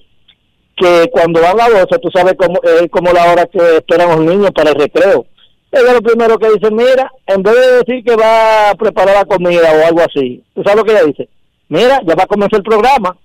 [0.83, 4.21] Que cuando van a 12, tú sabes cómo es como la hora que esperan los
[4.21, 5.27] niños para el recreo.
[5.71, 9.25] Ella lo primero que dice, mira, en vez de decir que va a preparar la
[9.25, 11.29] comida o algo así, ¿tú sabes lo que ella dice?
[11.69, 13.17] Mira, ya va a comenzar el programa.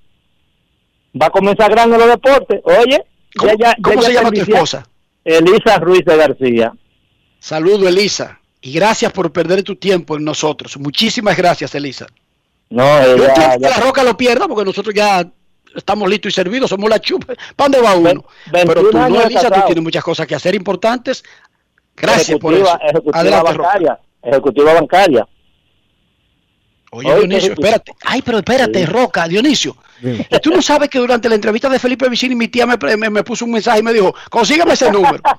[1.20, 2.62] Va a comenzar grande los deportes.
[2.64, 3.04] Oye,
[3.36, 4.88] ¿Cómo, ya, ya, cómo ya se llama tu esposa?
[5.26, 6.74] Elisa Ruiz de García.
[7.40, 8.40] Saludo, Elisa.
[8.62, 10.78] Y gracias por perder tu tiempo en nosotros.
[10.78, 12.08] Muchísimas gracias, Elisa.
[12.70, 15.28] No, ella, que la roca lo pierda porque nosotros ya
[15.76, 17.34] estamos listos y servidos, somos la chupa.
[17.56, 18.26] ¿Para dónde va uno?
[18.52, 21.24] Pero 21 tú no, Elisa, tú tienes muchas cosas que hacer importantes.
[21.96, 22.78] Gracias por eso.
[22.82, 23.64] ejecutiva Adelante, Roca.
[23.64, 25.28] bancaria, ejecutiva bancaria.
[26.92, 27.94] Oye, Oye, Dionisio, espérate.
[28.06, 29.76] Ay, pero espérate, Roca, Dionisio.
[30.02, 33.10] Y tú no sabes que durante la entrevista de Felipe Vicini, mi tía me, me-
[33.10, 35.22] me puso un mensaje y me dijo, consígueme ese número.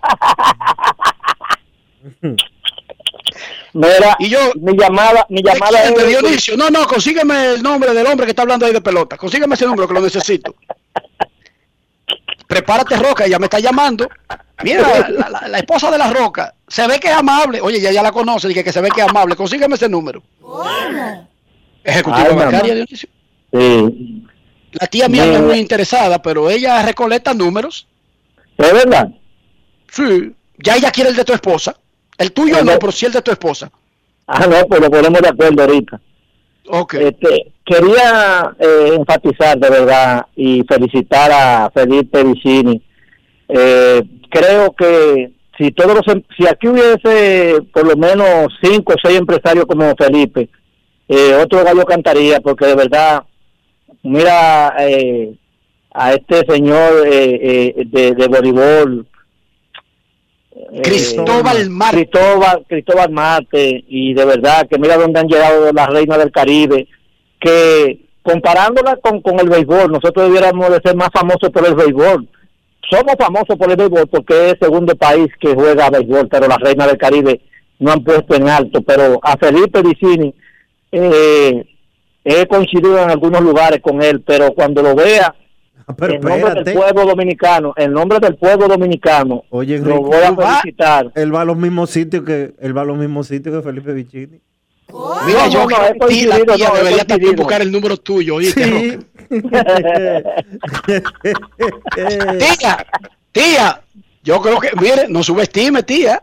[3.72, 6.56] Mira, y yo, mi llamada, mi ¿De llamada es Dionisio.
[6.56, 9.16] No, no, consígueme el nombre del hombre que está hablando ahí de pelota.
[9.16, 10.54] Consígueme ese número que lo necesito.
[12.46, 14.08] Prepárate, Roca, ella me está llamando.
[14.62, 17.60] Mira, la, la- la esposa de la Roca, se ve que es amable.
[17.60, 19.36] Oye, ya, ya la conoce, dije que se ve que es amable.
[19.36, 20.22] Consígueme ese número.
[21.84, 22.74] Ejecutiva Ay, bancaria.
[22.74, 23.08] Dionisio.
[23.52, 24.24] Sí.
[24.72, 27.86] La tía mía no es muy interesada, pero ella recolecta números.
[28.56, 29.08] ¿Es verdad?
[29.90, 30.34] Sí.
[30.58, 31.76] Ya ella quiere el de tu esposa.
[32.18, 33.70] El tuyo no, pero sí el de tu esposa.
[34.26, 36.00] Ah, no, pues lo ponemos de acuerdo ahorita.
[36.68, 36.94] Ok.
[36.94, 42.82] Este, quería eh, enfatizar de verdad y felicitar a Felipe Vicini.
[43.48, 48.96] Eh, creo que si todos los, em- si aquí hubiese por lo menos cinco o
[49.02, 50.50] seis empresarios como Felipe,
[51.08, 53.22] eh, otro gallo cantaría porque de verdad,
[54.02, 55.32] mira eh,
[55.94, 59.06] a este señor eh, eh, de, de voleibol.
[60.58, 62.08] Eh, Cristóbal Marte.
[62.08, 66.88] Cristóbal, Cristóbal y de verdad que mira dónde han llegado las reinas del Caribe,
[67.40, 72.28] que comparándola con, con el béisbol, nosotros debiéramos de ser más famosos por el béisbol.
[72.90, 76.58] Somos famosos por el béisbol porque es el segundo país que juega béisbol, pero las
[76.58, 77.40] reinas del Caribe
[77.78, 78.82] no han puesto en alto.
[78.82, 80.34] Pero a Felipe Vicini,
[80.90, 81.64] eh,
[82.24, 85.34] he coincidido en algunos lugares con él, pero cuando lo vea,
[85.96, 90.34] pero en nombre del pueblo dominicano, en nombre del pueblo dominicano, Oye, lo voy a
[90.34, 91.10] felicitar.
[91.14, 93.92] Él va a los mismos sitios que él va a los mismos sitios que Felipe
[93.92, 94.40] Vicini.
[95.26, 98.36] Mira, No, yo no, que ti- la tía no, debería también buscar el número tuyo,
[98.36, 98.98] ¿oíste, Sí.
[102.38, 102.86] Tía,
[103.32, 103.80] tía,
[104.22, 106.20] yo creo que, mire, no subestime, tía.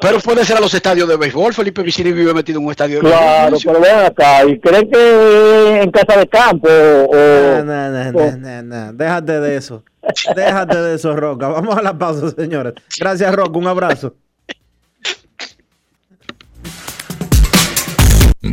[0.00, 1.52] Pero puede ser a los estadios de béisbol.
[1.52, 3.76] Felipe Vicini vive metido en un estadio de Claro, béisbol.
[3.82, 7.14] pero ven acá, ¿y creen que en casa de campo o...?
[7.14, 8.92] No, no, no, no, no, no.
[8.92, 9.82] Déjate de eso.
[10.36, 11.48] Déjate de eso, Roca.
[11.48, 12.74] Vamos a la pausa, señores.
[12.98, 13.58] Gracias, Roca.
[13.58, 14.14] Un abrazo.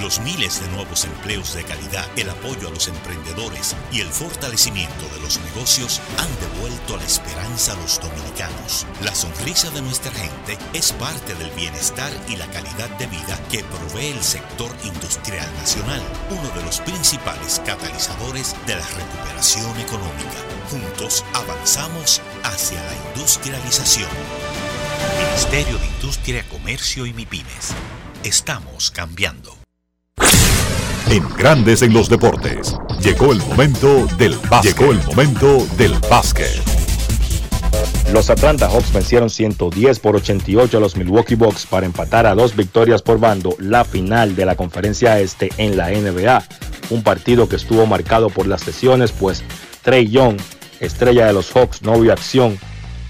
[0.00, 5.08] los miles de nuevos empleos de calidad, el apoyo a los emprendedores y el fortalecimiento
[5.12, 8.86] de los negocios han devuelto la esperanza a los dominicanos.
[9.02, 13.64] La sonrisa de nuestra gente es parte del bienestar y la calidad de vida que
[13.64, 20.38] provee el sector industrial nacional, uno de los principales catalizadores de la recuperación económica.
[20.70, 24.10] Juntos avanzamos hacia la industrialización.
[25.26, 27.74] Ministerio de Industria, Comercio y MIPIMES.
[28.22, 29.55] Estamos cambiando.
[31.08, 32.76] En Grandes en los Deportes.
[33.00, 34.76] Llegó el momento del básquet.
[34.76, 36.60] Llegó el momento del básquet.
[38.12, 42.56] Los Atlanta Hawks vencieron 110 por 88 a los Milwaukee Bucks para empatar a dos
[42.56, 46.42] victorias por bando la final de la conferencia este en la NBA.
[46.90, 49.44] Un partido que estuvo marcado por las lesiones, pues
[49.82, 50.38] Trey Young,
[50.80, 52.58] estrella de los Hawks, no vio acción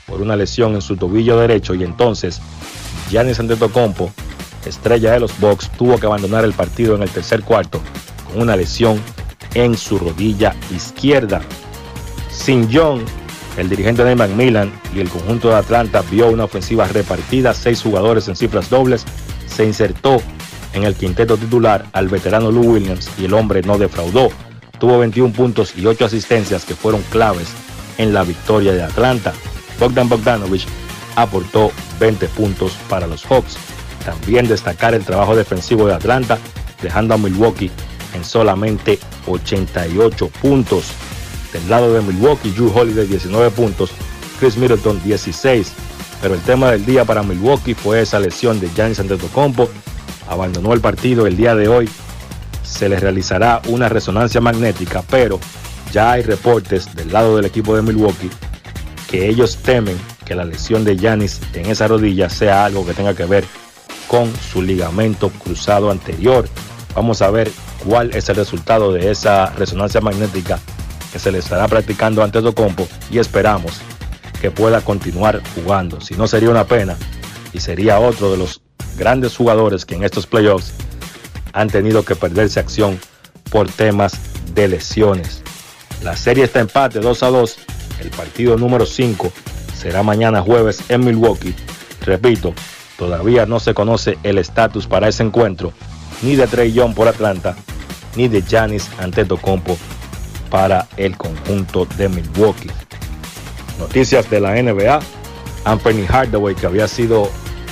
[0.07, 2.41] por una lesión en su tobillo derecho y entonces
[3.11, 4.13] Giannis Antetokounmpo,
[4.67, 7.81] estrella de los Bucks, tuvo que abandonar el partido en el tercer cuarto
[8.27, 9.01] con una lesión
[9.55, 11.41] en su rodilla izquierda.
[12.31, 13.05] Sin John,
[13.57, 18.29] el dirigente de Macmillan y el conjunto de Atlanta vio una ofensiva repartida, seis jugadores
[18.29, 19.05] en cifras dobles,
[19.47, 20.21] se insertó
[20.75, 24.29] en el quinteto titular al veterano Lou Williams y el hombre no defraudó.
[24.79, 27.49] Tuvo 21 puntos y 8 asistencias que fueron claves
[27.97, 29.33] en la victoria de Atlanta.
[29.81, 30.67] Bogdan Bogdanovich
[31.17, 33.57] aportó 20 puntos para los Hawks.
[34.07, 36.39] También destacar el trabajo defensivo de Atlanta,
[36.81, 37.73] dejando a Milwaukee
[38.15, 40.93] en solamente 88 puntos.
[41.53, 43.91] Del lado de Milwaukee, Drew Holiday 19 puntos,
[44.39, 45.73] Chris Middleton 16.
[46.23, 49.69] Pero el tema del día para Milwaukee fue esa lesión de Giannis Antetokounmpo.
[50.29, 51.91] Abandonó el partido el día de hoy.
[52.63, 55.41] Se le realizará una resonancia magnética, pero
[55.93, 58.31] ya hay reportes del lado del equipo de Milwaukee
[59.09, 63.15] que ellos temen que la lesión de Yanis en esa rodilla sea algo que tenga
[63.15, 63.66] que ver con
[64.51, 66.49] su ligamento cruzado anterior.
[66.95, 67.51] Vamos a ver
[67.85, 70.59] cuál es el resultado de esa resonancia magnética
[71.13, 73.81] que se le estará practicando ante Docompo y esperamos
[74.41, 76.01] que pueda continuar jugando.
[76.01, 76.97] Si no sería una pena
[77.53, 78.63] y sería otro de los
[78.97, 80.73] grandes jugadores que en estos playoffs
[81.53, 82.99] han tenido que perderse acción
[83.51, 84.15] por temas
[84.55, 85.43] de lesiones.
[86.03, 87.59] La serie está empate 2 a 2
[88.01, 89.33] el partido número 5
[89.77, 91.55] será mañana jueves en Milwaukee.
[92.03, 92.55] Repito,
[92.99, 95.73] todavía no se conoce el estatus para ese encuentro,
[96.23, 97.57] ni de Trey Young por Atlanta,
[98.17, 99.77] ni de Giannis Antetokounmpo
[100.51, 102.71] para el conjunto de Milwaukee.
[103.79, 105.01] Noticias de la NBA.
[105.65, 107.29] Anthony Hardaway, que había sido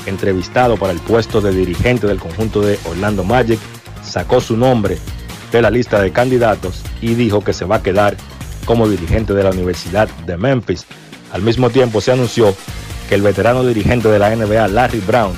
[0.07, 3.61] entrevistado para el puesto de dirigente del conjunto de Orlando Magic,
[4.03, 4.99] sacó su nombre
[5.53, 8.17] de la lista de candidatos y dijo que se va a quedar
[8.65, 10.87] como dirigente de la Universidad de Memphis.
[11.33, 12.55] Al mismo tiempo se anunció
[13.09, 15.35] que el veterano dirigente de la NBA, Larry Brown,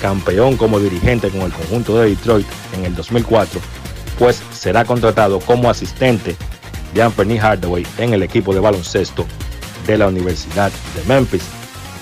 [0.00, 2.46] campeón como dirigente con el conjunto de Detroit
[2.76, 3.60] en el 2004,
[4.18, 6.36] pues será contratado como asistente
[6.94, 9.26] de Anthony Hardaway en el equipo de baloncesto
[9.86, 11.42] de la Universidad de Memphis.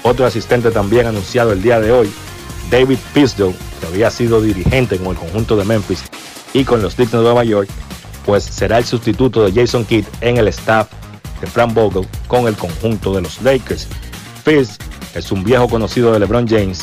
[0.02, 2.10] Otro asistente también anunciado el día de hoy,
[2.70, 6.04] David Fisdale, que había sido dirigente con el conjunto de Memphis
[6.52, 7.68] y con los Knicks de Nueva York,
[8.24, 10.88] pues será el sustituto de Jason Kidd en el staff
[11.40, 13.86] de Frank Vogel con el conjunto de los Lakers.
[14.44, 14.78] Fizz
[15.14, 16.80] es un viejo conocido de LeBron James,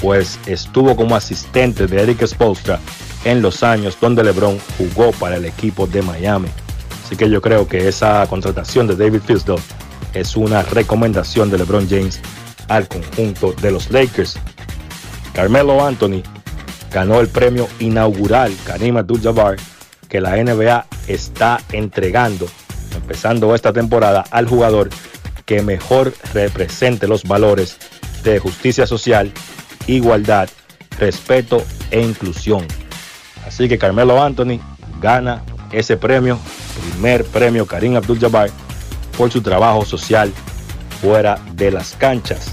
[0.00, 2.80] pues estuvo como asistente de Eric Spoelstra
[3.24, 6.48] en los años donde LeBron jugó para el equipo de Miami.
[7.04, 9.60] Así que yo creo que esa contratación de David Fisdale
[10.14, 12.20] es una recomendación de LeBron James
[12.68, 14.38] al conjunto de los Lakers.
[15.34, 16.22] Carmelo Anthony
[16.92, 19.56] ganó el premio inaugural Karim Abdul-Jabbar
[20.08, 22.48] que la NBA está entregando,
[22.96, 24.90] empezando esta temporada, al jugador
[25.50, 27.76] que mejor represente los valores
[28.22, 29.32] de justicia social,
[29.88, 30.48] igualdad,
[30.96, 32.64] respeto e inclusión.
[33.44, 34.60] Así que Carmelo Anthony
[35.00, 36.38] gana ese premio,
[36.92, 38.48] primer premio Karim Abdul-Jabbar
[39.18, 40.32] por su trabajo social
[41.00, 42.52] fuera de las canchas.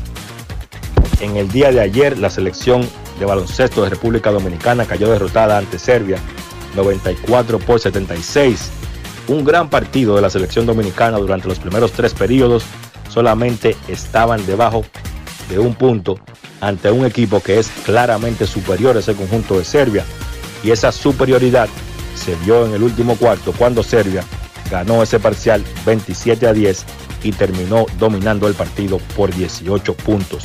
[1.21, 2.81] En el día de ayer, la selección
[3.19, 6.17] de baloncesto de República Dominicana cayó derrotada ante Serbia
[6.75, 8.71] 94 por 76.
[9.27, 12.65] Un gran partido de la selección dominicana durante los primeros tres periodos.
[13.17, 14.85] Solamente estaban debajo
[15.49, 16.19] de un punto
[16.61, 20.05] ante un equipo que es claramente superior a ese conjunto de Serbia.
[20.63, 21.67] Y esa superioridad
[22.13, 24.23] se vio en el último cuarto cuando Serbia
[24.69, 26.85] ganó ese parcial 27 a 10
[27.23, 30.43] y terminó dominando el partido por 18 puntos.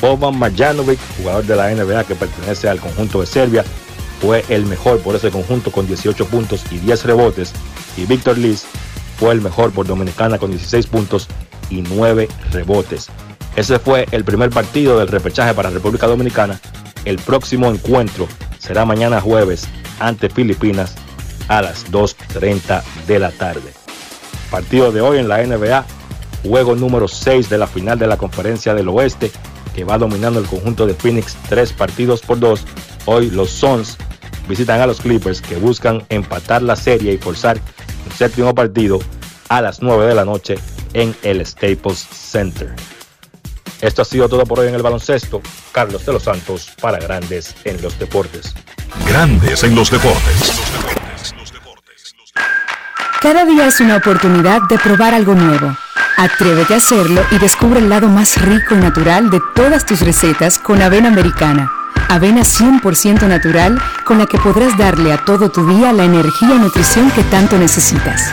[0.00, 3.62] Boban Marjanovic, jugador de la NBA que pertenece al conjunto de Serbia,
[4.22, 7.52] fue el mejor por ese conjunto con 18 puntos y 10 rebotes.
[7.98, 8.64] Y Víctor Liz
[9.18, 11.28] fue el mejor por Dominicana con 16 puntos
[11.74, 13.08] y 9 rebotes.
[13.56, 16.60] Ese fue el primer partido del repechaje para República Dominicana.
[17.04, 18.26] El próximo encuentro
[18.58, 19.68] será mañana jueves
[20.00, 20.94] ante Filipinas
[21.48, 23.72] a las 2.30 de la tarde.
[24.50, 25.84] Partido de hoy en la NBA,
[26.42, 29.30] juego número 6 de la final de la Conferencia del Oeste,
[29.74, 32.64] que va dominando el conjunto de Phoenix tres partidos por dos.
[33.06, 33.98] Hoy los Suns
[34.48, 37.58] visitan a los Clippers que buscan empatar la serie y forzar
[38.06, 39.00] un séptimo partido
[39.48, 40.56] a las 9 de la noche
[40.94, 42.74] en el Staples Center.
[43.80, 45.42] Esto ha sido todo por hoy en el baloncesto.
[45.72, 48.54] Carlos de los Santos para Grandes en los Deportes.
[49.06, 50.52] Grandes en los Deportes.
[53.20, 55.76] Cada día es una oportunidad de probar algo nuevo.
[56.16, 60.58] Atrévete a hacerlo y descubre el lado más rico y natural de todas tus recetas
[60.58, 61.70] con avena americana.
[62.08, 66.58] Avena 100% natural con la que podrás darle a todo tu día la energía y
[66.58, 68.32] nutrición que tanto necesitas.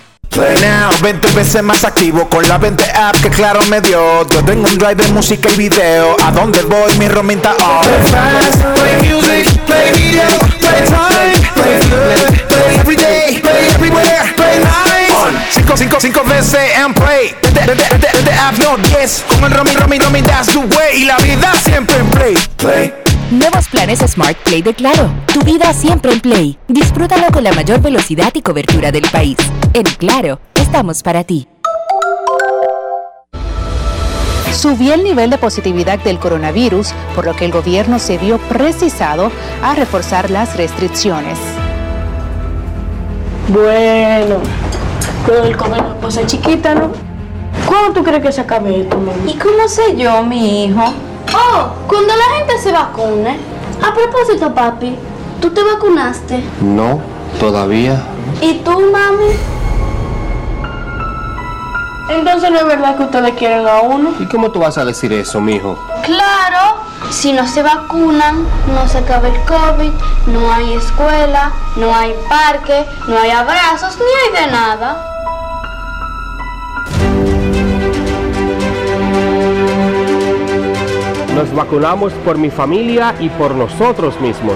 [0.31, 4.25] Play now, 20 veces más activo con la 20 app que claro me dio.
[4.29, 6.15] Yo tengo un drive de música y video.
[6.23, 7.81] A donde voy mi romita on.
[7.81, 10.23] Play fast, play music, play video,
[10.59, 15.11] play time, play good, play every day, play everywhere, play nice.
[15.15, 15.35] On.
[15.49, 17.35] Cinco, cinco, cinco veces and play.
[17.51, 19.25] The app no 10.
[19.27, 21.01] Con el roaming, roaming, roaming, that's the way.
[21.01, 22.35] Y la vida siempre en play.
[22.55, 23.10] Play.
[23.31, 25.09] Nuevos planes Smart Play de Claro.
[25.33, 26.59] Tu vida siempre en Play.
[26.67, 29.37] Disfrútalo con la mayor velocidad y cobertura del país.
[29.73, 31.47] En Claro, estamos para ti.
[34.51, 39.31] Subió el nivel de positividad del coronavirus, por lo que el gobierno se vio precisado
[39.63, 41.39] a reforzar las restricciones.
[43.47, 44.39] Bueno,
[45.25, 46.91] pero el comer ser chiquita, ¿no?
[47.65, 49.31] ¿Cuándo tú crees que se acabe esto, mami?
[49.31, 50.93] ¿Y cómo sé yo, mi hijo?
[51.33, 53.39] Oh, cuando la gente se vacune.
[53.81, 54.95] A propósito, papi,
[55.41, 56.43] ¿tú te vacunaste?
[56.61, 56.99] No,
[57.39, 58.01] todavía.
[58.41, 59.31] ¿Y tú, mami?
[62.09, 64.13] Entonces no es verdad que ustedes quieren a uno.
[64.19, 65.79] ¿Y cómo tú vas a decir eso, mijo?
[66.03, 66.77] Claro,
[67.09, 69.91] si no se vacunan, no se acaba el COVID,
[70.27, 75.07] no hay escuela, no hay parque, no hay abrazos, ni hay de nada.
[81.41, 84.53] Nos vacunamos por mi familia y por nosotros mismos.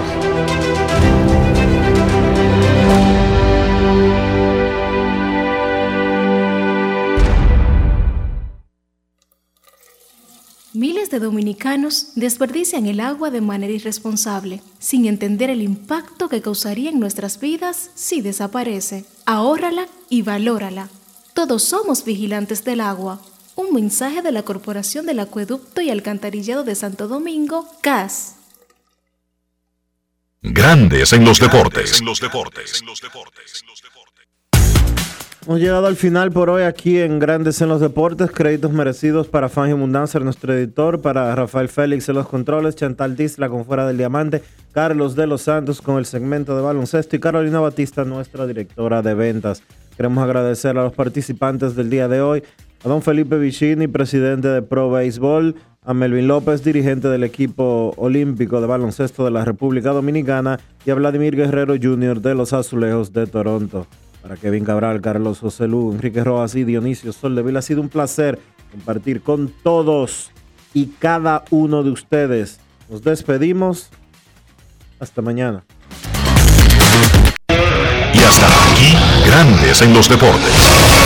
[10.74, 16.90] Miles de dominicanos desperdician el agua de manera irresponsable, sin entender el impacto que causaría
[16.90, 19.04] en nuestras vidas si desaparece.
[19.24, 20.88] Ahórrala y valórala.
[21.34, 23.18] Todos somos vigilantes del agua.
[23.56, 28.36] Un mensaje de la Corporación del Acueducto y Alcantarillado de Santo Domingo, CAS.
[30.42, 32.02] Grandes en los deportes.
[35.46, 38.30] Hemos llegado al final por hoy aquí en Grandes en los Deportes.
[38.30, 43.48] Créditos merecidos para Fangio Mundanzer, nuestro editor, para Rafael Félix en los controles, Chantal Disla
[43.48, 44.42] con Fuera del Diamante,
[44.72, 49.14] Carlos de los Santos con el segmento de baloncesto y Carolina Batista, nuestra directora de
[49.14, 49.62] ventas.
[49.96, 52.42] Queremos agradecer a los participantes del día de hoy,
[52.86, 58.60] a don Felipe Vicini, presidente de Pro Baseball, a Melvin López, dirigente del equipo olímpico
[58.60, 62.20] de baloncesto de la República Dominicana, y a Vladimir Guerrero Jr.
[62.20, 63.88] de los Azulejos de Toronto.
[64.22, 68.38] Para Kevin Cabral, Carlos Lu, Enrique Rojas y Dionisio Soldevila, ha sido un placer
[68.70, 70.30] compartir con todos
[70.72, 72.60] y cada uno de ustedes.
[72.88, 73.90] Nos despedimos.
[75.00, 75.64] Hasta mañana.
[78.14, 81.05] Y hasta aquí, Grandes en los Deportes.